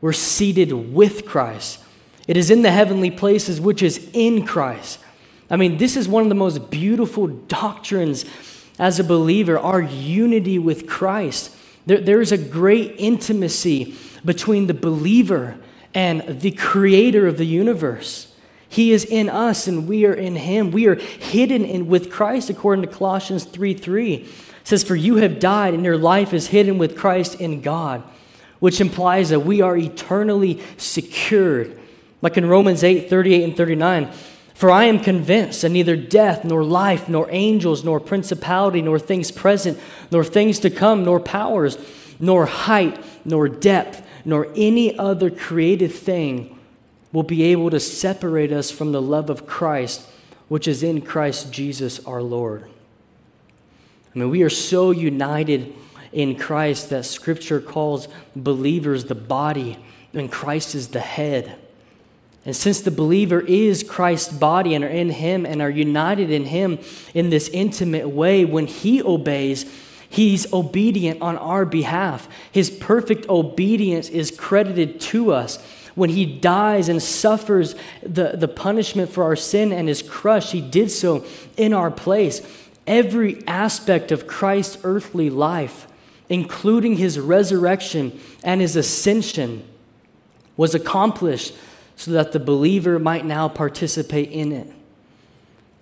We're 0.00 0.14
seated 0.14 0.72
with 0.72 1.26
Christ. 1.26 1.78
It 2.26 2.38
is 2.38 2.50
in 2.50 2.62
the 2.62 2.70
heavenly 2.70 3.10
places, 3.10 3.60
which 3.60 3.82
is 3.82 4.08
in 4.14 4.46
Christ. 4.46 4.98
I 5.50 5.56
mean, 5.56 5.76
this 5.76 5.94
is 5.94 6.08
one 6.08 6.22
of 6.22 6.30
the 6.30 6.34
most 6.34 6.70
beautiful 6.70 7.26
doctrines 7.26 8.24
as 8.78 8.98
a 8.98 9.04
believer, 9.04 9.58
our 9.58 9.82
unity 9.82 10.58
with 10.58 10.88
Christ. 10.88 11.54
There, 11.84 12.00
there 12.00 12.22
is 12.22 12.32
a 12.32 12.38
great 12.38 12.94
intimacy 12.96 13.94
between 14.24 14.68
the 14.68 14.74
believer 14.74 15.58
and 15.92 16.40
the 16.40 16.52
creator 16.52 17.26
of 17.26 17.36
the 17.36 17.44
universe. 17.44 18.29
He 18.70 18.92
is 18.92 19.04
in 19.04 19.28
us 19.28 19.66
and 19.66 19.88
we 19.88 20.06
are 20.06 20.14
in 20.14 20.36
him. 20.36 20.70
We 20.70 20.86
are 20.86 20.94
hidden 20.94 21.64
in, 21.64 21.88
with 21.88 22.08
Christ 22.08 22.50
according 22.50 22.82
to 22.82 22.88
Colossians 22.88 23.42
3 23.42 23.74
3. 23.74 24.14
It 24.14 24.28
says, 24.62 24.84
For 24.84 24.94
you 24.94 25.16
have 25.16 25.40
died 25.40 25.74
and 25.74 25.84
your 25.84 25.98
life 25.98 26.32
is 26.32 26.46
hidden 26.46 26.78
with 26.78 26.96
Christ 26.96 27.40
in 27.40 27.62
God, 27.62 28.04
which 28.60 28.80
implies 28.80 29.30
that 29.30 29.40
we 29.40 29.60
are 29.60 29.76
eternally 29.76 30.62
secured. 30.76 31.76
Like 32.22 32.36
in 32.36 32.46
Romans 32.46 32.84
8 32.84 33.10
38 33.10 33.42
and 33.42 33.56
39. 33.56 34.12
For 34.54 34.70
I 34.70 34.84
am 34.84 35.00
convinced 35.00 35.62
that 35.62 35.70
neither 35.70 35.96
death, 35.96 36.44
nor 36.44 36.62
life, 36.62 37.08
nor 37.08 37.26
angels, 37.30 37.82
nor 37.82 37.98
principality, 37.98 38.82
nor 38.82 39.00
things 39.00 39.32
present, 39.32 39.80
nor 40.12 40.22
things 40.22 40.60
to 40.60 40.70
come, 40.70 41.04
nor 41.04 41.18
powers, 41.18 41.76
nor 42.20 42.46
height, 42.46 43.02
nor 43.24 43.48
depth, 43.48 44.06
nor 44.24 44.46
any 44.54 44.96
other 44.96 45.28
created 45.28 45.90
thing 45.90 46.56
will 47.12 47.22
be 47.22 47.42
able 47.44 47.70
to 47.70 47.80
separate 47.80 48.52
us 48.52 48.70
from 48.70 48.92
the 48.92 49.02
love 49.02 49.30
of 49.30 49.46
Christ, 49.46 50.06
which 50.48 50.68
is 50.68 50.82
in 50.82 51.00
Christ 51.00 51.52
Jesus 51.52 52.04
our 52.06 52.22
Lord. 52.22 52.64
I 54.14 54.18
mean, 54.18 54.30
we 54.30 54.42
are 54.42 54.50
so 54.50 54.90
united 54.90 55.74
in 56.12 56.36
Christ 56.36 56.90
that 56.90 57.04
Scripture 57.04 57.60
calls 57.60 58.08
believers 58.34 59.04
the 59.04 59.14
body, 59.14 59.78
and 60.12 60.30
Christ 60.30 60.74
is 60.74 60.88
the 60.88 61.00
head. 61.00 61.56
And 62.44 62.56
since 62.56 62.80
the 62.80 62.90
believer 62.90 63.40
is 63.40 63.82
Christ's 63.82 64.32
body 64.32 64.74
and 64.74 64.82
are 64.82 64.88
in 64.88 65.10
Him 65.10 65.44
and 65.44 65.60
are 65.60 65.70
united 65.70 66.30
in 66.30 66.46
Him 66.46 66.78
in 67.14 67.30
this 67.30 67.48
intimate 67.48 68.08
way, 68.08 68.44
when 68.44 68.66
He 68.66 69.02
obeys, 69.02 69.70
He's 70.08 70.52
obedient 70.52 71.22
on 71.22 71.36
our 71.38 71.64
behalf. 71.64 72.28
His 72.50 72.70
perfect 72.70 73.28
obedience 73.28 74.08
is 74.08 74.32
credited 74.32 75.00
to 75.02 75.32
us. 75.32 75.58
When 76.00 76.08
he 76.08 76.24
dies 76.24 76.88
and 76.88 77.02
suffers 77.02 77.74
the, 78.02 78.32
the 78.34 78.48
punishment 78.48 79.10
for 79.10 79.22
our 79.22 79.36
sin 79.36 79.70
and 79.70 79.86
is 79.86 80.00
crushed, 80.00 80.50
he 80.50 80.62
did 80.62 80.90
so 80.90 81.26
in 81.58 81.74
our 81.74 81.90
place. 81.90 82.40
Every 82.86 83.46
aspect 83.46 84.10
of 84.10 84.26
Christ's 84.26 84.78
earthly 84.82 85.28
life, 85.28 85.86
including 86.30 86.96
his 86.96 87.18
resurrection 87.18 88.18
and 88.42 88.62
his 88.62 88.76
ascension, 88.76 89.62
was 90.56 90.74
accomplished 90.74 91.52
so 91.96 92.12
that 92.12 92.32
the 92.32 92.40
believer 92.40 92.98
might 92.98 93.26
now 93.26 93.46
participate 93.50 94.30
in 94.30 94.52
it. 94.52 94.72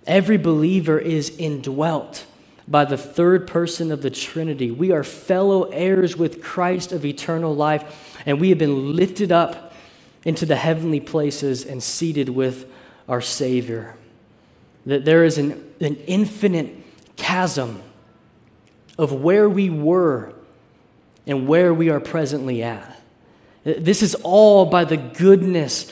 Every 0.05 0.37
believer 0.37 0.99
is 0.99 1.29
indwelt 1.37 2.25
by 2.67 2.83
the 2.83 2.97
third 2.97 3.47
person 3.47 3.89
of 3.89 4.01
the 4.01 4.11
Trinity. 4.11 4.69
We 4.69 4.91
are 4.91 5.05
fellow 5.05 5.63
heirs 5.69 6.17
with 6.17 6.43
Christ 6.43 6.91
of 6.91 7.05
eternal 7.05 7.55
life, 7.55 8.21
and 8.25 8.41
we 8.41 8.49
have 8.49 8.57
been 8.57 8.97
lifted 8.97 9.31
up 9.31 9.67
into 10.25 10.45
the 10.45 10.55
heavenly 10.55 10.99
places 10.99 11.65
and 11.65 11.81
seated 11.81 12.29
with 12.29 12.69
our 13.07 13.21
Savior. 13.21 13.95
That 14.85 15.05
there 15.05 15.23
is 15.23 15.37
an, 15.37 15.73
an 15.79 15.95
infinite 16.07 16.75
chasm 17.15 17.81
of 18.97 19.13
where 19.13 19.49
we 19.49 19.69
were 19.69 20.33
and 21.25 21.47
where 21.47 21.73
we 21.73 21.89
are 21.89 21.99
presently 21.99 22.63
at. 22.63 23.01
This 23.63 24.01
is 24.01 24.15
all 24.15 24.65
by 24.65 24.85
the 24.85 24.97
goodness 24.97 25.91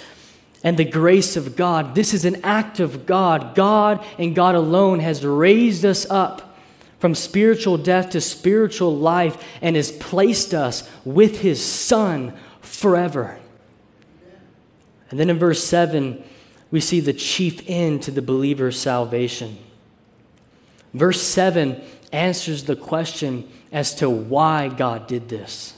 and 0.64 0.78
the 0.78 0.86
grace 0.86 1.38
of 1.38 1.56
God. 1.56 1.96
This 1.96 2.14
is 2.14 2.26
an 2.26 2.44
act 2.44 2.80
of 2.80 3.06
God. 3.06 3.56
God 3.56 4.06
and 4.18 4.36
God 4.36 4.56
alone 4.56 5.00
has 5.00 5.26
raised 5.26 5.86
us 5.86 6.10
up 6.10 6.58
from 7.00 7.14
spiritual 7.14 7.78
death 7.78 8.10
to 8.12 8.22
spiritual 8.22 8.96
life 8.96 9.44
and 9.62 9.76
has 9.76 9.92
placed 9.92 10.54
us 10.54 10.90
with 11.06 11.42
his 11.42 11.64
Son 11.64 12.34
forever. 12.62 13.40
And 15.10 15.20
then 15.20 15.30
in 15.30 15.40
verse 15.40 15.64
7, 15.64 16.24
we 16.72 16.80
see 16.80 17.00
the 17.00 17.14
chief 17.14 17.62
end 17.68 18.04
to 18.04 18.12
the 18.12 18.22
believer's 18.22 18.80
salvation. 18.80 19.58
Verse 20.94 21.22
7 21.22 21.82
answers 22.12 22.64
the 22.64 22.76
question 22.76 23.50
as 23.72 23.96
to 23.96 24.10
why 24.10 24.68
God 24.68 25.08
did 25.08 25.30
this. 25.30 25.74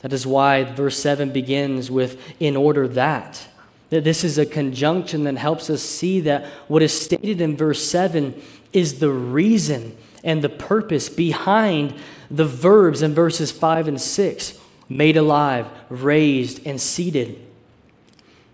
That 0.00 0.12
is 0.12 0.26
why 0.26 0.64
verse 0.64 0.98
7 0.98 1.30
begins 1.32 1.90
with, 1.90 2.20
in 2.40 2.56
order 2.56 2.88
that. 2.88 3.46
That 3.90 4.04
this 4.04 4.24
is 4.24 4.38
a 4.38 4.46
conjunction 4.46 5.24
that 5.24 5.36
helps 5.36 5.70
us 5.70 5.82
see 5.82 6.20
that 6.20 6.46
what 6.66 6.82
is 6.82 6.98
stated 6.98 7.40
in 7.40 7.56
verse 7.56 7.84
7 7.84 8.40
is 8.72 8.98
the 8.98 9.10
reason 9.10 9.96
and 10.24 10.42
the 10.42 10.48
purpose 10.48 11.08
behind 11.08 11.94
the 12.30 12.44
verbs 12.44 13.02
in 13.02 13.14
verses 13.14 13.52
5 13.52 13.88
and 13.88 14.00
6 14.00 14.58
made 14.88 15.16
alive, 15.16 15.68
raised, 15.88 16.66
and 16.66 16.80
seated. 16.80 17.38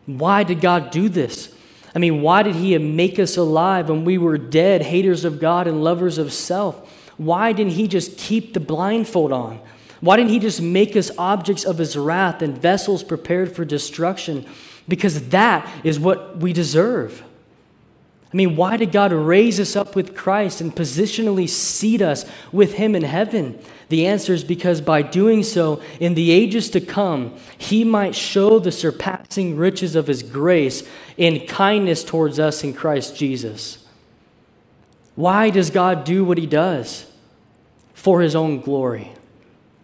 Why 0.08 0.42
did 0.42 0.62
God 0.62 0.90
do 0.90 1.10
this? 1.10 1.54
I 1.94 1.98
mean, 1.98 2.22
why 2.22 2.42
did 2.42 2.54
He 2.56 2.76
make 2.78 3.18
us 3.18 3.36
alive 3.36 3.90
when 3.90 4.06
we 4.06 4.16
were 4.16 4.38
dead, 4.38 4.80
haters 4.80 5.26
of 5.26 5.38
God 5.38 5.66
and 5.66 5.84
lovers 5.84 6.16
of 6.16 6.32
self? 6.32 6.90
Why 7.18 7.52
didn't 7.52 7.72
He 7.72 7.86
just 7.86 8.16
keep 8.16 8.54
the 8.54 8.60
blindfold 8.60 9.32
on? 9.32 9.60
Why 10.00 10.16
didn't 10.16 10.30
He 10.30 10.38
just 10.38 10.62
make 10.62 10.96
us 10.96 11.10
objects 11.18 11.64
of 11.64 11.76
His 11.76 11.94
wrath 11.94 12.40
and 12.40 12.56
vessels 12.56 13.02
prepared 13.02 13.54
for 13.54 13.66
destruction? 13.66 14.46
Because 14.88 15.28
that 15.28 15.70
is 15.84 16.00
what 16.00 16.38
we 16.38 16.54
deserve. 16.54 17.22
I 18.32 18.36
mean, 18.36 18.56
why 18.56 18.76
did 18.76 18.92
God 18.92 19.12
raise 19.12 19.58
us 19.58 19.74
up 19.74 19.96
with 19.96 20.14
Christ 20.14 20.60
and 20.60 20.74
positionally 20.74 21.48
seat 21.48 22.02
us 22.02 22.26
with 22.52 22.74
Him 22.74 22.94
in 22.94 23.02
heaven? 23.02 23.58
The 23.88 24.06
answer 24.06 24.34
is 24.34 24.44
because 24.44 24.82
by 24.82 25.00
doing 25.00 25.42
so, 25.42 25.80
in 25.98 26.14
the 26.14 26.30
ages 26.30 26.68
to 26.70 26.80
come, 26.80 27.34
He 27.56 27.84
might 27.84 28.14
show 28.14 28.58
the 28.58 28.70
surpassing 28.70 29.56
riches 29.56 29.94
of 29.94 30.08
His 30.08 30.22
grace 30.22 30.86
in 31.16 31.46
kindness 31.46 32.04
towards 32.04 32.38
us 32.38 32.62
in 32.62 32.74
Christ 32.74 33.16
Jesus. 33.16 33.86
Why 35.14 35.48
does 35.48 35.70
God 35.70 36.04
do 36.04 36.22
what 36.22 36.36
He 36.36 36.46
does? 36.46 37.10
For 37.94 38.20
His 38.20 38.36
own 38.36 38.60
glory. 38.60 39.12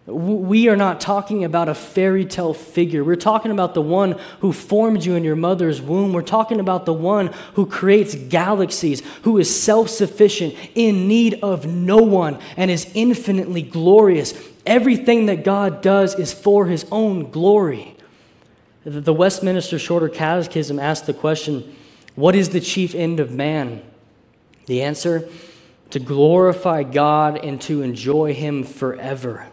We 0.07 0.67
are 0.67 0.75
not 0.75 1.01
talking 1.01 1.43
about 1.43 1.67
a 1.67 1.73
fairy 1.73 2.25
tale 2.25 2.53
figure. 2.53 3.03
We're 3.03 3.15
talking 3.15 3.49
about 3.49 3.73
the 3.73 3.81
one 3.81 4.19
who 4.39 4.53
formed 4.53 5.03
you 5.03 5.15
in 5.15 5.23
your 5.23 5.35
mother's 5.35 5.81
womb. 5.81 6.13
We're 6.13 6.21
talking 6.21 6.59
about 6.59 6.85
the 6.85 6.93
one 6.93 7.33
who 7.55 7.65
creates 7.65 8.13
galaxies, 8.13 9.01
who 9.23 9.39
is 9.39 9.63
self 9.63 9.89
sufficient, 9.89 10.53
in 10.75 11.07
need 11.07 11.39
of 11.41 11.65
no 11.65 11.97
one, 11.97 12.37
and 12.55 12.69
is 12.69 12.91
infinitely 12.93 13.63
glorious. 13.63 14.35
Everything 14.63 15.25
that 15.25 15.43
God 15.43 15.81
does 15.81 16.13
is 16.13 16.31
for 16.31 16.67
his 16.67 16.85
own 16.91 17.31
glory. 17.31 17.97
The 18.83 19.13
Westminster 19.13 19.79
Shorter 19.79 20.09
Catechism 20.09 20.77
asks 20.77 21.07
the 21.07 21.13
question 21.13 21.75
What 22.13 22.35
is 22.35 22.49
the 22.49 22.61
chief 22.61 22.93
end 22.93 23.19
of 23.19 23.31
man? 23.31 23.81
The 24.67 24.83
answer 24.83 25.27
to 25.89 25.99
glorify 25.99 26.83
God 26.83 27.43
and 27.43 27.59
to 27.61 27.81
enjoy 27.81 28.35
him 28.35 28.63
forever. 28.63 29.47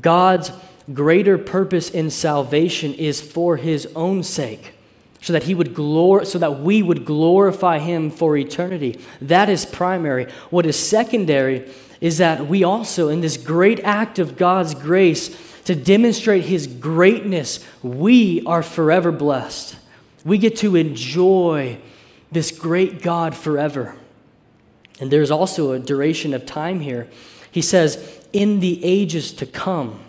God's 0.00 0.50
greater 0.92 1.38
purpose 1.38 1.90
in 1.90 2.10
salvation 2.10 2.94
is 2.94 3.20
for 3.20 3.56
his 3.56 3.86
own 3.96 4.22
sake 4.22 4.72
so 5.20 5.32
that 5.32 5.44
he 5.44 5.54
would 5.54 5.74
glor- 5.74 6.26
so 6.26 6.38
that 6.38 6.60
we 6.60 6.82
would 6.82 7.06
glorify 7.06 7.78
him 7.78 8.10
for 8.10 8.36
eternity 8.36 9.00
that 9.22 9.48
is 9.48 9.64
primary 9.64 10.30
what 10.50 10.66
is 10.66 10.76
secondary 10.76 11.66
is 12.02 12.18
that 12.18 12.46
we 12.46 12.62
also 12.62 13.08
in 13.08 13.22
this 13.22 13.38
great 13.38 13.80
act 13.80 14.18
of 14.18 14.36
God's 14.36 14.74
grace 14.74 15.34
to 15.64 15.74
demonstrate 15.74 16.44
his 16.44 16.66
greatness, 16.66 17.64
we 17.82 18.42
are 18.44 18.62
forever 18.62 19.10
blessed. 19.10 19.76
We 20.24 20.38
get 20.38 20.56
to 20.56 20.76
enjoy 20.76 21.78
this 22.30 22.50
great 22.50 23.02
God 23.02 23.34
forever. 23.34 23.94
And 25.00 25.10
there's 25.10 25.30
also 25.30 25.72
a 25.72 25.78
duration 25.78 26.34
of 26.34 26.46
time 26.46 26.80
here. 26.80 27.08
He 27.50 27.62
says, 27.62 28.13
in 28.34 28.58
the 28.58 28.84
ages 28.84 29.32
to 29.32 29.46
come, 29.46 30.00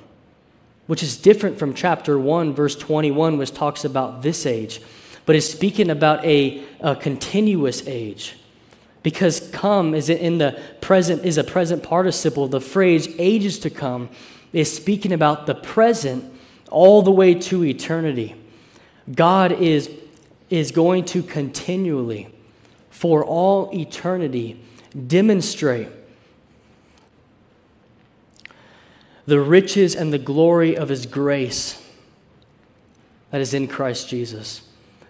which 0.87 1.03
is 1.03 1.15
different 1.15 1.57
from 1.57 1.73
chapter 1.73 2.19
1, 2.19 2.53
verse 2.53 2.75
21, 2.75 3.37
which 3.37 3.53
talks 3.53 3.85
about 3.85 4.23
this 4.23 4.45
age, 4.45 4.81
but 5.25 5.35
is 5.35 5.49
speaking 5.49 5.89
about 5.89 6.25
a, 6.25 6.63
a 6.81 6.95
continuous 6.95 7.87
age. 7.87 8.35
Because 9.03 9.51
come 9.51 9.93
is 9.93 10.09
in 10.09 10.39
the 10.39 10.59
present 10.81 11.23
is 11.23 11.37
a 11.37 11.43
present 11.43 11.83
participle. 11.83 12.47
The 12.47 12.59
phrase 12.59 13.07
ages 13.19 13.59
to 13.59 13.69
come 13.69 14.09
is 14.51 14.75
speaking 14.75 15.11
about 15.11 15.45
the 15.45 15.53
present 15.53 16.33
all 16.71 17.03
the 17.03 17.11
way 17.11 17.35
to 17.35 17.63
eternity. 17.63 18.35
God 19.13 19.51
is, 19.51 19.91
is 20.49 20.71
going 20.71 21.05
to 21.05 21.21
continually, 21.21 22.27
for 22.89 23.23
all 23.23 23.69
eternity, 23.71 24.59
demonstrate 25.05 25.89
the 29.25 29.39
riches 29.39 29.95
and 29.95 30.13
the 30.13 30.19
glory 30.19 30.75
of 30.77 30.89
his 30.89 31.05
grace 31.05 31.81
that 33.31 33.41
is 33.41 33.53
in 33.53 33.67
Christ 33.67 34.07
Jesus. 34.07 34.61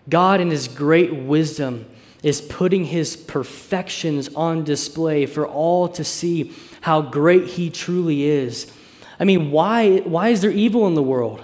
God, 0.10 0.40
in 0.40 0.52
his 0.52 0.68
great 0.68 1.14
wisdom, 1.16 1.86
is 2.24 2.42
putting 2.42 2.86
his 2.86 3.16
perfections 3.16 4.34
on 4.36 4.64
display 4.64 5.26
for 5.26 5.48
all 5.48 5.88
to 5.90 6.04
see 6.04 6.54
how 6.82 7.02
great 7.02 7.46
he 7.50 7.70
truly 7.70 8.24
is. 8.24 8.72
I 9.20 9.26
mean, 9.26 9.52
why, 9.52 9.98
why 10.00 10.30
is 10.30 10.42
there 10.42 10.52
evil 10.52 10.88
in 10.88 10.96
the 10.96 11.04
world? 11.04 11.44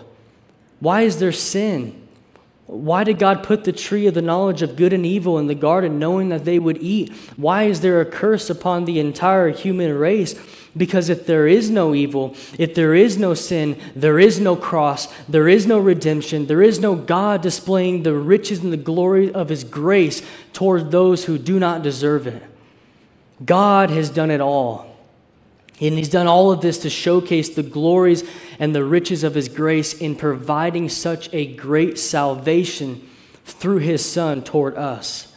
Why 0.80 1.02
is 1.02 1.20
there 1.20 1.32
sin? 1.32 2.01
Why 2.72 3.04
did 3.04 3.20
God 3.20 3.44
put 3.44 3.66
the 3.66 3.74
tree 3.74 4.08
of 4.08 4.14
the 4.14 4.22
knowledge 4.22 4.62
of 4.62 4.78
good 4.78 4.94
and 4.94 5.06
evil 5.06 5.38
in 5.38 5.48
the 5.48 5.56
garden, 5.56 6.00
knowing 6.00 6.30
that 6.30 6.46
they 6.46 6.58
would 6.58 6.82
eat? 6.82 7.12
Why 7.36 7.64
is 7.64 7.82
there 7.82 8.00
a 8.00 8.06
curse 8.06 8.50
upon 8.50 8.86
the 8.86 8.98
entire 8.98 9.50
human 9.50 9.94
race? 9.98 10.40
Because 10.78 11.10
if 11.10 11.26
there 11.26 11.48
is 11.48 11.70
no 11.70 11.94
evil, 11.94 12.34
if 12.58 12.74
there 12.74 12.96
is 12.96 13.18
no 13.18 13.34
sin, 13.34 13.78
there 13.94 14.20
is 14.20 14.40
no 14.40 14.56
cross, 14.56 15.14
there 15.28 15.50
is 15.50 15.68
no 15.68 15.80
redemption, 15.80 16.46
there 16.46 16.62
is 16.62 16.80
no 16.80 16.96
God 16.96 17.42
displaying 17.42 18.04
the 18.04 18.16
riches 18.16 18.64
and 18.64 18.72
the 18.72 18.78
glory 18.78 19.34
of 19.34 19.50
His 19.50 19.66
grace 19.66 20.22
toward 20.54 20.92
those 20.92 21.26
who 21.26 21.38
do 21.38 21.60
not 21.60 21.84
deserve 21.84 22.26
it. 22.26 22.42
God 23.44 23.90
has 23.90 24.10
done 24.10 24.32
it 24.32 24.40
all. 24.40 24.91
And 25.82 25.98
He's 25.98 26.10
done 26.10 26.28
all 26.28 26.52
of 26.52 26.62
this 26.62 26.78
to 26.80 26.90
showcase 26.90 27.50
the 27.50 27.64
glories 27.64 28.24
and 28.60 28.76
the 28.76 28.84
riches 28.84 29.24
of 29.24 29.34
His 29.34 29.50
grace 29.50 29.94
in 29.94 30.16
providing 30.16 30.88
such 30.88 31.28
a 31.34 31.46
great 31.46 31.98
salvation 31.98 33.08
through 33.44 33.80
His 33.80 34.06
Son 34.06 34.44
toward 34.44 34.78
us. 34.78 35.34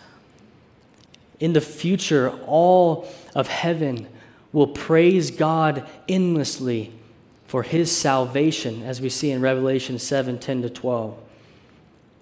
In 1.40 1.55
the 1.55 1.61
future, 1.62 2.30
all 2.47 3.09
of 3.34 3.49
heaven 3.49 4.07
will 4.53 4.68
praise 4.68 5.30
God 5.30 5.88
endlessly 6.09 6.92
for 7.47 7.62
His 7.62 7.90
salvation, 7.97 8.82
as 8.82 9.01
we 9.01 9.09
see 9.09 9.30
in 9.30 9.40
Revelation 9.40 9.99
7 9.99 10.38
10 10.38 10.62
to 10.62 10.70
12, 10.70 11.18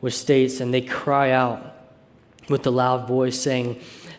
which 0.00 0.16
states, 0.16 0.60
And 0.60 0.72
they 0.72 0.80
cry 0.80 1.32
out 1.32 1.76
with 2.48 2.66
a 2.66 2.70
loud 2.70 3.08
voice, 3.08 3.38
saying, 3.38 3.80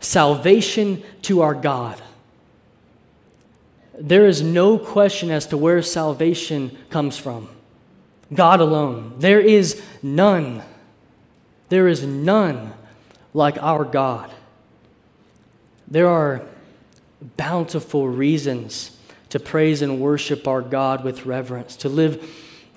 salvation 0.00 1.02
to 1.22 1.42
our 1.42 1.54
God. 1.54 2.00
There 3.98 4.26
is 4.26 4.42
no 4.42 4.78
question 4.78 5.30
as 5.30 5.46
to 5.48 5.58
where 5.58 5.82
salvation 5.82 6.76
comes 6.88 7.18
from. 7.18 7.48
God 8.32 8.60
alone. 8.60 9.14
There 9.18 9.40
is 9.40 9.82
none. 10.02 10.62
There 11.68 11.86
is 11.86 12.04
none 12.04 12.72
like 13.34 13.62
our 13.62 13.84
God. 13.84 14.30
There 15.86 16.08
are 16.08 16.42
bountiful 17.36 18.08
reasons 18.08 18.96
to 19.28 19.38
praise 19.38 19.82
and 19.82 20.00
worship 20.00 20.48
our 20.48 20.62
God 20.62 21.04
with 21.04 21.26
reverence, 21.26 21.76
to 21.76 21.88
live, 21.88 22.28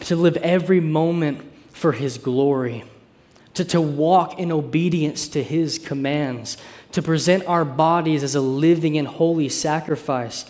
to 0.01 0.15
live 0.15 0.37
every 0.37 0.79
moment 0.79 1.41
for 1.69 1.93
His 1.93 2.17
glory, 2.17 2.83
to, 3.53 3.65
to 3.65 3.81
walk 3.81 4.39
in 4.39 4.51
obedience 4.51 5.27
to 5.29 5.43
His 5.43 5.79
commands, 5.79 6.57
to 6.93 7.01
present 7.01 7.45
our 7.45 7.65
bodies 7.65 8.23
as 8.23 8.35
a 8.35 8.41
living 8.41 8.97
and 8.97 9.07
holy 9.07 9.49
sacrifice. 9.49 10.45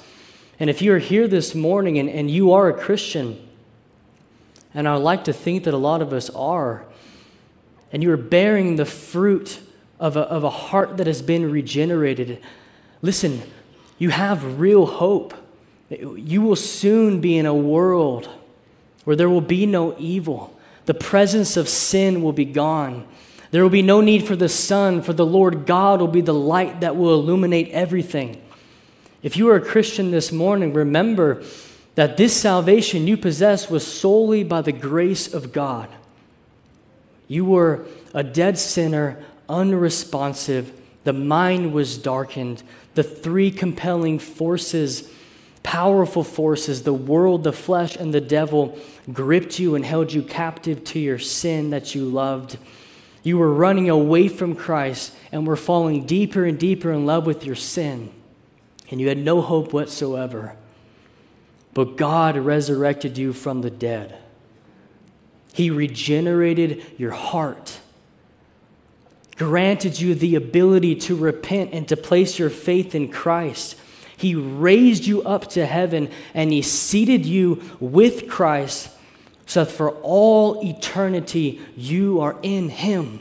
And 0.60 0.70
if 0.70 0.82
you 0.82 0.94
are 0.94 1.00
here 1.00 1.28
this 1.28 1.56
morning 1.56 1.98
and, 1.98 2.10
and 2.10 2.30
you 2.30 2.52
are 2.54 2.70
a 2.70 2.74
Christian, 2.74 3.46
and 4.74 4.88
I 4.88 4.96
like 4.96 5.24
to 5.26 5.34
think 5.34 5.64
that 5.64 5.74
a 5.74 5.78
lot 5.78 6.02
of 6.02 6.14
us 6.14 6.30
are, 6.30 6.86
and 7.92 8.04
you 8.04 8.12
are 8.12 8.18
bearing 8.18 8.76
the 8.76 8.86
fruit 8.86 9.60
of 10.00 10.18
a, 10.18 10.22
of 10.22 10.44
a 10.44 10.50
heart 10.50 10.98
that 10.98 11.08
has 11.08 11.22
been 11.22 11.50
regenerated, 11.50 12.42
listen, 13.02 13.42
you 13.98 14.10
have 14.10 14.60
real 14.60 14.86
hope. 14.86 15.34
You 15.90 16.42
will 16.42 16.56
soon 16.56 17.22
be 17.22 17.38
in 17.38 17.46
a 17.46 17.54
world 17.54 18.28
where 19.06 19.16
there 19.16 19.30
will 19.30 19.42
be 19.42 19.66
no 19.66 19.96
evil. 19.98 20.60
The 20.86 20.94
presence 20.94 21.56
of 21.56 21.70
sin 21.70 22.22
will 22.22 22.34
be 22.34 22.46
gone. 22.46 23.08
There 23.54 23.62
will 23.62 23.70
be 23.70 23.84
no 23.84 24.02
need 24.02 24.26
for 24.26 24.36
the 24.36 24.50
sun, 24.50 25.04
for 25.04 25.14
the 25.14 25.28
Lord 25.28 25.68
God 25.68 26.00
will 26.00 26.08
be 26.08 26.22
the 26.22 26.34
light 26.34 26.82
that 26.82 26.96
will 26.96 27.14
illuminate 27.14 27.70
everything. 27.70 28.42
If 29.22 29.38
you 29.38 29.48
are 29.52 29.58
a 29.58 29.62
Christian 29.62 30.10
this 30.10 30.32
morning, 30.32 30.74
remember 30.74 31.44
that 31.94 32.18
this 32.18 32.36
salvation 32.36 33.06
you 33.06 33.16
possess 33.16 33.70
was 33.70 33.86
solely 33.86 34.44
by 34.44 34.64
the 34.64 34.72
grace 34.72 35.32
of 35.32 35.54
God. 35.54 35.88
You 37.28 37.46
were 37.46 37.86
a 38.12 38.24
dead 38.24 38.58
sinner, 38.58 39.24
unresponsive, 39.48 40.74
the 41.04 41.14
mind 41.14 41.74
was 41.74 42.00
darkened. 42.00 42.64
The 42.96 43.04
three 43.04 43.52
compelling 43.52 44.18
forces, 44.18 45.12
powerful 45.62 46.24
forces, 46.24 46.82
the 46.82 46.92
world, 46.92 47.44
the 47.44 47.54
flesh, 47.54 47.98
and 47.98 48.16
the 48.16 48.20
devil, 48.20 48.80
gripped 49.12 49.60
you 49.60 49.76
and 49.76 49.86
held 49.86 50.12
you 50.12 50.24
captive 50.24 50.84
to 50.86 51.00
your 51.00 51.20
sin 51.20 51.70
that 51.70 51.94
you 51.94 52.06
loved. 52.06 52.58
You 53.24 53.38
were 53.38 53.54
running 53.54 53.90
away 53.90 54.28
from 54.28 54.54
Christ 54.54 55.16
and 55.32 55.48
were 55.48 55.56
falling 55.56 56.06
deeper 56.06 56.46
and 56.46 56.60
deeper 56.60 56.92
in 56.92 57.06
love 57.06 57.26
with 57.26 57.46
your 57.46 57.56
sin, 57.56 58.12
and 58.92 59.00
you 59.00 59.08
had 59.08 59.18
no 59.18 59.42
hope 59.42 59.72
whatsoever. 59.72 60.58
But 61.74 61.96
God 61.96 62.38
resurrected 62.38 63.18
you 63.18 63.32
from 63.32 63.62
the 63.62 63.72
dead. 63.72 64.18
He 65.54 65.70
regenerated 65.70 66.84
your 66.98 67.12
heart, 67.12 67.80
granted 69.38 70.00
you 70.00 70.16
the 70.16 70.36
ability 70.36 70.96
to 70.96 71.16
repent 71.16 71.72
and 71.74 71.88
to 71.88 71.98
place 71.98 72.38
your 72.38 72.50
faith 72.50 72.94
in 72.94 73.10
Christ. 73.10 73.78
He 74.18 74.36
raised 74.36 75.06
you 75.06 75.24
up 75.24 75.48
to 75.52 75.66
heaven 75.66 76.10
and 76.34 76.52
He 76.52 76.62
seated 76.62 77.26
you 77.26 77.62
with 77.80 78.28
Christ 78.28 78.90
so 79.46 79.66
for 79.66 79.92
all 80.02 80.64
eternity 80.66 81.62
you 81.76 82.22
are 82.22 82.38
in 82.42 82.70
Him. 82.70 83.20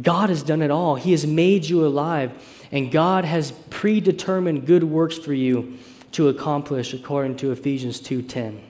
God 0.00 0.30
has 0.30 0.42
done 0.42 0.62
it 0.62 0.70
all. 0.70 0.94
He 0.94 1.10
has 1.10 1.26
made 1.26 1.66
you 1.66 1.86
alive, 1.86 2.32
and 2.72 2.90
God 2.90 3.24
has 3.24 3.52
predetermined 3.68 4.66
good 4.66 4.84
works 4.84 5.18
for 5.18 5.34
you 5.34 5.78
to 6.12 6.28
accomplish 6.28 6.94
according 6.94 7.36
to 7.36 7.50
Ephesians 7.50 8.00
2:10. 8.00 8.60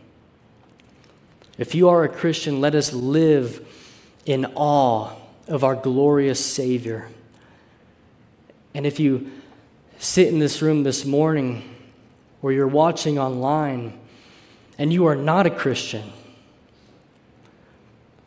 If 1.58 1.74
you 1.74 1.88
are 1.88 2.02
a 2.02 2.08
Christian, 2.08 2.60
let 2.60 2.74
us 2.74 2.92
live 2.92 3.64
in 4.24 4.46
awe 4.54 5.10
of 5.48 5.62
our 5.62 5.76
glorious 5.76 6.44
Savior. 6.44 7.08
And 8.74 8.86
if 8.86 8.98
you 8.98 9.30
sit 9.98 10.28
in 10.28 10.38
this 10.38 10.62
room 10.62 10.82
this 10.82 11.04
morning 11.04 11.62
or 12.40 12.52
you're 12.52 12.66
watching 12.66 13.18
online, 13.18 13.92
and 14.82 14.92
you 14.92 15.06
are 15.06 15.14
not 15.14 15.46
a 15.46 15.50
Christian, 15.50 16.02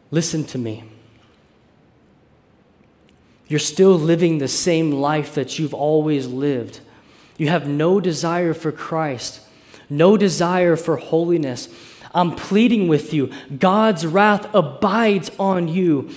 listen 0.10 0.45
to 0.45 0.58
me. 0.58 0.86
You're 3.49 3.60
still 3.60 3.99
living 3.99 4.38
the 4.38 4.47
same 4.47 4.89
life 4.89 5.36
that 5.36 5.60
you've 5.60 5.74
always 5.74 6.28
lived. 6.28 6.80
You 7.36 7.49
have 7.49 7.68
no 7.68 7.99
desire 7.99 8.53
for 8.53 8.72
Christ, 8.72 9.41
no 9.89 10.16
desire 10.16 10.78
for 10.78 10.95
holiness. 10.95 11.68
I'm 12.14 12.34
pleading 12.38 12.88
with 12.88 13.14
you. 13.14 13.34
God's 13.60 14.06
wrath 14.06 14.47
abides 14.56 15.32
on 15.38 15.68
you 15.68 16.10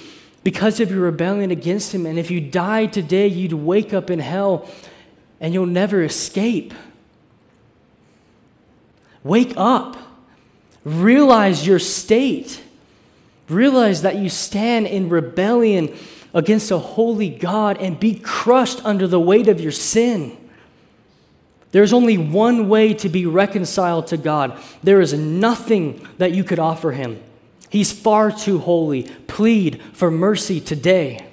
because 0.45 0.79
of 0.79 0.93
your 0.93 1.01
rebellion 1.01 1.51
against 1.51 1.93
Him. 1.93 2.07
And 2.07 2.17
if 2.17 2.31
you 2.31 2.41
died 2.41 2.93
today, 2.93 3.27
you'd 3.27 3.55
wake 3.55 3.93
up 3.93 4.09
in 4.09 4.21
hell 4.21 4.71
and 5.41 5.53
you'll 5.53 5.67
never 5.67 6.05
escape. 6.05 6.75
Wake 9.25 9.55
up. 9.57 10.05
Realize 10.85 11.67
your 11.67 11.79
state. 11.79 12.63
Realize 13.49 14.03
that 14.03 14.17
you 14.17 14.29
stand 14.29 14.87
in 14.87 15.09
rebellion 15.09 15.95
against 16.35 16.71
a 16.71 16.79
holy 16.79 17.29
God 17.29 17.79
and 17.79 17.99
be 17.99 18.15
crushed 18.15 18.85
under 18.85 19.07
the 19.07 19.21
weight 19.21 19.49
of 19.49 19.61
your 19.61 19.73
sin. 19.73 20.37
There's 21.71 21.93
only 21.93 22.17
one 22.17 22.69
way 22.69 22.95
to 22.95 23.09
be 23.09 23.27
reconciled 23.27 24.07
to 24.09 24.17
God. 24.17 24.59
There 24.83 25.01
is 25.01 25.13
nothing 25.13 26.07
that 26.19 26.33
you 26.33 26.45
could 26.45 26.59
offer 26.59 26.93
him. 26.93 27.23
He's 27.71 27.93
far 27.93 28.31
too 28.31 28.59
holy. 28.59 29.03
Plead 29.27 29.83
for 29.93 30.11
mercy 30.11 30.61
today. 30.61 31.27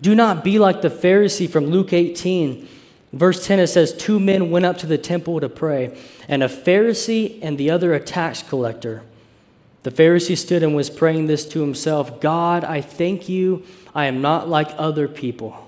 Do 0.00 0.14
not 0.14 0.42
be 0.42 0.58
like 0.58 0.82
the 0.82 0.90
Pharisee 0.90 1.48
from 1.48 1.66
Luke 1.66 1.92
18. 1.92 2.68
Verse 3.12 3.46
10 3.46 3.60
it 3.60 3.68
says, 3.68 3.92
Two 3.92 4.18
men 4.18 4.50
went 4.50 4.66
up 4.66 4.78
to 4.78 4.86
the 4.86 4.98
temple 4.98 5.40
to 5.40 5.48
pray, 5.48 5.96
and 6.28 6.42
a 6.42 6.48
Pharisee 6.48 7.38
and 7.42 7.56
the 7.56 7.70
other 7.70 7.94
a 7.94 8.00
tax 8.00 8.42
collector. 8.42 9.02
The 9.84 9.90
Pharisee 9.90 10.36
stood 10.36 10.62
and 10.62 10.74
was 10.74 10.90
praying 10.90 11.26
this 11.26 11.48
to 11.50 11.60
himself 11.60 12.20
God, 12.20 12.64
I 12.64 12.80
thank 12.80 13.28
you, 13.28 13.64
I 13.94 14.06
am 14.06 14.20
not 14.20 14.48
like 14.48 14.70
other 14.76 15.08
people 15.08 15.66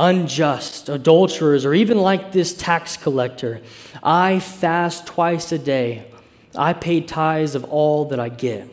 unjust, 0.00 0.88
adulterers, 0.88 1.66
or 1.66 1.74
even 1.74 1.98
like 1.98 2.32
this 2.32 2.54
tax 2.54 2.96
collector. 2.96 3.60
I 4.02 4.40
fast 4.40 5.06
twice 5.06 5.52
a 5.52 5.58
day. 5.58 6.10
I 6.56 6.72
pay 6.72 7.02
tithes 7.02 7.54
of 7.54 7.64
all 7.64 8.06
that 8.06 8.18
I 8.18 8.30
get. 8.30 8.66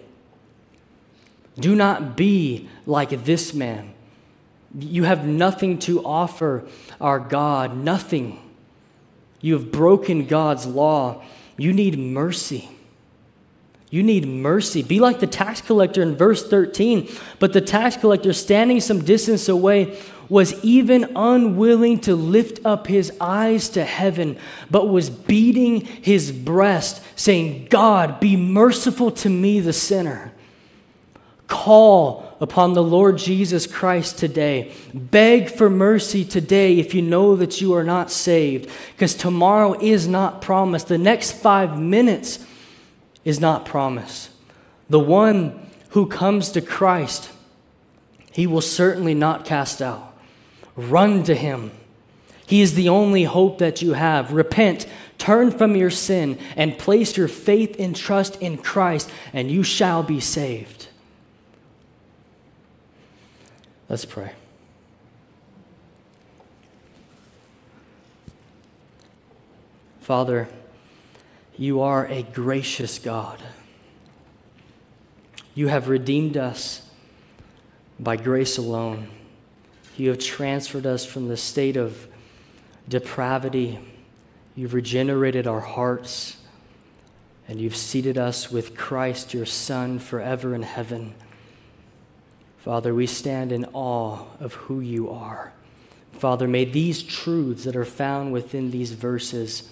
Do 1.60 1.76
not 1.76 2.16
be 2.16 2.70
like 2.86 3.26
this 3.26 3.54
man. 3.54 3.94
You 4.80 5.06
have 5.06 5.26
nothing 5.26 5.80
to 5.80 6.06
offer 6.06 6.66
our 7.02 7.20
God, 7.20 7.76
nothing. 7.78 8.40
You 9.42 9.54
have 9.54 9.72
broken 9.72 10.28
God's 10.28 10.66
law. 10.66 11.24
You 11.58 11.74
need 11.74 11.98
mercy. 11.98 12.70
You 13.90 14.04
need 14.04 14.28
mercy. 14.28 14.84
Be 14.84 15.00
like 15.00 15.20
the 15.20 15.28
tax 15.28 15.62
collector 15.62 16.02
in 16.02 16.16
verse 16.16 16.48
13. 16.48 17.10
But 17.40 17.54
the 17.54 17.62
tax 17.62 17.96
collector, 17.98 18.34
standing 18.34 18.82
some 18.82 19.04
distance 19.04 19.48
away, 19.48 19.98
was 20.30 20.62
even 20.64 21.06
unwilling 21.16 22.00
to 22.02 22.16
lift 22.16 22.64
up 22.66 22.88
his 22.88 23.14
eyes 23.22 23.70
to 23.70 23.84
heaven, 23.86 24.38
but 24.70 24.90
was 24.90 25.10
beating 25.10 25.82
his 25.86 26.32
breast, 26.32 27.02
saying, 27.16 27.68
God, 27.70 28.20
be 28.20 28.36
merciful 28.36 29.10
to 29.12 29.30
me, 29.30 29.62
the 29.62 29.74
sinner. 29.74 30.34
Call 31.48 32.27
upon 32.40 32.74
the 32.74 32.84
Lord 32.84 33.18
Jesus 33.18 33.66
Christ 33.66 34.18
today. 34.18 34.72
Beg 34.94 35.50
for 35.50 35.70
mercy 35.70 36.24
today 36.24 36.80
if 36.80 36.94
you 36.94 37.02
know 37.02 37.36
that 37.36 37.62
you 37.62 37.74
are 37.74 37.84
not 37.84 38.12
saved, 38.12 38.70
because 38.94 39.16
tomorrow 39.16 39.74
is 39.80 40.08
not 40.08 40.42
promised. 40.42 40.88
The 40.88 40.98
next 40.98 41.32
five 41.32 41.80
minutes 41.80 42.46
is 43.26 43.40
not 43.40 43.66
promised. 43.66 44.30
The 44.90 45.00
one 45.00 45.68
who 45.90 46.06
comes 46.06 46.52
to 46.52 46.62
Christ, 46.62 47.32
he 48.32 48.46
will 48.46 48.62
certainly 48.62 49.14
not 49.14 49.46
cast 49.46 49.82
out. 49.82 50.16
Run 50.76 51.24
to 51.24 51.34
him. 51.34 51.72
He 52.46 52.62
is 52.62 52.76
the 52.76 52.88
only 52.88 53.24
hope 53.24 53.58
that 53.58 53.82
you 53.82 53.94
have. 53.94 54.32
Repent, 54.32 54.86
turn 55.18 55.50
from 55.50 55.76
your 55.76 55.90
sin, 55.90 56.38
and 56.56 56.78
place 56.78 57.18
your 57.18 57.28
faith 57.28 57.76
and 57.80 57.96
trust 57.96 58.40
in 58.42 58.60
Christ, 58.60 59.12
and 59.34 59.50
you 59.50 59.64
shall 59.64 60.04
be 60.04 60.20
saved. 60.20 60.77
Let's 63.90 64.06
pray. 64.06 64.34
Father, 70.02 70.48
you 71.58 71.82
are 71.82 72.06
a 72.08 72.24
gracious 72.24 73.00
God. 73.00 73.42
You 75.54 75.68
have 75.68 75.90
redeemed 75.90 76.38
us 76.38 76.82
by 78.00 78.16
grace 78.16 78.58
alone. 78.58 79.10
You 79.98 80.10
have 80.10 80.20
transferred 80.20 80.86
us 80.86 81.06
from 81.06 81.28
the 81.28 81.38
state 81.38 81.76
of 81.78 82.08
depravity. 82.88 83.80
You've 84.56 84.74
regenerated 84.74 85.48
our 85.48 85.62
hearts. 85.62 86.38
And 87.48 87.60
you've 87.60 87.76
seated 87.76 88.18
us 88.18 88.52
with 88.52 88.76
Christ, 88.76 89.34
your 89.34 89.46
Son, 89.46 90.00
forever 90.00 90.54
in 90.54 90.64
heaven. 90.64 91.16
Father, 92.68 92.94
we 92.94 93.08
stand 93.08 93.54
in 93.54 93.64
awe 93.72 94.26
of 94.42 94.54
who 94.54 94.82
you 94.82 95.10
are. 95.10 95.54
Father, 96.12 96.50
may 96.50 96.66
these 96.66 97.02
truths 97.02 97.64
that 97.64 97.78
are 97.78 97.86
found 97.86 98.34
within 98.34 98.72
these 98.72 98.92
verses 98.92 99.72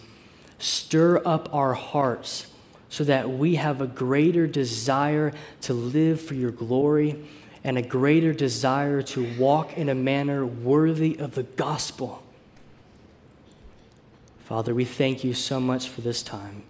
stir 0.59 1.21
up 1.25 1.53
our 1.53 1.73
hearts 1.73 2.47
so 2.87 3.03
that 3.03 3.29
we 3.29 3.55
have 3.55 3.81
a 3.81 3.85
greater 3.85 4.47
desire 4.47 5.33
to 5.59 5.73
live 5.73 6.21
for 6.21 6.35
your 6.35 6.51
glory 6.51 7.21
and 7.65 7.77
a 7.77 7.81
greater 7.81 8.31
desire 8.31 9.01
to 9.01 9.29
walk 9.37 9.77
in 9.77 9.89
a 9.89 9.95
manner 9.95 10.45
worthy 10.45 11.17
of 11.19 11.35
the 11.35 11.43
gospel. 11.43 12.23
Father, 14.45 14.73
we 14.73 14.85
thank 14.85 15.21
you 15.21 15.33
so 15.33 15.59
much 15.59 15.89
for 15.89 15.99
this 15.99 16.23
time. 16.23 16.63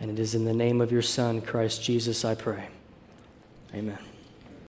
And 0.00 0.10
it 0.10 0.18
is 0.18 0.34
in 0.34 0.46
the 0.46 0.52
name 0.52 0.80
of 0.80 0.90
your 0.90 1.02
Son, 1.02 1.40
Christ 1.40 1.80
Jesus, 1.80 2.24
I 2.24 2.34
pray. 2.34 2.66
Amen. 3.72 4.07